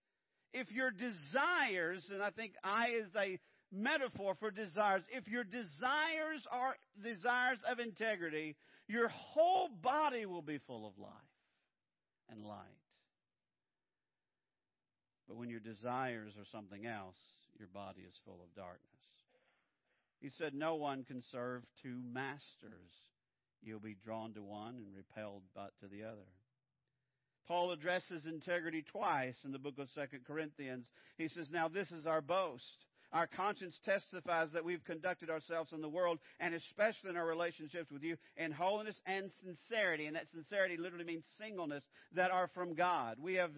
if 0.53 0.71
your 0.71 0.91
desires, 0.91 2.09
and 2.09 2.23
I 2.23 2.29
think 2.29 2.53
eye 2.63 2.91
is 2.91 3.13
a 3.15 3.37
metaphor 3.73 4.35
for 4.39 4.51
desires. 4.51 5.03
If 5.11 5.27
your 5.27 5.43
desires 5.43 6.47
are 6.51 6.75
desires 7.03 7.57
of 7.69 7.79
integrity, 7.79 8.55
your 8.87 9.09
whole 9.09 9.69
body 9.81 10.25
will 10.25 10.41
be 10.41 10.59
full 10.59 10.87
of 10.87 10.97
life 10.97 11.11
and 12.29 12.45
light. 12.45 12.59
But 15.27 15.37
when 15.37 15.49
your 15.49 15.59
desires 15.59 16.33
are 16.37 16.45
something 16.51 16.85
else, 16.85 17.17
your 17.57 17.69
body 17.73 18.01
is 18.01 18.13
full 18.25 18.41
of 18.43 18.53
darkness. 18.55 18.81
He 20.19 20.29
said, 20.29 20.53
No 20.53 20.75
one 20.75 21.03
can 21.03 21.21
serve 21.31 21.63
two 21.81 21.99
masters. 22.13 22.91
You'll 23.61 23.79
be 23.79 23.95
drawn 24.05 24.33
to 24.33 24.43
one 24.43 24.75
and 24.75 24.95
repelled 24.95 25.43
but 25.55 25.71
to 25.79 25.87
the 25.87 26.03
other. 26.03 26.27
Paul 27.47 27.71
addresses 27.71 28.25
integrity 28.25 28.83
twice 28.89 29.35
in 29.43 29.51
the 29.51 29.59
book 29.59 29.79
of 29.79 29.89
Second 29.95 30.21
Corinthians. 30.25 30.89
He 31.17 31.27
says, 31.27 31.51
Now 31.51 31.67
this 31.67 31.91
is 31.91 32.05
our 32.05 32.21
boast 32.21 32.85
our 33.13 33.27
conscience 33.27 33.79
testifies 33.85 34.51
that 34.51 34.65
we've 34.65 34.83
conducted 34.83 35.29
ourselves 35.29 35.71
in 35.71 35.81
the 35.81 35.89
world, 35.89 36.19
and 36.39 36.53
especially 36.55 37.11
in 37.11 37.17
our 37.17 37.25
relationships 37.25 37.91
with 37.91 38.03
you, 38.03 38.17
in 38.35 38.51
holiness 38.51 38.99
and 39.05 39.31
sincerity. 39.43 40.07
And 40.07 40.15
that 40.15 40.29
sincerity 40.31 40.77
literally 40.77 41.05
means 41.05 41.23
singleness 41.37 41.83
that 42.13 42.31
are 42.31 42.49
from 42.55 42.73
God. 42.73 43.17
We 43.21 43.35
have 43.35 43.51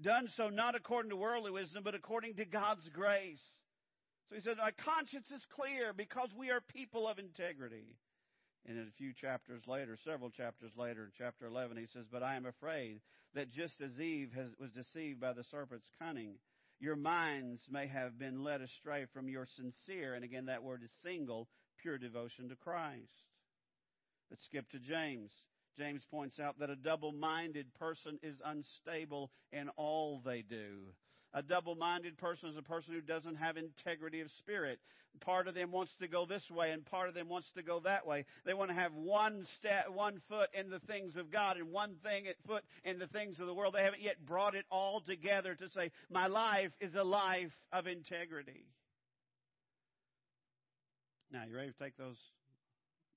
done 0.00 0.28
so 0.36 0.48
not 0.48 0.74
according 0.74 1.10
to 1.10 1.16
worldly 1.16 1.50
wisdom, 1.50 1.82
but 1.82 1.94
according 1.94 2.34
to 2.36 2.44
God's 2.44 2.88
grace. 2.92 3.42
So 4.28 4.36
he 4.36 4.42
said, 4.42 4.58
My 4.58 4.72
conscience 4.84 5.30
is 5.30 5.44
clear 5.56 5.92
because 5.92 6.28
we 6.36 6.50
are 6.50 6.60
people 6.60 7.08
of 7.08 7.18
integrity. 7.18 7.96
And 8.66 8.76
in 8.76 8.84
a 8.84 8.98
few 8.98 9.14
chapters 9.14 9.62
later, 9.66 9.96
several 10.04 10.28
chapters 10.30 10.72
later, 10.76 11.04
in 11.04 11.10
chapter 11.16 11.46
11, 11.46 11.78
he 11.78 11.86
says, 11.86 12.04
But 12.12 12.22
I 12.22 12.36
am 12.36 12.44
afraid 12.44 13.00
that 13.34 13.50
just 13.50 13.80
as 13.80 13.98
Eve 13.98 14.32
has, 14.34 14.48
was 14.60 14.70
deceived 14.72 15.20
by 15.20 15.32
the 15.32 15.44
serpent's 15.44 15.88
cunning, 15.98 16.34
your 16.80 16.96
minds 16.96 17.62
may 17.70 17.86
have 17.88 18.18
been 18.18 18.42
led 18.42 18.60
astray 18.60 19.06
from 19.12 19.28
your 19.28 19.46
sincere, 19.46 20.14
and 20.14 20.24
again 20.24 20.46
that 20.46 20.62
word 20.62 20.82
is 20.84 20.90
single, 21.02 21.48
pure 21.80 21.98
devotion 21.98 22.48
to 22.48 22.56
Christ. 22.56 23.24
Let's 24.30 24.44
skip 24.44 24.68
to 24.70 24.78
James. 24.78 25.32
James 25.76 26.02
points 26.10 26.40
out 26.40 26.58
that 26.58 26.70
a 26.70 26.76
double 26.76 27.12
minded 27.12 27.72
person 27.74 28.18
is 28.22 28.40
unstable 28.44 29.30
in 29.52 29.68
all 29.76 30.20
they 30.24 30.42
do. 30.42 30.92
A 31.34 31.42
double 31.42 31.74
minded 31.74 32.16
person 32.16 32.48
is 32.48 32.56
a 32.56 32.62
person 32.62 32.94
who 32.94 33.00
doesn't 33.00 33.36
have 33.36 33.56
integrity 33.56 34.20
of 34.20 34.30
spirit. 34.38 34.78
Part 35.20 35.48
of 35.48 35.54
them 35.54 35.72
wants 35.72 35.92
to 36.00 36.08
go 36.08 36.26
this 36.26 36.48
way 36.50 36.70
and 36.70 36.86
part 36.86 37.08
of 37.08 37.14
them 37.14 37.28
wants 37.28 37.50
to 37.56 37.62
go 37.62 37.80
that 37.80 38.06
way. 38.06 38.24
They 38.46 38.54
want 38.54 38.70
to 38.70 38.74
have 38.74 38.94
one 38.94 39.46
step, 39.58 39.86
one 39.92 40.20
foot 40.28 40.48
in 40.54 40.70
the 40.70 40.78
things 40.78 41.16
of 41.16 41.30
God 41.30 41.56
and 41.56 41.70
one 41.70 41.96
thing 42.02 42.28
at 42.28 42.36
foot 42.46 42.64
in 42.84 42.98
the 42.98 43.08
things 43.08 43.40
of 43.40 43.46
the 43.46 43.54
world. 43.54 43.74
They 43.74 43.82
haven't 43.82 44.02
yet 44.02 44.24
brought 44.24 44.54
it 44.54 44.64
all 44.70 45.00
together 45.00 45.54
to 45.54 45.68
say, 45.70 45.90
my 46.10 46.28
life 46.28 46.70
is 46.80 46.94
a 46.94 47.04
life 47.04 47.52
of 47.72 47.86
integrity. 47.86 48.64
Now, 51.30 51.42
you 51.48 51.56
ready 51.56 51.72
to 51.72 51.78
take 51.78 51.96
those 51.96 52.16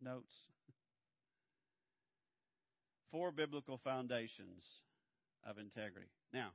notes? 0.02 0.34
Four 3.12 3.32
biblical 3.32 3.80
foundations 3.84 4.64
of 5.46 5.58
integrity. 5.58 6.08
Now, 6.34 6.50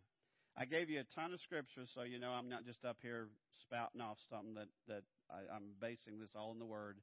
I 0.59 0.65
gave 0.65 0.89
you 0.89 1.01
a 1.01 1.05
ton 1.05 1.35
of 1.35 1.41
scripture, 1.41 1.85
so 1.87 2.03
you 2.03 2.19
know 2.19 2.31
I'm 2.31 2.49
not 2.49 2.65
just 2.65 2.85
up 2.85 2.97
here 3.03 3.29
spouting 3.61 4.01
off 4.01 4.19
something 4.31 4.55
that 4.55 4.69
that 4.89 5.03
I, 5.31 5.55
I'm 5.55 5.75
basing 5.81 6.19
this 6.19 6.31
all 6.35 6.53
in 6.53 6.59
the 6.59 6.65
Word. 6.65 6.97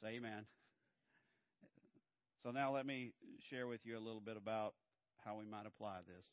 Say 0.00 0.16
Amen. 0.16 0.46
So 2.42 2.50
now 2.50 2.72
let 2.72 2.86
me 2.86 3.12
share 3.50 3.66
with 3.66 3.80
you 3.84 3.98
a 3.98 4.00
little 4.00 4.20
bit 4.20 4.36
about 4.36 4.74
how 5.24 5.36
we 5.36 5.44
might 5.44 5.66
apply 5.66 5.98
this. 6.06 6.26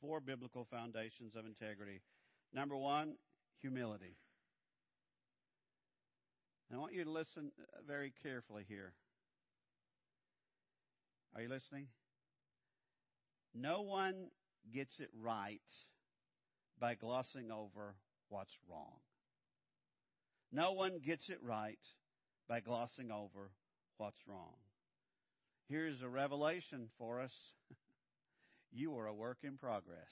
Four 0.00 0.20
biblical 0.20 0.66
foundations 0.70 1.34
of 1.36 1.46
integrity. 1.46 2.00
Number 2.52 2.76
one, 2.76 3.16
humility. 3.60 4.16
And 6.68 6.78
I 6.78 6.80
want 6.80 6.94
you 6.94 7.04
to 7.04 7.10
listen 7.10 7.50
very 7.86 8.12
carefully 8.22 8.64
here. 8.68 8.92
Are 11.34 11.42
you 11.42 11.48
listening? 11.48 11.88
No 13.54 13.82
one 13.82 14.28
gets 14.72 14.98
it 14.98 15.10
right 15.22 15.60
by 16.80 16.94
glossing 16.94 17.50
over 17.50 17.94
what's 18.28 18.52
wrong. 18.68 18.98
No 20.50 20.72
one 20.72 21.00
gets 21.04 21.28
it 21.28 21.38
right 21.42 21.78
by 22.48 22.60
glossing 22.60 23.10
over 23.10 23.50
what's 23.98 24.18
wrong. 24.28 24.54
Here's 25.68 26.02
a 26.02 26.08
revelation 26.08 26.88
for 26.98 27.20
us. 27.20 27.32
you 28.72 28.96
are 28.98 29.06
a 29.06 29.14
work 29.14 29.38
in 29.42 29.56
progress. 29.56 30.10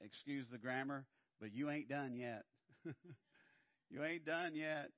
Excuse 0.00 0.46
the 0.50 0.58
grammar, 0.58 1.06
but 1.40 1.52
you 1.52 1.70
ain't 1.70 1.88
done 1.88 2.14
yet. 2.14 2.44
you 3.90 4.04
ain't 4.04 4.26
done 4.26 4.54
yet. 4.54 4.90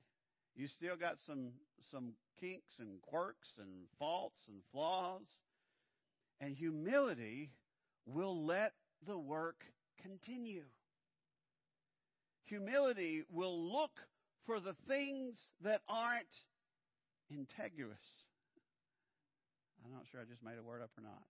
You 0.57 0.67
still 0.69 0.97
got 0.97 1.17
some 1.27 1.53
some 1.91 2.15
kinks 2.41 2.73
and 2.79 3.01
quirks 3.03 3.49
and 3.59 3.87
faults 3.99 4.41
and 4.49 4.59
flaws. 4.73 5.27
And 6.41 6.55
humility 6.55 7.51
will 8.07 8.45
let 8.45 8.73
the 9.07 9.19
work 9.19 9.57
continue. 10.03 10.65
Humility 12.45 13.25
will 13.33 13.73
look 13.73 13.93
for 14.45 14.61
the 14.61 14.77
things 14.87 15.37
that 15.63 15.81
aren't 15.89 16.27
integrous. 17.33 17.97
I'm 19.85 19.93
not 19.93 20.05
sure 20.11 20.21
I 20.21 20.25
just 20.25 20.43
made 20.43 20.59
a 20.59 20.63
word 20.63 20.83
up 20.83 20.91
or 20.99 21.03
not. 21.03 21.23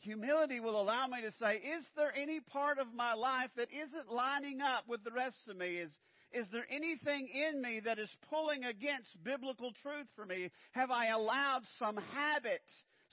Humility 0.00 0.60
will 0.60 0.80
allow 0.80 1.06
me 1.06 1.22
to 1.22 1.32
say, 1.32 1.56
is 1.56 1.84
there 1.96 2.12
any 2.16 2.40
part 2.40 2.78
of 2.78 2.94
my 2.94 3.14
life 3.14 3.50
that 3.56 3.68
isn't 3.72 4.12
lining 4.12 4.60
up 4.60 4.84
with 4.86 5.02
the 5.04 5.10
rest 5.10 5.36
of 5.48 5.56
me? 5.56 5.76
Is, 5.76 5.90
is 6.32 6.46
there 6.52 6.66
anything 6.70 7.28
in 7.28 7.60
me 7.62 7.80
that 7.84 7.98
is 7.98 8.10
pulling 8.28 8.64
against 8.64 9.22
biblical 9.24 9.72
truth 9.82 10.06
for 10.14 10.26
me? 10.26 10.50
Have 10.72 10.90
I 10.90 11.06
allowed 11.06 11.62
some 11.78 11.96
habit, 11.96 12.62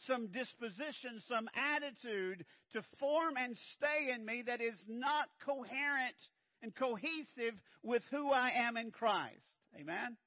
some 0.05 0.27
disposition, 0.27 1.21
some 1.27 1.49
attitude 1.55 2.45
to 2.73 2.81
form 2.99 3.35
and 3.37 3.57
stay 3.77 4.13
in 4.13 4.25
me 4.25 4.43
that 4.45 4.61
is 4.61 4.75
not 4.87 5.27
coherent 5.45 6.15
and 6.61 6.75
cohesive 6.75 7.55
with 7.83 8.01
who 8.11 8.31
I 8.31 8.51
am 8.55 8.75
in 8.75 8.91
Christ? 8.91 9.39
Amen? 9.79 10.17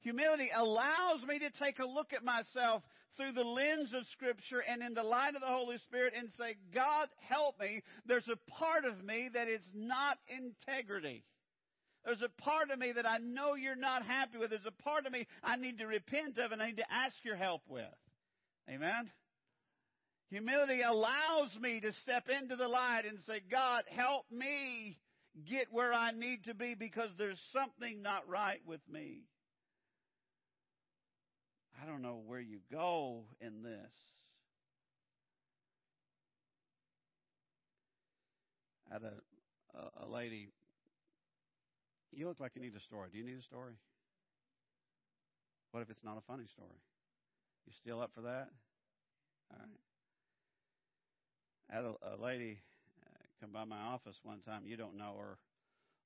Humility 0.00 0.50
allows 0.54 1.22
me 1.26 1.38
to 1.40 1.50
take 1.50 1.80
a 1.80 1.86
look 1.86 2.12
at 2.12 2.24
myself 2.24 2.82
through 3.16 3.32
the 3.32 3.40
lens 3.40 3.92
of 3.94 4.06
Scripture 4.12 4.60
and 4.60 4.82
in 4.82 4.94
the 4.94 5.02
light 5.02 5.34
of 5.34 5.40
the 5.40 5.46
Holy 5.46 5.78
Spirit 5.78 6.14
and 6.16 6.30
say, 6.32 6.56
God, 6.74 7.08
help 7.28 7.58
me. 7.58 7.82
There's 8.06 8.28
a 8.28 8.50
part 8.50 8.84
of 8.84 9.02
me 9.04 9.30
that 9.34 9.48
is 9.48 9.66
not 9.74 10.18
integrity. 10.28 11.24
There's 12.06 12.22
a 12.22 12.42
part 12.42 12.70
of 12.70 12.78
me 12.78 12.92
that 12.92 13.04
I 13.04 13.18
know 13.18 13.56
you're 13.56 13.74
not 13.74 14.04
happy 14.04 14.38
with. 14.38 14.50
There's 14.50 14.62
a 14.64 14.82
part 14.84 15.06
of 15.06 15.12
me 15.12 15.26
I 15.42 15.56
need 15.56 15.78
to 15.78 15.86
repent 15.86 16.38
of 16.38 16.52
and 16.52 16.62
I 16.62 16.68
need 16.68 16.76
to 16.76 16.92
ask 16.92 17.16
your 17.24 17.34
help 17.34 17.62
with. 17.68 17.82
Amen? 18.70 19.10
Humility 20.30 20.82
allows 20.82 21.50
me 21.60 21.80
to 21.80 21.92
step 22.02 22.28
into 22.28 22.54
the 22.54 22.68
light 22.68 23.02
and 23.08 23.18
say, 23.26 23.40
God, 23.50 23.82
help 23.88 24.24
me 24.30 24.96
get 25.48 25.72
where 25.72 25.92
I 25.92 26.12
need 26.12 26.44
to 26.44 26.54
be 26.54 26.74
because 26.74 27.10
there's 27.18 27.40
something 27.52 28.02
not 28.02 28.28
right 28.28 28.60
with 28.64 28.80
me. 28.88 29.22
I 31.82 31.86
don't 31.86 32.02
know 32.02 32.22
where 32.24 32.40
you 32.40 32.60
go 32.70 33.24
in 33.40 33.64
this. 33.64 33.92
I 38.88 38.94
had 38.94 39.02
a, 39.02 40.04
a, 40.04 40.06
a 40.06 40.08
lady 40.08 40.50
you 42.16 42.26
look 42.26 42.40
like 42.40 42.52
you 42.56 42.62
need 42.62 42.74
a 42.74 42.80
story. 42.80 43.08
Do 43.12 43.18
you 43.18 43.24
need 43.24 43.38
a 43.38 43.42
story? 43.42 43.74
What 45.72 45.82
if 45.82 45.90
it's 45.90 46.02
not 46.02 46.16
a 46.16 46.24
funny 46.24 46.46
story? 46.46 46.80
You 47.66 47.72
still 47.76 48.00
up 48.00 48.10
for 48.14 48.22
that? 48.22 48.48
All 49.52 49.58
right. 49.60 49.80
I 51.70 51.74
had 51.76 51.84
a, 51.84 51.94
a 52.14 52.16
lady 52.16 52.58
uh, 53.04 53.22
come 53.40 53.50
by 53.52 53.64
my 53.64 53.80
office 53.92 54.16
one 54.22 54.40
time. 54.40 54.62
You 54.64 54.76
don't 54.76 54.96
know 54.96 55.16
her, 55.18 55.36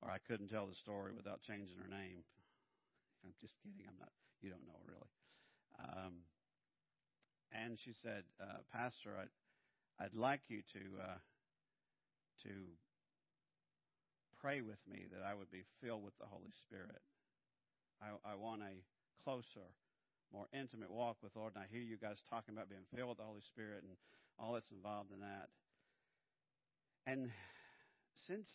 or 0.02 0.10
I 0.10 0.18
couldn't 0.26 0.48
tell 0.48 0.66
the 0.66 0.74
story 0.74 1.12
without 1.14 1.42
changing 1.42 1.76
her 1.78 1.88
name. 1.88 2.24
I'm 3.24 3.32
just 3.40 3.54
kidding. 3.62 3.86
I'm 3.86 3.98
not. 4.00 4.10
You 4.42 4.50
don't 4.50 4.66
know 4.66 4.74
her 4.86 4.92
really. 4.92 5.12
Um, 5.78 6.12
and 7.52 7.78
she 7.78 7.92
said, 7.92 8.24
uh, 8.40 8.64
"Pastor, 8.72 9.16
I'd, 9.20 10.04
I'd 10.04 10.14
like 10.14 10.40
you 10.48 10.62
to 10.72 10.80
uh, 11.02 11.18
to 12.42 12.50
pray 14.40 14.60
with 14.60 14.80
me 14.88 15.04
that 15.12 15.22
I 15.22 15.34
would 15.34 15.50
be 15.50 15.64
filled 15.82 16.02
with 16.02 16.16
the 16.18 16.26
Holy 16.26 16.52
Spirit. 16.64 17.04
I, 18.00 18.32
I 18.32 18.34
want 18.34 18.62
a 18.62 18.80
closer, 19.22 19.68
more 20.32 20.46
intimate 20.52 20.90
walk 20.90 21.16
with 21.22 21.36
Lord. 21.36 21.52
And 21.54 21.62
I 21.62 21.66
hear 21.70 21.82
you 21.82 21.96
guys 21.96 22.22
talking 22.28 22.54
about 22.54 22.68
being 22.68 22.88
filled 22.94 23.10
with 23.10 23.18
the 23.18 23.28
Holy 23.28 23.44
Spirit 23.44 23.84
and 23.84 23.96
all 24.38 24.54
that's 24.54 24.70
involved 24.70 25.12
in 25.12 25.20
that. 25.20 25.48
And 27.06 27.30
since 28.26 28.48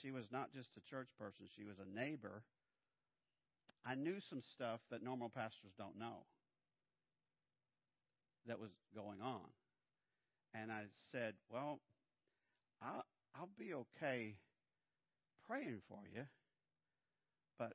she 0.00 0.10
was 0.10 0.26
not 0.30 0.52
just 0.54 0.70
a 0.76 0.88
church 0.88 1.08
person, 1.18 1.46
she 1.56 1.64
was 1.64 1.76
a 1.78 1.88
neighbor, 1.98 2.42
I 3.84 3.94
knew 3.94 4.20
some 4.20 4.42
stuff 4.42 4.80
that 4.90 5.02
normal 5.02 5.28
pastors 5.28 5.72
don't 5.76 5.98
know 5.98 6.26
that 8.46 8.60
was 8.60 8.70
going 8.94 9.20
on. 9.22 9.50
And 10.54 10.70
I 10.70 10.84
said, 11.12 11.34
Well, 11.50 11.80
I'll, 12.82 13.04
I'll 13.34 13.50
be 13.58 13.74
okay 13.74 14.36
praying 15.48 15.80
for 15.88 16.00
you, 16.14 16.22
but 17.58 17.72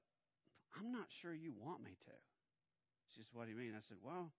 I'm 0.77 0.91
not 0.91 1.07
sure 1.21 1.33
you 1.33 1.53
want 1.57 1.83
me 1.83 1.91
to. 2.05 2.11
She 3.15 3.21
said, 3.21 3.33
What 3.33 3.45
do 3.45 3.51
you 3.51 3.57
mean? 3.57 3.73
I 3.75 3.81
said, 3.87 3.97
Well, 4.03 4.31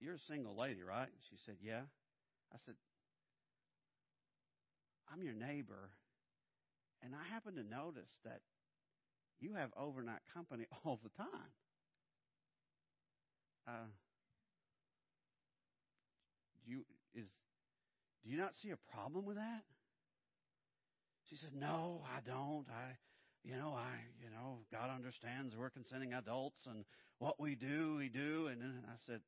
you're 0.00 0.14
a 0.14 0.18
single 0.18 0.56
lady, 0.56 0.82
right? 0.82 1.08
She 1.30 1.36
said, 1.44 1.56
Yeah. 1.62 1.82
I 2.52 2.58
said, 2.64 2.74
I'm 5.12 5.22
your 5.22 5.34
neighbor, 5.34 5.90
and 7.02 7.12
I 7.14 7.32
happen 7.32 7.54
to 7.56 7.62
notice 7.62 8.10
that 8.24 8.40
you 9.40 9.54
have 9.54 9.70
overnight 9.76 10.20
company 10.32 10.66
all 10.84 10.98
the 11.02 11.10
time. 11.10 11.52
Uh, 13.66 13.90
do 16.64 16.70
you 16.70 16.84
is 17.14 17.26
do 18.24 18.30
you 18.30 18.38
not 18.38 18.54
see 18.54 18.70
a 18.70 18.76
problem 18.92 19.24
with 19.24 19.36
that? 19.36 19.62
She 21.28 21.36
said, 21.36 21.54
No, 21.54 22.02
I 22.04 22.20
don't. 22.20 22.66
I 22.70 22.96
you 23.44 23.56
know, 23.56 23.74
I 23.76 23.90
you 24.22 24.30
know, 24.30 24.58
God 24.72 24.90
understands 24.94 25.54
we're 25.56 25.70
consenting 25.70 26.14
adults 26.14 26.66
and 26.66 26.84
what 27.18 27.40
we 27.40 27.54
do, 27.54 27.96
we 27.96 28.08
do 28.08 28.48
and 28.48 28.60
then 28.60 28.82
I 28.86 28.94
said, 29.06 29.20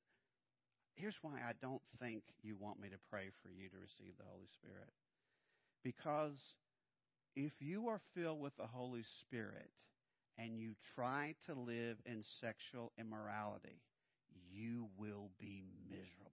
Here's 0.95 1.17
why 1.23 1.39
I 1.39 1.53
don't 1.61 1.83
think 2.01 2.23
you 2.43 2.57
want 2.57 2.81
me 2.81 2.89
to 2.89 2.99
pray 3.11 3.31
for 3.43 3.49
you 3.49 3.69
to 3.69 3.77
receive 3.77 4.17
the 4.19 4.25
Holy 4.29 4.49
Spirit. 4.53 4.91
Because 5.85 6.55
if 7.37 7.53
you 7.61 7.89
are 7.89 8.01
filled 8.15 8.41
with 8.41 8.57
the 8.57 8.67
Holy 8.67 9.05
Spirit 9.21 9.71
and 10.37 10.59
you 10.59 10.75
try 10.95 11.35
to 11.47 11.55
live 11.55 11.99
in 12.05 12.25
sexual 12.41 12.93
immorality, 12.99 13.81
you 14.51 14.89
will 14.99 15.31
be 15.39 15.63
miserable. 15.89 16.33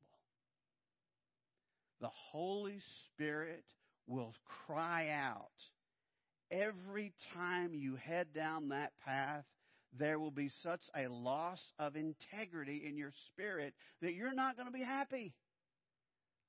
The 2.02 2.10
Holy 2.10 2.80
Spirit 3.06 3.66
will 4.08 4.34
cry 4.66 5.10
out 5.10 5.52
every 6.52 7.14
time 7.34 7.74
you 7.74 7.96
head 7.96 8.28
down 8.34 8.70
that 8.70 8.92
path. 9.06 9.44
There 9.98 10.20
will 10.20 10.32
be 10.32 10.50
such 10.62 10.82
a 10.96 11.08
loss 11.08 11.62
of 11.80 11.96
integrity 11.96 12.84
in 12.88 12.98
your 12.98 13.12
spirit 13.28 13.74
that 14.02 14.14
you're 14.14 14.34
not 14.34 14.58
going 14.58 14.68
to 14.68 14.74
be 14.78 14.84
happy. 14.84 15.34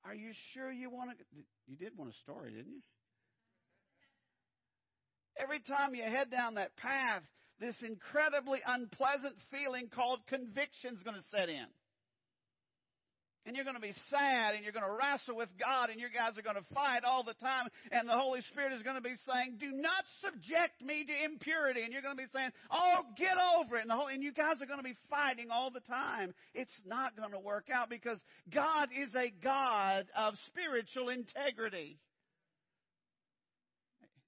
Are 0.03 0.13
you 0.13 0.31
sure 0.53 0.71
you 0.71 0.89
want 0.89 1.11
to? 1.11 1.25
You 1.67 1.77
did 1.77 1.97
want 1.97 2.11
a 2.11 2.17
story, 2.23 2.51
didn't 2.51 2.73
you? 2.73 2.81
Every 5.39 5.59
time 5.59 5.95
you 5.95 6.03
head 6.03 6.29
down 6.29 6.55
that 6.55 6.75
path, 6.75 7.23
this 7.59 7.75
incredibly 7.81 8.59
unpleasant 8.65 9.35
feeling 9.51 9.89
called 9.93 10.19
conviction 10.27 10.95
is 10.95 11.01
going 11.01 11.15
to 11.15 11.23
set 11.31 11.49
in 11.49 11.65
and 13.47 13.55
you're 13.55 13.63
going 13.63 13.79
to 13.79 13.81
be 13.81 13.95
sad 14.09 14.55
and 14.55 14.63
you're 14.63 14.73
going 14.73 14.85
to 14.85 14.91
wrestle 14.91 15.37
with 15.37 15.47
God 15.57 15.89
and 15.89 16.01
you 16.01 16.07
guys 16.13 16.37
are 16.37 16.43
going 16.43 16.59
to 16.59 16.73
fight 16.75 17.05
all 17.05 17.23
the 17.23 17.33
time 17.35 17.69
and 17.91 18.07
the 18.07 18.13
Holy 18.13 18.41
Spirit 18.51 18.73
is 18.73 18.83
going 18.83 18.97
to 18.97 19.01
be 19.01 19.15
saying, 19.25 19.55
do 19.57 19.71
not 19.71 20.03
subject 20.21 20.83
me 20.83 21.05
to 21.05 21.25
impurity. 21.25 21.83
And 21.83 21.93
you're 21.93 22.01
going 22.01 22.17
to 22.17 22.21
be 22.21 22.29
saying, 22.35 22.51
oh, 22.69 23.07
get 23.17 23.39
over 23.57 23.77
it. 23.77 23.81
And, 23.81 23.89
the 23.89 23.95
whole, 23.95 24.07
and 24.07 24.21
you 24.21 24.33
guys 24.33 24.61
are 24.61 24.65
going 24.65 24.79
to 24.79 24.83
be 24.83 24.97
fighting 25.09 25.47
all 25.49 25.71
the 25.71 25.79
time. 25.79 26.33
It's 26.53 26.75
not 26.85 27.15
going 27.15 27.31
to 27.31 27.39
work 27.39 27.69
out 27.73 27.89
because 27.89 28.19
God 28.53 28.89
is 28.91 29.15
a 29.15 29.31
God 29.41 30.07
of 30.15 30.33
spiritual 30.47 31.07
integrity. 31.07 31.99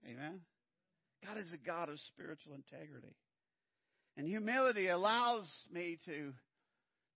Amen. 0.07 0.39
God 1.27 1.37
is 1.37 1.51
a 1.51 1.57
God 1.57 1.89
of 1.89 1.99
spiritual 2.07 2.53
integrity. 2.55 3.13
And 4.15 4.25
humility 4.25 4.87
allows 4.87 5.45
me 5.71 5.97
to 6.05 6.31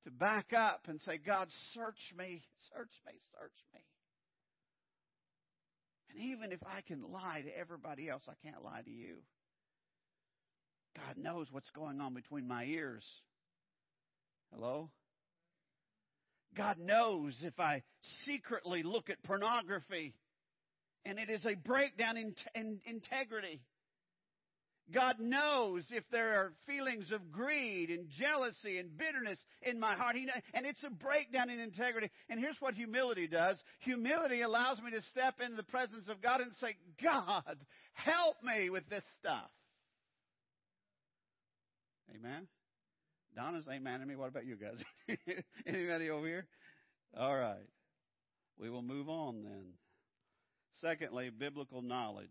to 0.03 0.11
back 0.11 0.53
up 0.53 0.81
and 0.87 0.99
say, 1.01 1.17
God, 1.17 1.47
search 1.73 2.13
me, 2.17 2.41
search 2.73 2.91
me, 3.05 3.13
search 3.39 3.57
me. 3.73 3.81
And 6.09 6.31
even 6.31 6.51
if 6.51 6.59
I 6.63 6.81
can 6.81 7.01
lie 7.11 7.41
to 7.43 7.57
everybody 7.57 8.09
else, 8.09 8.23
I 8.27 8.33
can't 8.45 8.63
lie 8.63 8.81
to 8.81 8.91
you. 8.91 9.17
God 10.95 11.17
knows 11.17 11.47
what's 11.51 11.69
going 11.71 11.99
on 12.01 12.13
between 12.13 12.47
my 12.47 12.65
ears. 12.65 13.03
Hello? 14.53 14.89
God 16.55 16.77
knows 16.77 17.33
if 17.41 17.59
I 17.59 17.81
secretly 18.25 18.83
look 18.83 19.09
at 19.09 19.23
pornography 19.23 20.13
and 21.05 21.17
it 21.17 21.29
is 21.29 21.45
a 21.45 21.55
breakdown 21.55 22.17
in, 22.17 22.35
in 22.53 22.79
integrity. 22.85 23.61
God 24.91 25.19
knows 25.19 25.85
if 25.91 26.03
there 26.11 26.33
are 26.33 26.53
feelings 26.67 27.11
of 27.11 27.31
greed 27.31 27.89
and 27.89 28.09
jealousy 28.09 28.77
and 28.77 28.97
bitterness 28.97 29.39
in 29.61 29.79
my 29.79 29.95
heart. 29.95 30.15
He, 30.15 30.27
and 30.53 30.65
it's 30.65 30.83
a 30.83 30.89
breakdown 30.89 31.49
in 31.49 31.59
integrity. 31.59 32.09
And 32.29 32.39
here's 32.39 32.59
what 32.59 32.73
humility 32.73 33.27
does 33.27 33.57
humility 33.79 34.41
allows 34.41 34.81
me 34.81 34.91
to 34.91 35.01
step 35.03 35.35
into 35.39 35.55
the 35.55 35.63
presence 35.63 36.09
of 36.09 36.21
God 36.21 36.41
and 36.41 36.51
say, 36.59 36.75
God, 37.01 37.57
help 37.93 38.35
me 38.43 38.69
with 38.69 38.87
this 38.89 39.03
stuff. 39.19 39.49
Amen. 42.13 42.47
Donna's 43.35 43.65
amen 43.71 44.01
to 44.01 44.05
me. 44.05 44.15
What 44.15 44.29
about 44.29 44.45
you 44.45 44.57
guys? 44.57 45.17
Anybody 45.65 46.09
over 46.09 46.27
here? 46.27 46.45
All 47.17 47.35
right. 47.35 47.65
We 48.59 48.69
will 48.69 48.83
move 48.83 49.09
on 49.09 49.43
then. 49.43 49.65
Secondly, 50.81 51.29
biblical 51.29 51.81
knowledge 51.81 52.27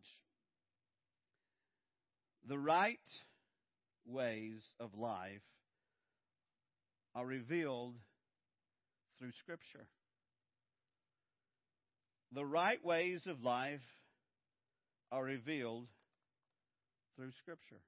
the 2.48 2.58
right 2.58 2.98
ways 4.06 4.62
of 4.80 4.90
life 4.98 5.42
are 7.14 7.26
revealed 7.26 7.94
through 9.18 9.30
Scripture. 9.40 9.86
The 12.32 12.44
right 12.44 12.82
ways 12.84 13.26
of 13.26 13.42
life 13.42 13.80
are 15.10 15.22
revealed 15.22 15.86
through 17.16 17.30
Scripture. 17.42 17.80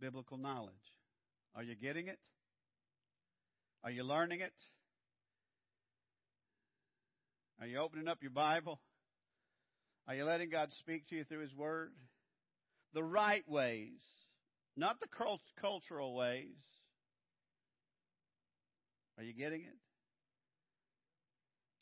Biblical 0.00 0.38
knowledge. 0.38 0.74
Are 1.54 1.62
you 1.62 1.74
getting 1.74 2.08
it? 2.08 2.18
Are 3.84 3.90
you 3.90 4.02
learning 4.02 4.40
it? 4.40 4.52
Are 7.60 7.66
you 7.66 7.78
opening 7.78 8.08
up 8.08 8.18
your 8.20 8.30
Bible? 8.30 8.80
Are 10.06 10.14
you 10.14 10.24
letting 10.24 10.50
God 10.50 10.72
speak 10.78 11.08
to 11.08 11.16
you 11.16 11.24
through 11.24 11.40
His 11.40 11.54
Word? 11.54 11.92
The 12.92 13.02
right 13.02 13.48
ways, 13.48 14.00
not 14.76 15.00
the 15.00 15.08
cultural 15.60 16.14
ways. 16.14 16.54
Are 19.18 19.24
you 19.24 19.32
getting 19.32 19.62
it? 19.62 19.76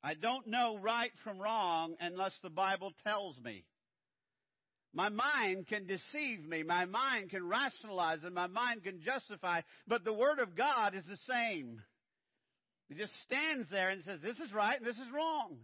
I 0.03 0.15
don't 0.15 0.47
know 0.47 0.79
right 0.81 1.11
from 1.25 1.39
wrong 1.39 1.95
unless 1.99 2.35
the 2.43 2.51
Bible 2.51 2.93
tells 3.05 3.37
me. 3.41 3.65
My 4.93 5.09
mind 5.09 5.67
can 5.67 5.87
deceive 5.87 6.47
me. 6.47 6.63
My 6.63 6.85
mind 6.85 7.31
can 7.31 7.49
rationalize 7.49 8.21
and 8.23 8.35
my 8.35 8.47
mind 8.47 8.85
can 8.85 9.01
justify, 9.03 9.63
but 9.89 10.05
the 10.05 10.13
Word 10.13 10.39
of 10.39 10.55
God 10.55 10.95
is 10.95 11.05
the 11.09 11.19
same. 11.27 11.83
It 12.91 12.99
just 12.99 13.13
stands 13.27 13.71
there 13.71 13.89
and 13.89 14.03
says, 14.05 14.21
this 14.23 14.39
is 14.39 14.53
right 14.53 14.79
and 14.79 14.87
this 14.87 14.97
is 14.97 15.11
wrong. 15.15 15.57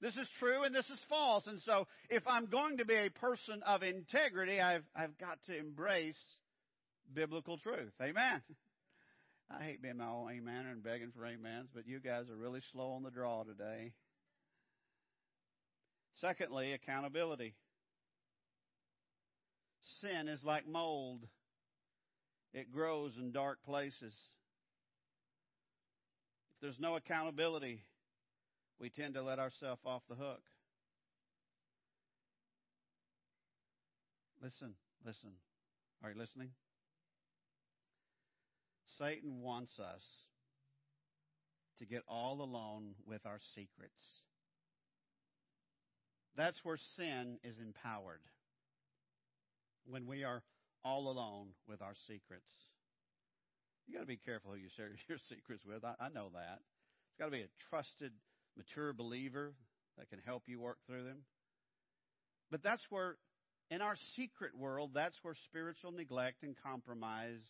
This 0.00 0.16
is 0.16 0.26
true 0.38 0.64
and 0.64 0.74
this 0.74 0.88
is 0.88 0.98
false. 1.08 1.46
And 1.46 1.60
so 1.60 1.86
if 2.08 2.22
I'm 2.26 2.46
going 2.46 2.78
to 2.78 2.84
be 2.84 2.94
a 2.94 3.10
person 3.10 3.62
of 3.66 3.82
integrity, 3.82 4.60
I've, 4.60 4.84
I've 4.94 5.16
got 5.18 5.38
to 5.46 5.58
embrace 5.58 6.22
biblical 7.12 7.58
truth. 7.58 7.92
Amen. 8.00 8.42
I 9.50 9.64
hate 9.64 9.82
being 9.82 9.96
my 9.96 10.06
own 10.06 10.30
amen 10.30 10.66
and 10.66 10.82
begging 10.82 11.10
for 11.14 11.26
amens, 11.26 11.70
but 11.74 11.86
you 11.86 11.98
guys 11.98 12.30
are 12.30 12.36
really 12.36 12.60
slow 12.72 12.92
on 12.92 13.02
the 13.02 13.10
draw 13.10 13.42
today. 13.42 13.92
Secondly, 16.20 16.72
accountability. 16.72 17.54
Sin 20.00 20.28
is 20.28 20.42
like 20.44 20.68
mold. 20.68 21.26
It 22.52 22.70
grows 22.70 23.12
in 23.18 23.32
dark 23.32 23.58
places. 23.64 24.14
There's 26.60 26.78
no 26.78 26.96
accountability, 26.96 27.82
we 28.78 28.90
tend 28.90 29.14
to 29.14 29.22
let 29.22 29.38
ourselves 29.38 29.80
off 29.84 30.02
the 30.08 30.14
hook. 30.14 30.42
Listen, 34.42 34.74
listen. 35.04 35.30
Are 36.02 36.10
you 36.10 36.18
listening? 36.18 36.50
Satan 38.98 39.40
wants 39.42 39.78
us 39.78 40.02
to 41.78 41.86
get 41.86 42.02
all 42.08 42.42
alone 42.42 42.94
with 43.06 43.24
our 43.26 43.38
secrets. 43.54 44.22
That's 46.36 46.62
where 46.64 46.78
sin 46.96 47.38
is 47.42 47.58
empowered. 47.58 48.20
When 49.86 50.06
we 50.06 50.24
are 50.24 50.42
all 50.84 51.10
alone 51.10 51.48
with 51.68 51.82
our 51.82 51.94
secrets. 52.06 52.50
You 53.90 53.96
got 53.96 54.02
to 54.02 54.06
be 54.06 54.18
careful 54.24 54.52
who 54.52 54.56
you 54.56 54.68
share 54.76 54.90
your 55.08 55.18
secrets 55.28 55.64
with. 55.66 55.84
I, 55.84 55.94
I 55.98 56.08
know 56.10 56.30
that. 56.34 56.60
It's 56.62 57.18
got 57.18 57.24
to 57.24 57.30
be 57.32 57.42
a 57.42 57.50
trusted, 57.68 58.12
mature 58.56 58.92
believer 58.92 59.52
that 59.98 60.08
can 60.08 60.20
help 60.24 60.44
you 60.46 60.60
work 60.60 60.78
through 60.86 61.02
them. 61.02 61.24
But 62.52 62.62
that's 62.62 62.82
where, 62.90 63.16
in 63.68 63.82
our 63.82 63.96
secret 64.14 64.56
world, 64.56 64.92
that's 64.94 65.16
where 65.22 65.34
spiritual 65.44 65.90
neglect 65.90 66.44
and 66.44 66.54
compromise 66.62 67.42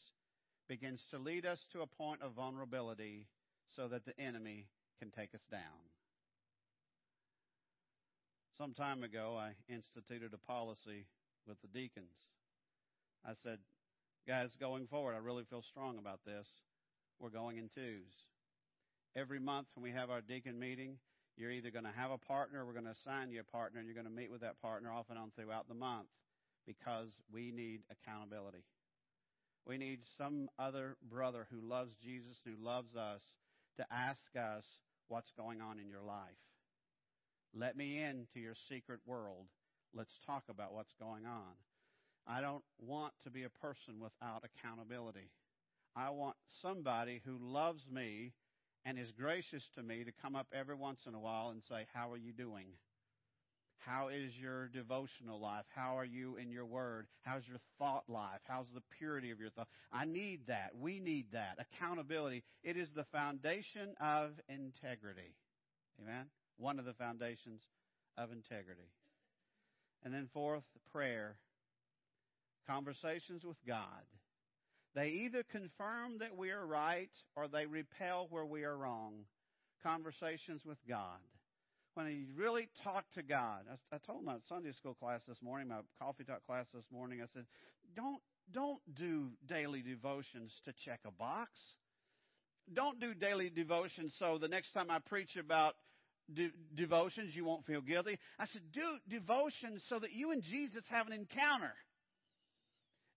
begins 0.66 1.04
to 1.10 1.18
lead 1.18 1.44
us 1.44 1.62
to 1.74 1.82
a 1.82 1.86
point 1.86 2.22
of 2.22 2.32
vulnerability 2.32 3.26
so 3.76 3.88
that 3.88 4.06
the 4.06 4.18
enemy 4.18 4.68
can 4.98 5.10
take 5.10 5.34
us 5.34 5.44
down. 5.50 5.60
Some 8.56 8.72
time 8.72 9.02
ago, 9.02 9.36
I 9.38 9.52
instituted 9.70 10.32
a 10.32 10.38
policy 10.38 11.04
with 11.46 11.60
the 11.60 11.68
deacons. 11.68 12.16
I 13.26 13.32
said, 13.42 13.58
guys, 14.26 14.56
going 14.58 14.86
forward, 14.86 15.14
I 15.14 15.18
really 15.18 15.44
feel 15.44 15.62
strong 15.62 15.98
about 15.98 16.20
this. 16.24 16.46
We're 17.18 17.30
going 17.30 17.58
in 17.58 17.68
twos. 17.74 18.12
Every 19.16 19.40
month 19.40 19.66
when 19.74 19.82
we 19.82 19.90
have 19.90 20.10
our 20.10 20.20
deacon 20.20 20.58
meeting, 20.58 20.96
you're 21.36 21.50
either 21.50 21.70
going 21.70 21.84
to 21.84 21.92
have 21.96 22.10
a 22.10 22.18
partner, 22.18 22.64
we're 22.64 22.72
going 22.72 22.84
to 22.84 22.90
assign 22.90 23.30
you 23.30 23.40
a 23.40 23.44
partner, 23.44 23.80
and 23.80 23.88
you're 23.88 23.94
going 23.94 24.06
to 24.06 24.12
meet 24.12 24.30
with 24.30 24.42
that 24.42 24.60
partner 24.60 24.92
off 24.92 25.06
and 25.10 25.18
on 25.18 25.32
throughout 25.34 25.68
the 25.68 25.74
month 25.74 26.08
because 26.66 27.16
we 27.32 27.50
need 27.50 27.80
accountability. 27.90 28.64
We 29.66 29.78
need 29.78 30.00
some 30.16 30.48
other 30.58 30.96
brother 31.10 31.46
who 31.50 31.60
loves 31.60 31.92
Jesus, 32.02 32.40
who 32.44 32.62
loves 32.62 32.94
us, 32.96 33.22
to 33.76 33.86
ask 33.90 34.20
us 34.36 34.64
what's 35.08 35.32
going 35.36 35.60
on 35.60 35.78
in 35.78 35.88
your 35.88 36.02
life. 36.02 36.38
Let 37.54 37.76
me 37.76 38.02
into 38.02 38.38
your 38.38 38.54
secret 38.68 39.00
world. 39.06 39.46
Let's 39.94 40.12
talk 40.26 40.44
about 40.48 40.72
what's 40.72 40.94
going 41.00 41.26
on. 41.26 41.54
I 42.26 42.40
don't 42.40 42.64
want 42.78 43.14
to 43.24 43.30
be 43.30 43.44
a 43.44 43.50
person 43.50 44.00
without 44.00 44.44
accountability. 44.44 45.30
I 45.96 46.10
want 46.10 46.36
somebody 46.62 47.20
who 47.24 47.38
loves 47.40 47.82
me 47.90 48.32
and 48.84 48.98
is 48.98 49.12
gracious 49.12 49.68
to 49.74 49.82
me 49.82 50.04
to 50.04 50.12
come 50.12 50.36
up 50.36 50.46
every 50.52 50.74
once 50.74 51.00
in 51.06 51.14
a 51.14 51.20
while 51.20 51.50
and 51.50 51.62
say, 51.62 51.86
How 51.92 52.10
are 52.10 52.16
you 52.16 52.32
doing? 52.32 52.66
How 53.80 54.08
is 54.08 54.38
your 54.38 54.68
devotional 54.68 55.40
life? 55.40 55.64
How 55.74 55.98
are 55.98 56.04
you 56.04 56.36
in 56.36 56.50
your 56.50 56.66
word? 56.66 57.06
How's 57.22 57.48
your 57.48 57.58
thought 57.78 58.04
life? 58.08 58.40
How's 58.46 58.70
the 58.74 58.82
purity 58.98 59.30
of 59.30 59.40
your 59.40 59.48
thought? 59.48 59.68
I 59.90 60.04
need 60.04 60.48
that. 60.48 60.72
We 60.78 61.00
need 61.00 61.32
that. 61.32 61.56
Accountability. 61.58 62.44
It 62.62 62.76
is 62.76 62.92
the 62.92 63.04
foundation 63.04 63.94
of 63.98 64.32
integrity. 64.50 65.34
Amen? 66.00 66.26
One 66.58 66.78
of 66.78 66.84
the 66.84 66.92
foundations 66.92 67.62
of 68.18 68.32
integrity. 68.32 68.90
And 70.04 70.12
then 70.12 70.28
fourth, 70.32 70.64
prayer. 70.92 71.36
Conversations 72.66 73.44
with 73.44 73.56
God. 73.66 74.04
They 74.94 75.08
either 75.08 75.44
confirm 75.50 76.18
that 76.18 76.36
we 76.36 76.50
are 76.50 76.66
right 76.66 77.10
or 77.36 77.48
they 77.48 77.66
repel 77.66 78.26
where 78.30 78.44
we 78.44 78.64
are 78.64 78.76
wrong. 78.76 79.24
Conversations 79.82 80.62
with 80.64 80.78
God 80.88 81.20
when 81.94 82.06
you 82.06 82.26
really 82.36 82.68
talk 82.84 83.04
to 83.14 83.22
God. 83.22 83.62
I, 83.70 83.96
I 83.96 83.98
told 83.98 84.24
my 84.24 84.36
Sunday 84.48 84.72
school 84.72 84.94
class 84.94 85.20
this 85.26 85.38
morning, 85.42 85.68
my 85.68 85.80
coffee 85.98 86.24
talk 86.24 86.44
class 86.46 86.66
this 86.72 86.84
morning, 86.92 87.20
I 87.22 87.26
said, 87.34 87.44
don't, 87.96 88.20
don't 88.52 88.80
do 88.94 89.30
daily 89.48 89.82
devotions 89.82 90.52
to 90.64 90.72
check 90.84 91.00
a 91.06 91.10
box. 91.10 91.50
Don't 92.72 93.00
do 93.00 93.14
daily 93.14 93.50
devotions 93.50 94.14
so 94.18 94.38
the 94.38 94.48
next 94.48 94.72
time 94.72 94.90
I 94.90 94.98
preach 95.00 95.36
about 95.36 95.74
de- 96.32 96.52
devotions, 96.74 97.34
you 97.34 97.44
won't 97.44 97.66
feel 97.66 97.80
guilty. 97.80 98.18
I 98.38 98.46
said, 98.46 98.62
do 98.72 98.82
devotions 99.08 99.82
so 99.88 99.98
that 99.98 100.12
you 100.12 100.30
and 100.30 100.42
Jesus 100.42 100.84
have 100.90 101.06
an 101.06 101.12
encounter. 101.12 101.72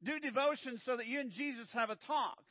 Do 0.03 0.19
devotions 0.19 0.81
so 0.85 0.97
that 0.97 1.07
you 1.07 1.19
and 1.19 1.31
Jesus 1.31 1.67
have 1.73 1.89
a 1.89 1.97
talk 2.07 2.43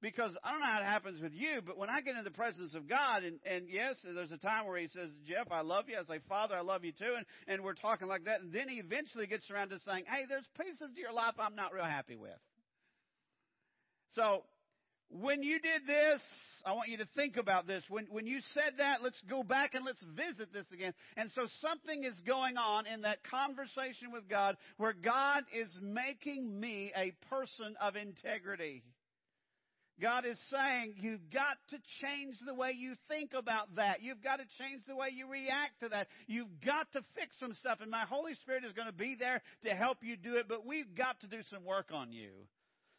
because 0.00 0.32
I 0.42 0.52
don't 0.52 0.60
know 0.60 0.66
how 0.66 0.80
it 0.80 0.84
happens 0.84 1.20
with 1.20 1.32
you, 1.34 1.60
but 1.64 1.76
when 1.76 1.90
I 1.90 2.00
get 2.00 2.16
in 2.16 2.24
the 2.24 2.30
presence 2.30 2.74
of 2.74 2.88
God, 2.88 3.22
and, 3.22 3.38
and 3.44 3.68
yes, 3.68 3.96
there's 4.02 4.32
a 4.32 4.38
time 4.38 4.66
where 4.66 4.78
He 4.78 4.88
says, 4.88 5.10
Jeff, 5.28 5.48
I 5.50 5.60
love 5.60 5.84
you. 5.88 5.96
I 5.98 6.04
say, 6.04 6.20
Father, 6.28 6.54
I 6.54 6.62
love 6.62 6.84
you 6.84 6.92
too. 6.92 7.14
And, 7.16 7.26
and 7.46 7.62
we're 7.62 7.74
talking 7.74 8.08
like 8.08 8.24
that. 8.24 8.40
And 8.40 8.52
then 8.52 8.68
He 8.68 8.76
eventually 8.76 9.26
gets 9.26 9.50
around 9.50 9.70
to 9.70 9.78
saying, 9.86 10.04
Hey, 10.06 10.24
there's 10.28 10.46
pieces 10.58 10.94
to 10.94 11.00
your 11.00 11.12
life 11.12 11.34
I'm 11.38 11.54
not 11.54 11.74
real 11.74 11.84
happy 11.84 12.16
with. 12.16 12.30
So, 14.14 14.42
when 15.10 15.42
you 15.42 15.60
did 15.60 15.86
this, 15.86 16.20
I 16.64 16.72
want 16.72 16.88
you 16.88 16.98
to 16.98 17.08
think 17.16 17.36
about 17.36 17.66
this. 17.66 17.82
When, 17.88 18.06
when 18.10 18.26
you 18.26 18.40
said 18.54 18.74
that, 18.78 19.02
let's 19.02 19.20
go 19.28 19.42
back 19.42 19.74
and 19.74 19.84
let's 19.84 20.02
visit 20.14 20.52
this 20.52 20.66
again. 20.72 20.92
And 21.16 21.30
so 21.34 21.46
something 21.60 22.04
is 22.04 22.20
going 22.26 22.56
on 22.56 22.86
in 22.86 23.02
that 23.02 23.18
conversation 23.24 24.12
with 24.12 24.28
God 24.28 24.56
where 24.76 24.92
God 24.92 25.44
is 25.54 25.68
making 25.82 26.58
me 26.58 26.92
a 26.96 27.12
person 27.28 27.74
of 27.80 27.96
integrity. 27.96 28.82
God 30.00 30.24
is 30.24 30.40
saying 30.50 30.94
you've 31.00 31.30
got 31.30 31.58
to 31.70 31.76
change 32.00 32.36
the 32.46 32.54
way 32.54 32.72
you 32.76 32.94
think 33.08 33.32
about 33.36 33.76
that. 33.76 34.02
You've 34.02 34.22
got 34.22 34.36
to 34.36 34.44
change 34.58 34.82
the 34.88 34.96
way 34.96 35.08
you 35.14 35.28
react 35.28 35.80
to 35.82 35.90
that. 35.90 36.08
You've 36.26 36.60
got 36.64 36.90
to 36.92 37.02
fix 37.14 37.36
some 37.38 37.52
stuff. 37.54 37.78
And 37.82 37.90
my 37.90 38.04
Holy 38.08 38.34
Spirit 38.34 38.64
is 38.64 38.72
going 38.72 38.88
to 38.88 38.94
be 38.94 39.16
there 39.18 39.42
to 39.64 39.70
help 39.70 39.98
you 40.00 40.16
do 40.16 40.36
it, 40.36 40.46
but 40.48 40.64
we've 40.64 40.94
got 40.94 41.20
to 41.20 41.26
do 41.26 41.42
some 41.50 41.64
work 41.64 41.90
on 41.92 42.12
you. 42.12 42.30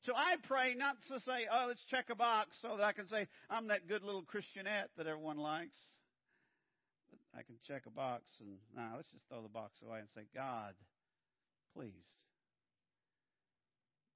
So 0.03 0.13
I 0.15 0.35
pray 0.47 0.73
not 0.75 0.97
to 1.09 1.19
say, 1.19 1.45
oh, 1.51 1.65
let's 1.67 1.83
check 1.85 2.05
a 2.09 2.15
box 2.15 2.57
so 2.61 2.75
that 2.77 2.83
I 2.83 2.91
can 2.91 3.07
say, 3.07 3.27
I'm 3.49 3.67
that 3.67 3.87
good 3.87 4.03
little 4.03 4.23
Christianette 4.23 4.89
that 4.97 5.05
everyone 5.05 5.37
likes. 5.37 5.77
I 7.37 7.43
can 7.43 7.55
check 7.67 7.83
a 7.85 7.91
box 7.91 8.23
and 8.39 8.57
now 8.75 8.93
let's 8.95 9.11
just 9.11 9.29
throw 9.29 9.41
the 9.41 9.47
box 9.47 9.77
away 9.85 9.99
and 9.99 10.09
say, 10.15 10.21
God, 10.33 10.73
please, 11.75 12.07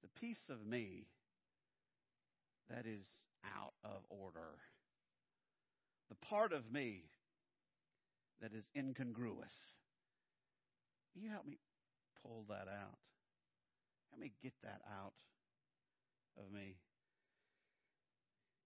the 0.02 0.20
piece 0.20 0.42
of 0.50 0.66
me 0.66 1.06
that 2.68 2.84
is 2.84 3.06
out 3.56 3.74
of 3.84 4.02
order. 4.10 4.58
The 6.08 6.16
part 6.16 6.52
of 6.52 6.70
me 6.70 7.04
that 8.42 8.52
is 8.52 8.64
incongruous. 8.76 9.54
You 11.14 11.30
help 11.30 11.46
me 11.46 11.58
pull 12.22 12.44
that 12.48 12.68
out. 12.68 12.98
Help 14.10 14.20
me 14.20 14.32
get 14.42 14.52
that 14.62 14.80
out 15.00 15.14
of 16.38 16.52
me. 16.52 16.76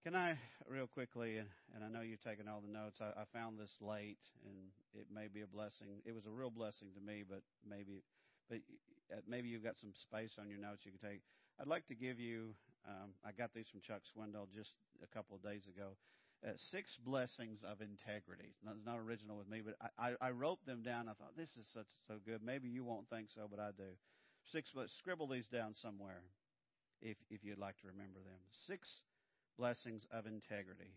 Can 0.03 0.15
I, 0.15 0.37
real 0.67 0.87
quickly, 0.87 1.37
and 1.37 1.83
I 1.83 1.87
know 1.87 2.01
you've 2.01 2.23
taken 2.23 2.47
all 2.47 2.59
the 2.59 2.71
notes, 2.71 2.99
I, 3.01 3.23
found 3.31 3.59
this 3.59 3.75
late, 3.81 4.17
and 4.43 4.73
it 4.93 5.07
may 5.13 5.27
be 5.27 5.41
a 5.41 5.47
blessing. 5.47 5.87
It 6.05 6.15
was 6.15 6.25
a 6.25 6.31
real 6.31 6.49
blessing 6.49 6.89
to 6.95 7.01
me, 7.01 7.23
but 7.27 7.43
maybe, 7.67 8.01
but 8.49 8.59
uh, 9.13 9.21
maybe 9.27 9.49
you've 9.49 9.63
got 9.63 9.77
some 9.79 9.93
space 9.93 10.37
on 10.41 10.49
your 10.49 10.57
notes 10.57 10.85
you 10.85 10.91
can 10.91 11.09
take. 11.09 11.21
I'd 11.59 11.67
like 11.67 11.85
to 11.87 11.95
give 11.95 12.19
you 12.19 12.55
um, 12.87 13.13
I 13.25 13.31
got 13.31 13.53
these 13.53 13.67
from 13.69 13.81
Chuck 13.81 14.01
Swindoll 14.09 14.49
just 14.53 14.73
a 15.03 15.07
couple 15.07 15.35
of 15.35 15.43
days 15.43 15.67
ago. 15.67 15.93
Uh, 16.41 16.53
six 16.57 16.97
blessings 16.97 17.61
of 17.61 17.81
integrity. 17.81 18.49
It's 18.49 18.65
not, 18.65 18.97
original 18.97 19.37
with 19.37 19.47
me, 19.47 19.61
but 19.63 19.75
I, 19.99 20.13
I, 20.19 20.31
wrote 20.31 20.65
them 20.65 20.81
down. 20.81 21.07
I 21.07 21.13
thought 21.13 21.37
this 21.37 21.51
is 21.51 21.67
such 21.71 21.85
so 22.07 22.15
good. 22.25 22.41
Maybe 22.43 22.67
you 22.67 22.83
won't 22.83 23.07
think 23.09 23.27
so, 23.29 23.45
but 23.49 23.59
I 23.59 23.69
do. 23.77 23.93
Six. 24.51 24.73
Scribble 24.97 25.27
these 25.27 25.45
down 25.45 25.75
somewhere, 25.75 26.23
if 27.01 27.17
if 27.29 27.43
you'd 27.43 27.57
like 27.59 27.77
to 27.81 27.87
remember 27.87 28.19
them. 28.19 28.39
Six 28.67 29.01
blessings 29.57 30.05
of 30.11 30.25
integrity. 30.25 30.95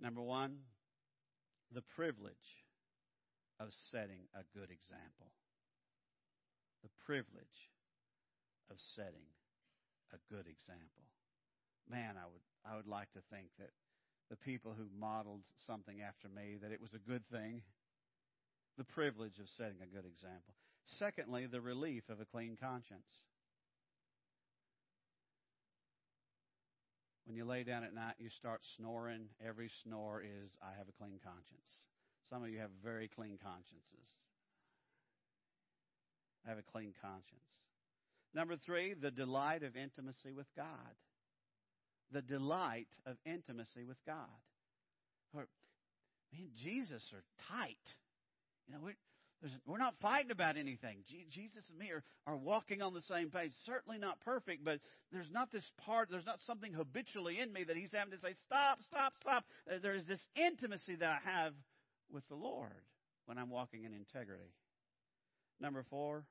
Number 0.00 0.20
one, 0.20 0.58
the 1.72 1.82
privilege 1.82 2.64
of 3.60 3.68
setting 3.90 4.28
a 4.34 4.42
good 4.56 4.70
example. 4.70 5.32
The 6.82 6.90
privilege 7.06 7.70
of 8.70 8.76
setting 8.78 9.28
a 10.12 10.18
good 10.32 10.46
example. 10.46 11.08
Man, 11.88 12.16
I 12.16 12.26
would 12.28 12.44
I 12.64 12.76
would 12.76 12.88
like 12.88 13.12
to 13.12 13.22
think 13.30 13.48
that 13.58 13.70
the 14.30 14.36
people 14.36 14.74
who 14.76 14.86
modeled 14.98 15.44
something 15.66 16.00
after 16.00 16.28
me 16.28 16.56
that 16.62 16.72
it 16.72 16.80
was 16.80 16.94
a 16.94 17.10
good 17.10 17.26
thing. 17.30 17.62
The 18.76 18.84
privilege 18.84 19.38
of 19.38 19.48
setting 19.48 19.78
a 19.82 19.94
good 19.94 20.06
example. 20.06 20.54
Secondly, 20.86 21.46
the 21.46 21.60
relief 21.60 22.08
of 22.08 22.20
a 22.20 22.24
clean 22.24 22.56
conscience. 22.60 23.22
When 27.26 27.36
you 27.36 27.44
lay 27.44 27.64
down 27.64 27.84
at 27.84 27.94
night, 27.94 28.14
you 28.18 28.28
start 28.28 28.60
snoring. 28.76 29.28
Every 29.46 29.70
snore 29.82 30.20
is, 30.22 30.50
I 30.62 30.76
have 30.78 30.88
a 30.88 30.92
clean 30.92 31.18
conscience. 31.24 31.70
Some 32.28 32.42
of 32.42 32.50
you 32.50 32.58
have 32.58 32.70
very 32.82 33.08
clean 33.08 33.38
consciences. 33.42 34.08
I 36.44 36.50
have 36.50 36.58
a 36.58 36.62
clean 36.62 36.92
conscience. 37.00 37.40
Number 38.34 38.56
three, 38.56 38.94
the 38.94 39.10
delight 39.10 39.62
of 39.62 39.76
intimacy 39.76 40.32
with 40.32 40.48
God. 40.56 40.66
the 42.12 42.22
delight 42.22 42.88
of 43.06 43.16
intimacy 43.26 43.84
with 43.84 43.98
God. 44.06 44.40
Or, 45.34 45.48
me 46.32 46.44
and 46.44 46.54
Jesus 46.54 47.10
are 47.12 47.24
tight. 47.50 47.76
You 48.66 48.74
know, 48.74 48.80
we're, 48.82 48.96
we're 49.66 49.78
not 49.78 49.94
fighting 50.00 50.30
about 50.30 50.56
anything. 50.56 50.98
Jesus 51.30 51.64
and 51.68 51.78
me 51.78 51.90
are, 51.90 52.02
are 52.26 52.36
walking 52.36 52.82
on 52.82 52.94
the 52.94 53.02
same 53.02 53.30
page. 53.30 53.52
Certainly 53.66 53.98
not 53.98 54.20
perfect, 54.20 54.64
but 54.64 54.80
there's 55.12 55.30
not 55.30 55.52
this 55.52 55.64
part, 55.84 56.08
there's 56.10 56.26
not 56.26 56.40
something 56.46 56.72
habitually 56.72 57.40
in 57.40 57.52
me 57.52 57.64
that 57.64 57.76
he's 57.76 57.92
having 57.92 58.12
to 58.12 58.20
say, 58.20 58.34
stop, 58.46 58.78
stop, 58.82 59.12
stop. 59.20 59.44
Uh, 59.70 59.78
there 59.82 59.94
is 59.94 60.06
this 60.06 60.20
intimacy 60.34 60.96
that 60.96 61.08
I 61.08 61.30
have 61.30 61.52
with 62.10 62.26
the 62.28 62.34
Lord 62.34 62.70
when 63.26 63.38
I'm 63.38 63.50
walking 63.50 63.84
in 63.84 63.92
integrity. 63.92 64.52
Number 65.60 65.84
four, 65.90 66.24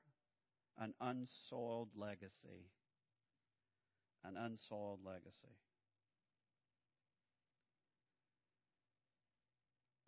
an 0.78 0.94
unsoiled 1.00 1.90
legacy. 1.96 2.70
An 4.24 4.36
unsoiled 4.36 5.00
legacy. 5.04 5.54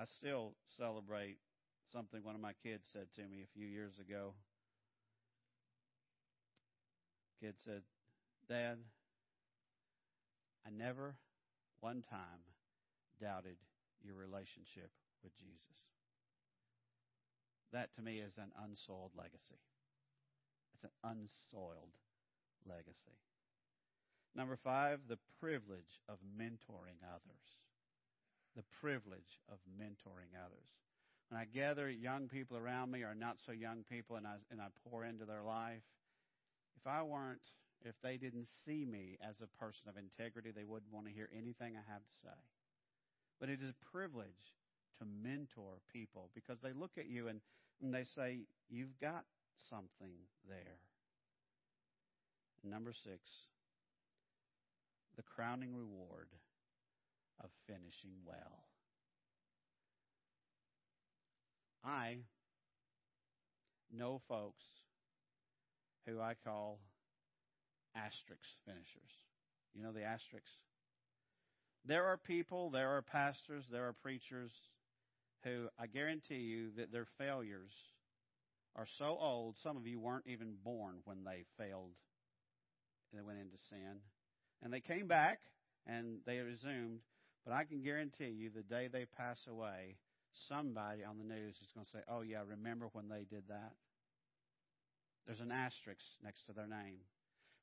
I 0.00 0.04
still 0.18 0.54
celebrate 0.76 1.38
something 1.92 2.22
one 2.22 2.34
of 2.34 2.40
my 2.40 2.52
kids 2.62 2.88
said 2.92 3.06
to 3.14 3.22
me 3.22 3.42
a 3.42 3.58
few 3.58 3.66
years 3.66 3.98
ago. 3.98 4.34
Kid 7.40 7.54
said, 7.64 7.82
Dad, 8.48 8.78
I 10.66 10.70
never 10.70 11.16
one 11.80 12.02
time 12.08 12.42
doubted 13.20 13.56
your 14.02 14.14
relationship 14.14 14.90
with 15.22 15.36
Jesus. 15.36 15.84
That 17.72 17.94
to 17.96 18.02
me 18.02 18.18
is 18.18 18.38
an 18.38 18.52
unsoiled 18.64 19.12
legacy. 19.16 19.60
It's 20.74 20.84
an 20.84 20.96
unsoiled 21.04 21.94
legacy. 22.66 23.18
Number 24.34 24.56
five, 24.56 25.00
the 25.08 25.18
privilege 25.40 26.00
of 26.08 26.18
mentoring 26.38 27.00
others. 27.04 27.46
The 28.54 28.64
privilege 28.80 29.40
of 29.50 29.58
mentoring 29.80 30.36
others. 30.36 30.85
When 31.28 31.40
I 31.40 31.44
gather 31.44 31.90
young 31.90 32.28
people 32.28 32.56
around 32.56 32.92
me 32.92 33.02
or 33.02 33.14
not 33.14 33.38
so 33.44 33.52
young 33.52 33.84
people 33.90 34.16
and 34.16 34.26
I, 34.26 34.36
and 34.50 34.60
I 34.60 34.66
pour 34.88 35.04
into 35.04 35.24
their 35.24 35.42
life, 35.42 35.82
if 36.76 36.86
I 36.86 37.02
weren't, 37.02 37.40
if 37.84 37.94
they 38.02 38.16
didn't 38.16 38.46
see 38.64 38.84
me 38.84 39.18
as 39.20 39.36
a 39.40 39.58
person 39.58 39.88
of 39.88 39.96
integrity, 39.96 40.52
they 40.54 40.64
wouldn't 40.64 40.92
want 40.92 41.06
to 41.06 41.12
hear 41.12 41.28
anything 41.36 41.74
I 41.76 41.92
have 41.92 42.02
to 42.02 42.14
say. 42.22 42.38
But 43.40 43.48
it 43.48 43.60
is 43.60 43.70
a 43.70 43.90
privilege 43.92 44.54
to 44.98 45.04
mentor 45.04 45.80
people 45.92 46.30
because 46.34 46.58
they 46.62 46.72
look 46.72 46.92
at 46.96 47.06
you 47.08 47.28
and, 47.28 47.40
and 47.82 47.92
they 47.92 48.04
say, 48.04 48.40
You've 48.68 48.98
got 49.00 49.24
something 49.56 50.12
there. 50.48 50.78
Number 52.64 52.92
six, 52.92 53.20
the 55.16 55.22
crowning 55.22 55.74
reward 55.74 56.28
of 57.42 57.50
finishing 57.66 58.12
well. 58.24 58.64
I 61.86 62.18
know 63.92 64.20
folks 64.28 64.64
who 66.06 66.20
I 66.20 66.34
call 66.44 66.80
asterisk 67.94 68.42
finishers. 68.64 69.12
You 69.74 69.82
know 69.82 69.92
the 69.92 70.02
asterisks? 70.02 70.50
There 71.84 72.06
are 72.06 72.16
people, 72.16 72.70
there 72.70 72.96
are 72.96 73.02
pastors, 73.02 73.64
there 73.70 73.86
are 73.86 73.92
preachers 73.92 74.50
who 75.44 75.68
I 75.78 75.86
guarantee 75.86 76.34
you 76.34 76.70
that 76.76 76.90
their 76.90 77.06
failures 77.18 77.72
are 78.74 78.86
so 78.98 79.16
old, 79.20 79.56
some 79.62 79.76
of 79.76 79.86
you 79.86 80.00
weren't 80.00 80.26
even 80.26 80.56
born 80.64 80.96
when 81.04 81.24
they 81.24 81.44
failed. 81.56 81.92
They 83.14 83.22
went 83.22 83.38
into 83.38 83.56
sin. 83.70 84.00
And 84.62 84.72
they 84.72 84.80
came 84.80 85.06
back 85.06 85.38
and 85.86 86.18
they 86.26 86.38
resumed. 86.38 87.00
But 87.44 87.54
I 87.54 87.64
can 87.64 87.82
guarantee 87.82 88.34
you 88.36 88.50
the 88.50 88.62
day 88.62 88.88
they 88.92 89.06
pass 89.16 89.38
away, 89.48 89.96
somebody 90.48 91.04
on 91.04 91.18
the 91.18 91.24
news 91.24 91.56
is 91.56 91.72
going 91.74 91.84
to 91.84 91.90
say, 91.90 91.98
Oh, 92.08 92.22
yeah, 92.22 92.42
remember 92.48 92.86
when 92.92 93.08
they 93.08 93.24
did 93.28 93.44
that? 93.48 93.72
There's 95.26 95.40
an 95.40 95.52
asterisk 95.52 96.00
next 96.22 96.46
to 96.46 96.52
their 96.52 96.66
name. 96.66 96.98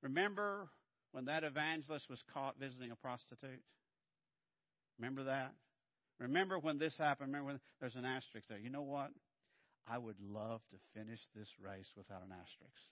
Remember 0.02 0.68
when 1.12 1.26
that 1.26 1.44
evangelist 1.44 2.10
was 2.10 2.24
caught 2.34 2.60
visiting 2.60 2.92
a 2.92 2.96
prostitute? 2.96 3.64
Remember 5.00 5.24
that? 5.24 5.54
Remember 6.20 6.60
when 6.60 6.78
this 6.78 6.98
happened? 6.98 7.30
Remember 7.30 7.54
when 7.54 7.60
there's 7.80 7.96
an 7.96 8.06
asterisk 8.06 8.48
there? 8.50 8.60
You 8.60 8.70
know 8.70 8.84
what? 8.84 9.12
I 9.88 9.98
would 9.98 10.20
love 10.22 10.62
to 10.72 11.00
finish 11.00 11.20
this 11.36 11.50
race 11.60 11.92
without 11.96 12.22
an 12.22 12.32
asterisk. 12.32 12.92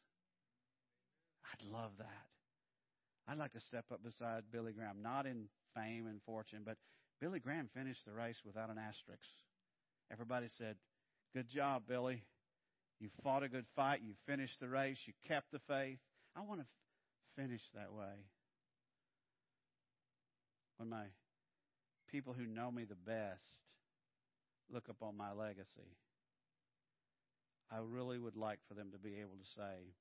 I'd 1.52 1.72
love 1.72 1.92
that. 2.00 2.28
I'd 3.28 3.38
like 3.38 3.54
to 3.54 3.60
step 3.60 3.86
up 3.92 4.04
beside 4.04 4.44
Billy 4.52 4.74
Graham, 4.74 5.02
not 5.02 5.26
in 5.26 5.46
fame 5.76 6.08
and 6.08 6.22
fortune, 6.24 6.62
but 6.66 6.78
Billy 7.20 7.40
Graham 7.40 7.70
finished 7.74 8.06
the 8.06 8.14
race 8.14 8.42
without 8.46 8.70
an 8.70 8.78
asterisk. 8.78 9.30
Everybody 10.12 10.48
said, 10.58 10.76
Good 11.34 11.48
job, 11.48 11.84
Billy. 11.88 12.24
You 13.00 13.10
fought 13.24 13.44
a 13.44 13.50
good 13.50 13.66
fight. 13.76 14.02
You 14.04 14.14
finished 14.28 14.60
the 14.60 14.68
race. 14.68 14.98
You 15.06 15.14
kept 15.28 15.52
the 15.52 15.60
faith. 15.68 16.00
I 16.36 16.42
want 16.42 16.60
to 16.60 16.66
f- 16.66 17.44
finish 17.44 17.62
that 17.74 17.94
way. 17.94 18.28
When 20.78 20.90
my 20.90 21.06
people 22.12 22.34
who 22.34 22.46
know 22.46 22.70
me 22.70 22.84
the 22.84 22.96
best 22.96 23.46
look 24.72 24.90
upon 24.90 25.18
my 25.18 25.32
legacy, 25.32 25.96
I 27.72 27.78
really 27.80 28.20
would 28.20 28.36
like 28.36 28.60
for 28.68 28.74
them 28.74 28.92
to 28.92 29.00
be 29.00 29.16
able 29.22 29.40
to 29.40 29.50
say, 29.56 29.96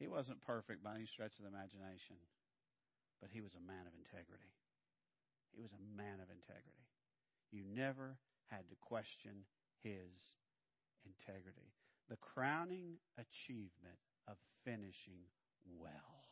he 0.00 0.08
wasn't 0.08 0.40
perfect 0.40 0.82
by 0.82 0.94
any 0.96 1.06
stretch 1.06 1.38
of 1.38 1.44
the 1.44 1.52
imagination, 1.52 2.16
but 3.20 3.30
he 3.32 3.40
was 3.40 3.52
a 3.54 3.66
man 3.66 3.86
of 3.86 3.92
integrity. 3.94 4.50
He 5.54 5.60
was 5.60 5.70
a 5.70 5.96
man 5.96 6.18
of 6.18 6.32
integrity. 6.32 6.88
You 7.52 7.62
never 7.62 8.16
had 8.54 8.68
to 8.70 8.76
question 8.80 9.44
his 9.82 10.14
integrity. 11.04 11.72
The 12.08 12.16
crowning 12.16 12.98
achievement 13.18 13.98
of 14.28 14.36
finishing 14.64 15.26
well. 15.78 16.28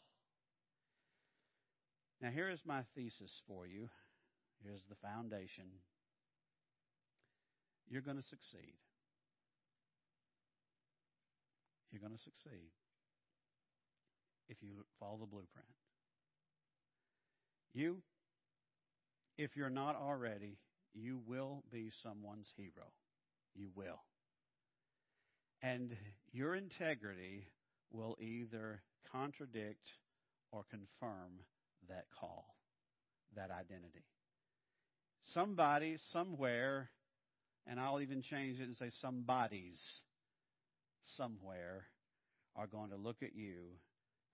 Now, 2.21 2.31
here 2.31 2.51
is 2.51 2.61
my 2.65 2.83
thesis 2.95 3.43
for 3.49 3.67
you. 3.67 3.89
Here's 4.63 4.85
the 4.89 4.95
foundation. 4.95 5.65
You're 7.89 8.03
going 8.03 8.17
to 8.17 8.23
succeed. 8.23 8.75
You're 11.91 12.01
going 12.01 12.17
to 12.17 12.23
succeed 12.23 12.71
if 14.49 14.59
you 14.63 14.85
follow 15.01 15.19
the 15.19 15.27
blueprint. 15.27 15.69
You, 17.75 18.03
if 19.37 19.57
you're 19.57 19.71
not 19.71 19.97
already, 19.97 20.59
you 20.95 21.21
will 21.27 21.63
be 21.73 21.91
someone's 22.03 22.49
hero. 22.57 22.93
You 23.55 23.71
will. 23.75 24.01
And 25.63 25.97
your 26.33 26.55
integrity 26.55 27.47
will 27.91 28.17
either 28.21 28.83
contradict 29.13 29.89
or 30.51 30.65
confirm 30.71 31.41
that 31.89 32.07
call, 32.19 32.57
that 33.37 33.51
identity. 33.51 34.05
Somebody, 35.35 35.97
somewhere, 36.13 36.91
and 37.67 37.79
I'll 37.79 38.01
even 38.01 38.23
change 38.23 38.59
it 38.59 38.65
and 38.65 38.77
say 38.77 38.91
somebody's 39.01 39.81
somewhere 41.17 41.85
are 42.57 42.67
going 42.67 42.91
to 42.91 42.97
look 42.97 43.23
at 43.23 43.35
you 43.35 43.79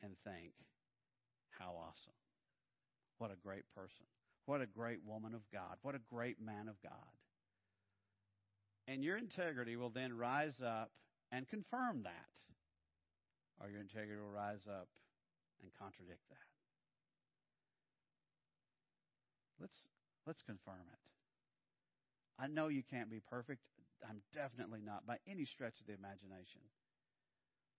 and 0.02 0.12
think, 0.24 0.52
how 1.50 1.72
awesome. 1.72 2.14
What 3.18 3.30
a 3.30 3.36
great 3.36 3.64
person. 3.74 4.06
What 4.48 4.62
a 4.62 4.66
great 4.66 5.04
woman 5.04 5.34
of 5.34 5.42
God. 5.52 5.76
What 5.82 5.94
a 5.94 6.00
great 6.08 6.40
man 6.40 6.72
of 6.72 6.80
God. 6.80 7.12
And 8.86 9.04
your 9.04 9.18
integrity 9.18 9.76
will 9.76 9.90
then 9.90 10.16
rise 10.16 10.62
up 10.64 10.90
and 11.30 11.46
confirm 11.46 12.04
that. 12.04 12.32
Or 13.60 13.68
your 13.68 13.82
integrity 13.82 14.18
will 14.18 14.32
rise 14.32 14.64
up 14.66 14.88
and 15.60 15.70
contradict 15.78 16.22
that. 16.30 16.48
Let's 19.60 19.76
let's 20.26 20.40
confirm 20.40 20.88
it. 20.94 22.42
I 22.42 22.46
know 22.46 22.68
you 22.68 22.82
can't 22.88 23.10
be 23.10 23.20
perfect. 23.20 23.60
I'm 24.08 24.22
definitely 24.32 24.80
not 24.82 25.06
by 25.06 25.18
any 25.28 25.44
stretch 25.44 25.78
of 25.82 25.86
the 25.86 25.92
imagination. 25.92 26.62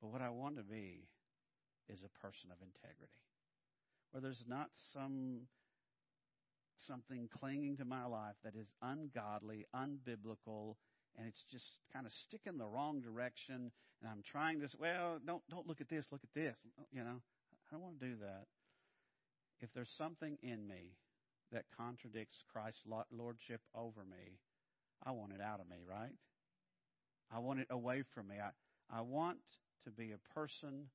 But 0.03 0.11
what 0.11 0.21
I 0.21 0.29
want 0.29 0.57
to 0.57 0.63
be 0.63 1.07
is 1.91 2.03
a 2.03 2.19
person 2.21 2.51
of 2.51 2.61
integrity. 2.61 3.25
Where 4.11 4.21
there's 4.21 4.45
not 4.47 4.69
some 4.93 5.47
something 6.87 7.29
clinging 7.39 7.77
to 7.77 7.85
my 7.85 8.05
life 8.05 8.35
that 8.43 8.55
is 8.55 8.73
ungodly, 8.81 9.65
unbiblical, 9.75 10.75
and 11.17 11.27
it's 11.27 11.43
just 11.51 11.65
kind 11.91 12.05
of 12.05 12.11
sticking 12.13 12.57
the 12.57 12.65
wrong 12.65 13.01
direction 13.01 13.71
and 14.01 14.09
I'm 14.09 14.23
trying 14.23 14.61
to 14.61 14.69
well, 14.79 15.19
don't 15.25 15.43
don't 15.49 15.67
look 15.67 15.81
at 15.81 15.89
this, 15.89 16.07
look 16.11 16.21
at 16.23 16.33
this. 16.33 16.55
You 16.91 17.03
know, 17.03 17.19
I 17.19 17.71
don't 17.71 17.81
want 17.81 17.99
to 17.99 18.05
do 18.05 18.15
that. 18.21 18.45
If 19.61 19.73
there's 19.73 19.91
something 19.97 20.37
in 20.41 20.67
me 20.67 20.95
that 21.51 21.65
contradicts 21.75 22.37
Christ's 22.51 22.83
lordship 23.11 23.61
over 23.75 24.05
me, 24.05 24.39
I 25.05 25.11
want 25.11 25.33
it 25.33 25.41
out 25.41 25.59
of 25.59 25.69
me, 25.69 25.77
right? 25.87 26.15
I 27.31 27.39
want 27.39 27.59
it 27.59 27.67
away 27.69 28.03
from 28.13 28.29
me. 28.29 28.35
I, 28.41 28.51
I 28.95 29.01
want 29.01 29.39
to 29.83 29.91
be 29.91 30.11
a 30.13 30.33
person 30.33 30.85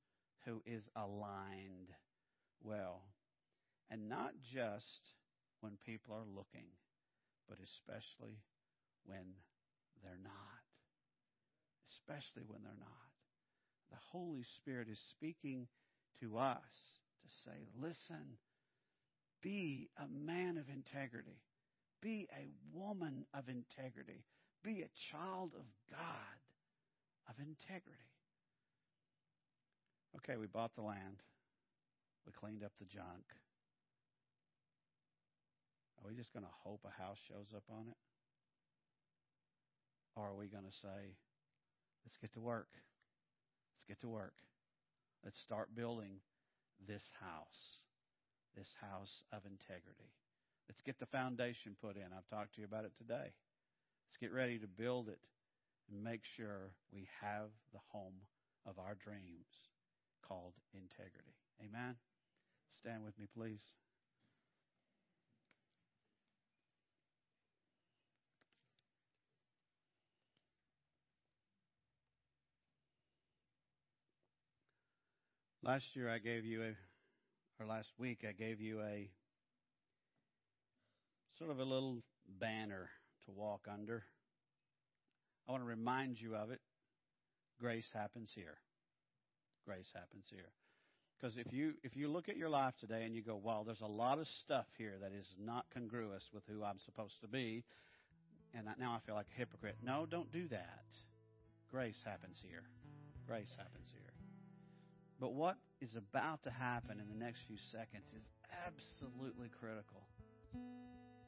who 0.45 0.61
is 0.65 0.83
aligned 0.95 1.91
well. 2.63 3.03
And 3.91 4.09
not 4.09 4.31
just 4.51 5.11
when 5.61 5.77
people 5.85 6.13
are 6.13 6.25
looking, 6.35 6.67
but 7.47 7.57
especially 7.63 8.39
when 9.05 9.25
they're 10.03 10.21
not. 10.23 10.63
Especially 11.89 12.43
when 12.47 12.61
they're 12.63 12.79
not. 12.79 13.11
The 13.91 13.97
Holy 14.11 14.43
Spirit 14.57 14.87
is 14.89 14.99
speaking 15.09 15.67
to 16.21 16.37
us 16.37 16.73
to 17.23 17.29
say, 17.43 17.67
listen, 17.79 18.37
be 19.41 19.89
a 19.97 20.07
man 20.07 20.57
of 20.57 20.69
integrity, 20.69 21.39
be 22.01 22.27
a 22.33 22.49
woman 22.77 23.25
of 23.33 23.47
integrity, 23.47 24.23
be 24.63 24.81
a 24.81 25.13
child 25.13 25.51
of 25.55 25.65
God 25.91 26.39
of 27.29 27.35
integrity. 27.39 28.09
Okay, 30.17 30.37
we 30.37 30.47
bought 30.47 30.75
the 30.75 30.81
land. 30.81 31.21
We 32.25 32.31
cleaned 32.33 32.63
up 32.63 32.71
the 32.79 32.85
junk. 32.85 33.23
Are 36.05 36.09
we 36.09 36.13
just 36.13 36.33
going 36.33 36.45
to 36.45 36.61
hope 36.61 36.85
a 36.85 37.01
house 37.01 37.17
shows 37.27 37.49
up 37.55 37.63
on 37.67 37.87
it? 37.89 37.97
Or 40.15 40.29
are 40.29 40.35
we 40.37 40.45
going 40.45 40.69
to 40.69 40.77
say, 40.77 41.17
let's 42.05 42.17
get 42.21 42.31
to 42.33 42.39
work? 42.39 42.69
Let's 43.73 43.85
get 43.87 43.99
to 44.01 44.07
work. 44.07 44.37
Let's 45.23 45.41
start 45.41 45.73
building 45.73 46.21
this 46.85 47.01
house, 47.19 47.81
this 48.55 48.69
house 48.79 49.23
of 49.33 49.49
integrity. 49.49 50.13
Let's 50.69 50.85
get 50.85 50.99
the 50.99 51.09
foundation 51.09 51.75
put 51.81 51.97
in. 51.97 52.13
I've 52.13 52.29
talked 52.29 52.53
to 52.53 52.61
you 52.61 52.67
about 52.67 52.85
it 52.85 52.93
today. 52.95 53.33
Let's 54.05 54.21
get 54.21 54.31
ready 54.31 54.59
to 54.59 54.67
build 54.67 55.09
it 55.09 55.25
and 55.89 56.03
make 56.03 56.21
sure 56.37 56.69
we 56.93 57.07
have 57.21 57.49
the 57.73 57.81
home 57.89 58.21
of 58.69 58.77
our 58.77 58.93
dreams 58.93 59.49
called 60.21 60.53
integrity. 60.71 61.33
Amen? 61.65 61.95
Stand 62.77 63.03
with 63.03 63.17
me, 63.17 63.25
please. 63.25 63.65
Last 75.65 75.95
year 75.95 76.11
I 76.11 76.19
gave 76.19 76.45
you 76.45 76.61
a, 76.61 76.75
or 77.59 77.65
last 77.65 77.89
week 77.97 78.19
I 78.23 78.33
gave 78.33 78.61
you 78.61 78.81
a 78.81 79.09
sort 81.39 81.49
of 81.49 81.57
a 81.57 81.63
little 81.63 82.03
banner 82.39 82.87
to 83.25 83.31
walk 83.31 83.61
under. 83.67 84.03
I 85.49 85.53
want 85.53 85.63
to 85.63 85.67
remind 85.67 86.21
you 86.21 86.35
of 86.35 86.51
it. 86.51 86.59
Grace 87.59 87.89
happens 87.95 88.31
here. 88.35 88.57
Grace 89.65 89.89
happens 89.95 90.25
here. 90.29 90.51
Because 91.17 91.35
if 91.35 91.51
you 91.51 91.73
if 91.81 91.95
you 91.95 92.09
look 92.09 92.29
at 92.29 92.37
your 92.37 92.49
life 92.49 92.75
today 92.79 93.03
and 93.03 93.15
you 93.15 93.23
go, 93.23 93.35
"Wow, 93.35 93.63
there's 93.65 93.81
a 93.81 93.87
lot 93.87 94.19
of 94.19 94.27
stuff 94.43 94.67
here 94.77 94.93
that 95.01 95.13
is 95.13 95.25
not 95.39 95.65
congruous 95.73 96.29
with 96.31 96.43
who 96.47 96.63
I'm 96.63 96.77
supposed 96.85 97.19
to 97.21 97.27
be," 97.27 97.63
and 98.53 98.67
now 98.77 98.93
I 98.93 98.99
feel 99.07 99.15
like 99.15 99.25
a 99.33 99.39
hypocrite. 99.39 99.77
No, 99.81 100.05
don't 100.05 100.31
do 100.31 100.47
that. 100.49 100.85
Grace 101.71 102.03
happens 102.05 102.37
here. 102.39 102.69
Grace 103.25 103.51
happens 103.57 103.89
here. 103.91 104.04
But 105.19 105.33
what 105.33 105.55
is 105.81 105.95
about 105.95 106.43
to 106.43 106.51
happen 106.51 106.99
in 106.99 107.07
the 107.07 107.23
next 107.25 107.41
few 107.47 107.57
seconds 107.71 108.11
is 108.15 108.23
absolutely 108.65 109.49
critical. 109.59 110.01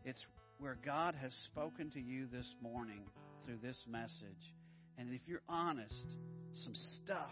It's 0.04 0.26
where 0.60 0.78
God 0.84 1.16
has 1.16 1.34
spoken 1.46 1.90
to 1.92 2.00
you 2.00 2.28
this 2.32 2.56
morning 2.62 3.02
through 3.46 3.60
this 3.62 3.86
message. 3.88 4.56
And 4.98 5.14
if 5.14 5.22
you're 5.28 5.44
honest, 5.48 6.06
some 6.54 6.74
stuff 6.76 7.32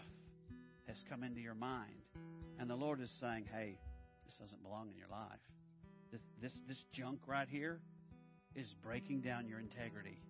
has 0.86 1.02
come 1.08 1.22
into 1.22 1.40
your 1.40 1.54
mind. 1.54 2.02
And 2.58 2.70
the 2.70 2.76
Lord 2.76 3.00
is 3.00 3.10
saying, 3.20 3.46
hey, 3.52 3.76
this 4.24 4.34
doesn't 4.36 4.62
belong 4.62 4.88
in 4.90 4.96
your 4.96 5.08
life. 5.10 5.40
This, 6.12 6.20
this, 6.40 6.52
this 6.68 6.82
junk 6.92 7.20
right 7.26 7.48
here 7.48 7.80
is 8.54 8.66
breaking 8.82 9.20
down 9.20 9.48
your 9.48 9.58
integrity. 9.58 10.22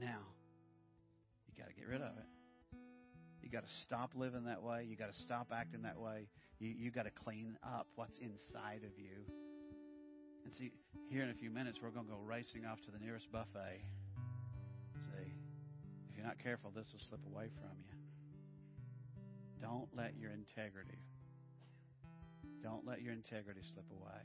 Now, 0.00 0.20
you 1.46 1.62
got 1.62 1.68
to 1.68 1.74
get 1.74 1.86
rid 1.86 2.00
of 2.00 2.16
it. 2.16 2.37
You 3.48 3.52
got 3.52 3.66
to 3.66 3.74
stop 3.86 4.10
living 4.14 4.44
that 4.44 4.62
way. 4.62 4.86
You 4.86 4.94
got 4.94 5.10
to 5.10 5.18
stop 5.22 5.46
acting 5.54 5.80
that 5.82 5.98
way. 5.98 6.28
You 6.58 6.68
you 6.68 6.90
got 6.90 7.04
to 7.04 7.10
clean 7.10 7.56
up 7.64 7.86
what's 7.94 8.18
inside 8.18 8.84
of 8.84 8.92
you. 8.98 9.24
And 10.44 10.52
see, 10.52 10.70
here 11.08 11.22
in 11.22 11.30
a 11.30 11.34
few 11.34 11.48
minutes, 11.48 11.78
we're 11.82 11.88
going 11.88 12.04
to 12.04 12.12
go 12.12 12.18
racing 12.18 12.66
off 12.66 12.78
to 12.82 12.90
the 12.90 12.98
nearest 12.98 13.32
buffet. 13.32 13.80
See, 15.14 15.32
if 16.10 16.16
you're 16.16 16.26
not 16.26 16.38
careful, 16.38 16.70
this 16.76 16.88
will 16.92 17.00
slip 17.08 17.24
away 17.32 17.48
from 17.56 17.72
you. 17.78 17.96
Don't 19.62 19.88
let 19.96 20.12
your 20.20 20.32
integrity, 20.32 21.00
don't 22.62 22.86
let 22.86 23.00
your 23.00 23.14
integrity 23.14 23.62
slip 23.72 23.86
away. 23.90 24.20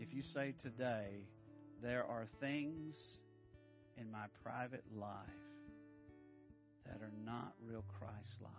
If 0.00 0.14
you 0.14 0.22
say 0.22 0.54
today, 0.62 1.28
there 1.82 2.04
are 2.04 2.26
things 2.40 2.96
in 3.98 4.10
my 4.10 4.24
private 4.42 4.84
life 4.96 5.45
that 6.88 7.02
are 7.02 7.12
not 7.24 7.52
real 7.64 7.84
Christ 7.98 8.40
like. 8.42 8.52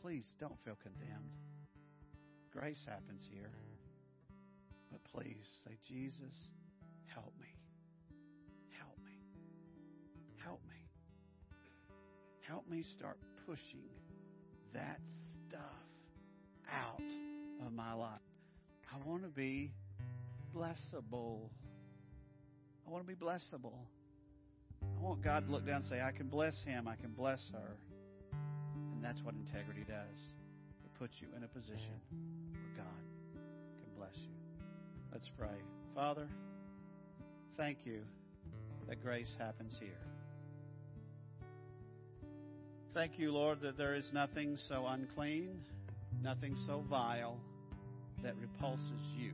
Please 0.00 0.34
don't 0.40 0.58
feel 0.64 0.76
condemned. 0.82 1.30
Grace 2.52 2.84
happens 2.86 3.22
here. 3.32 3.52
But 4.90 5.00
please 5.04 5.48
say, 5.64 5.76
Jesus, 5.88 6.50
help 7.06 7.32
me. 7.40 7.48
Help 8.78 8.98
me. 9.04 9.12
Help 10.44 10.60
me. 10.68 10.88
Help 12.40 12.68
me 12.68 12.82
start 12.82 13.16
pushing 13.46 13.88
that 14.74 15.00
stuff 15.46 15.60
out 16.70 17.00
of 17.64 17.72
my 17.72 17.92
life. 17.94 18.20
I 18.92 19.08
want 19.08 19.22
to 19.22 19.28
be 19.28 19.70
blessable. 20.54 21.48
I 22.86 22.90
want 22.90 23.06
to 23.06 23.08
be 23.08 23.18
blessable. 23.18 23.78
I 24.96 25.00
want 25.00 25.22
God 25.22 25.46
to 25.46 25.52
look 25.52 25.66
down 25.66 25.76
and 25.76 25.84
say, 25.84 26.00
I 26.00 26.12
can 26.12 26.28
bless 26.28 26.62
him, 26.62 26.86
I 26.88 26.96
can 26.96 27.10
bless 27.10 27.40
her. 27.52 27.76
And 28.92 29.02
that's 29.02 29.22
what 29.22 29.34
integrity 29.34 29.84
does. 29.86 30.18
It 30.84 30.98
puts 30.98 31.14
you 31.20 31.28
in 31.36 31.42
a 31.42 31.48
position 31.48 31.98
where 32.52 32.84
God 32.84 33.02
can 33.76 33.96
bless 33.96 34.16
you. 34.16 34.32
Let's 35.12 35.30
pray. 35.36 35.58
Father, 35.94 36.28
thank 37.56 37.78
you 37.84 38.02
that 38.88 39.02
grace 39.02 39.34
happens 39.38 39.74
here. 39.78 39.98
Thank 42.94 43.18
you, 43.18 43.32
Lord, 43.32 43.60
that 43.62 43.78
there 43.78 43.94
is 43.94 44.10
nothing 44.12 44.58
so 44.68 44.86
unclean, 44.86 45.60
nothing 46.22 46.54
so 46.66 46.84
vile 46.90 47.38
that 48.22 48.34
repulses 48.38 49.02
you. 49.16 49.32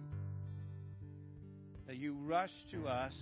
That 1.86 1.96
you 1.96 2.14
rush 2.14 2.52
to 2.70 2.86
us 2.86 3.14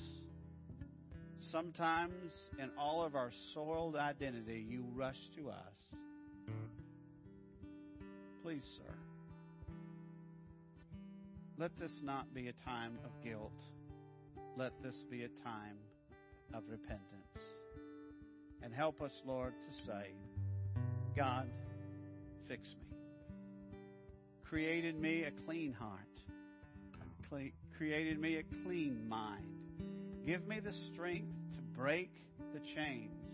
Sometimes, 1.50 2.32
in 2.58 2.70
all 2.78 3.04
of 3.04 3.14
our 3.14 3.30
soiled 3.54 3.94
identity, 3.96 4.66
you 4.68 4.84
rush 4.94 5.18
to 5.36 5.50
us. 5.50 5.96
Please, 8.42 8.64
sir, 8.76 8.94
let 11.56 11.76
this 11.78 12.00
not 12.02 12.32
be 12.34 12.48
a 12.48 12.52
time 12.52 12.98
of 13.04 13.10
guilt. 13.22 13.60
Let 14.56 14.72
this 14.82 14.96
be 15.10 15.22
a 15.24 15.28
time 15.28 15.76
of 16.52 16.64
repentance. 16.68 17.38
And 18.62 18.74
help 18.74 19.00
us, 19.00 19.12
Lord, 19.24 19.52
to 19.52 19.86
say, 19.86 20.10
God, 21.16 21.48
fix 22.48 22.74
me. 22.80 23.78
Create 24.44 24.84
in 24.84 25.00
me 25.00 25.24
a 25.24 25.30
clean 25.44 25.72
heart. 25.72 26.00
Created 27.76 28.18
me 28.18 28.36
a 28.36 28.42
clean 28.64 29.08
mind 29.08 29.65
Give 30.26 30.44
me 30.48 30.58
the 30.58 30.72
strength 30.92 31.32
to 31.54 31.60
break 31.78 32.10
the 32.52 32.58
chains 32.74 33.30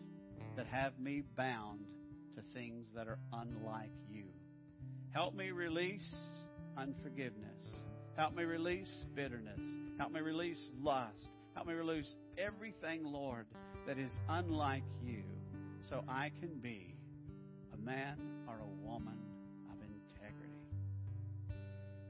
that 0.56 0.66
have 0.66 0.98
me 0.98 1.22
bound 1.38 1.86
to 2.36 2.42
things 2.52 2.88
that 2.94 3.08
are 3.08 3.18
unlike 3.32 3.94
you. 4.10 4.24
Help 5.10 5.34
me 5.34 5.52
release 5.52 6.14
unforgiveness. 6.76 7.64
Help 8.14 8.36
me 8.36 8.44
release 8.44 8.92
bitterness. 9.14 9.60
Help 9.96 10.12
me 10.12 10.20
release 10.20 10.68
lust. 10.82 11.30
Help 11.54 11.66
me 11.66 11.72
release 11.72 12.14
everything, 12.36 13.04
Lord, 13.04 13.46
that 13.86 13.98
is 13.98 14.12
unlike 14.28 14.84
you 15.02 15.22
so 15.88 16.04
I 16.06 16.30
can 16.40 16.58
be 16.60 16.94
a 17.72 17.76
man 17.78 18.18
or 18.46 18.58
a 18.60 18.86
woman 18.86 19.21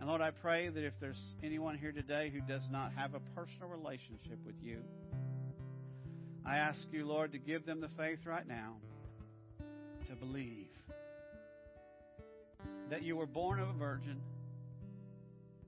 and 0.02 0.08
Lord, 0.08 0.20
I 0.20 0.32
pray 0.32 0.68
that 0.68 0.84
if 0.84 0.94
there's 0.98 1.22
anyone 1.44 1.78
here 1.78 1.92
today 1.92 2.28
who 2.28 2.40
does 2.40 2.64
not 2.72 2.92
have 2.94 3.14
a 3.14 3.20
personal 3.36 3.68
relationship 3.68 4.36
with 4.44 4.56
you, 4.60 4.78
I 6.44 6.56
ask 6.56 6.88
you, 6.90 7.06
Lord, 7.06 7.30
to 7.30 7.38
give 7.38 7.64
them 7.64 7.80
the 7.80 7.88
faith 7.96 8.18
right 8.26 8.44
now 8.44 8.78
to 10.08 10.16
believe 10.16 10.66
that 12.90 13.04
you 13.04 13.14
were 13.14 13.26
born 13.26 13.60
of 13.60 13.68
a 13.68 13.72
virgin, 13.74 14.20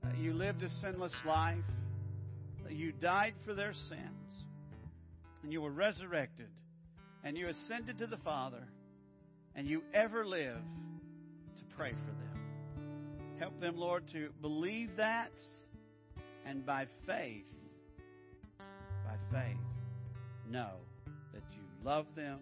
that 0.03 0.17
you 0.17 0.33
lived 0.33 0.63
a 0.63 0.69
sinless 0.81 1.13
life, 1.25 1.63
that 2.65 2.73
you 2.73 2.91
died 2.91 3.35
for 3.45 3.53
their 3.53 3.73
sins, 3.73 4.33
and 5.43 5.53
you 5.53 5.61
were 5.61 5.71
resurrected, 5.71 6.49
and 7.23 7.37
you 7.37 7.47
ascended 7.47 7.99
to 7.99 8.05
the 8.05 8.17
Father, 8.17 8.67
and 9.55 9.65
you 9.65 9.81
ever 9.93 10.25
live 10.25 10.57
to 10.57 11.75
pray 11.77 11.91
for 11.91 12.11
them. 12.11 12.24
Help 13.39 13.59
them, 13.59 13.77
Lord, 13.77 14.07
to 14.13 14.29
believe 14.41 14.95
that 14.97 15.31
and 16.45 16.65
by 16.65 16.87
faith, 17.05 17.43
by 19.05 19.15
faith, 19.31 19.57
know 20.49 20.75
that 21.33 21.43
you 21.51 21.61
love 21.83 22.05
them 22.15 22.39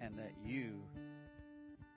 and 0.00 0.18
that 0.18 0.32
you 0.44 0.82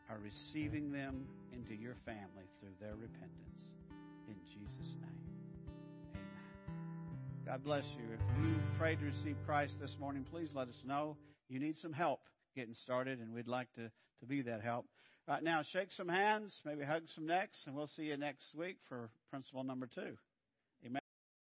are 0.10 0.18
receiving 0.24 0.92
them 0.92 1.26
into 1.52 1.76
your 1.76 1.96
family 2.06 2.46
through 2.60 2.74
their 2.80 2.96
repentance. 2.96 3.70
In 4.28 4.36
Jesus' 4.46 4.96
name, 5.02 6.16
amen. 6.16 6.26
God 7.46 7.64
bless 7.64 7.86
you. 7.98 8.14
If 8.14 8.44
you 8.44 8.56
prayed 8.78 9.00
to 9.00 9.06
receive 9.06 9.36
Christ 9.46 9.76
this 9.82 9.98
morning, 10.00 10.26
please 10.30 10.50
let 10.54 10.70
us 10.70 10.82
know. 10.86 11.18
You 11.50 11.60
need 11.60 11.76
some 11.78 11.92
help 11.92 12.22
getting 12.56 12.76
started, 12.76 13.20
and 13.20 13.34
we'd 13.34 13.48
like 13.48 13.72
to, 13.74 13.90
to 14.20 14.26
be 14.26 14.42
that 14.44 14.62
help. 14.62 14.86
Right 15.28 15.44
now, 15.44 15.62
shake 15.64 15.92
some 15.92 16.10
hands, 16.10 16.60
maybe 16.66 16.84
hug 16.84 17.04
some 17.16 17.28
necks, 17.28 17.58
and 17.66 17.76
we'll 17.76 17.88
see 17.88 18.04
you 18.04 18.18
next 18.18 18.56
week 18.56 18.78
for 18.90 19.10
principle 19.30 19.64
number 19.64 19.88
two. 19.88 20.18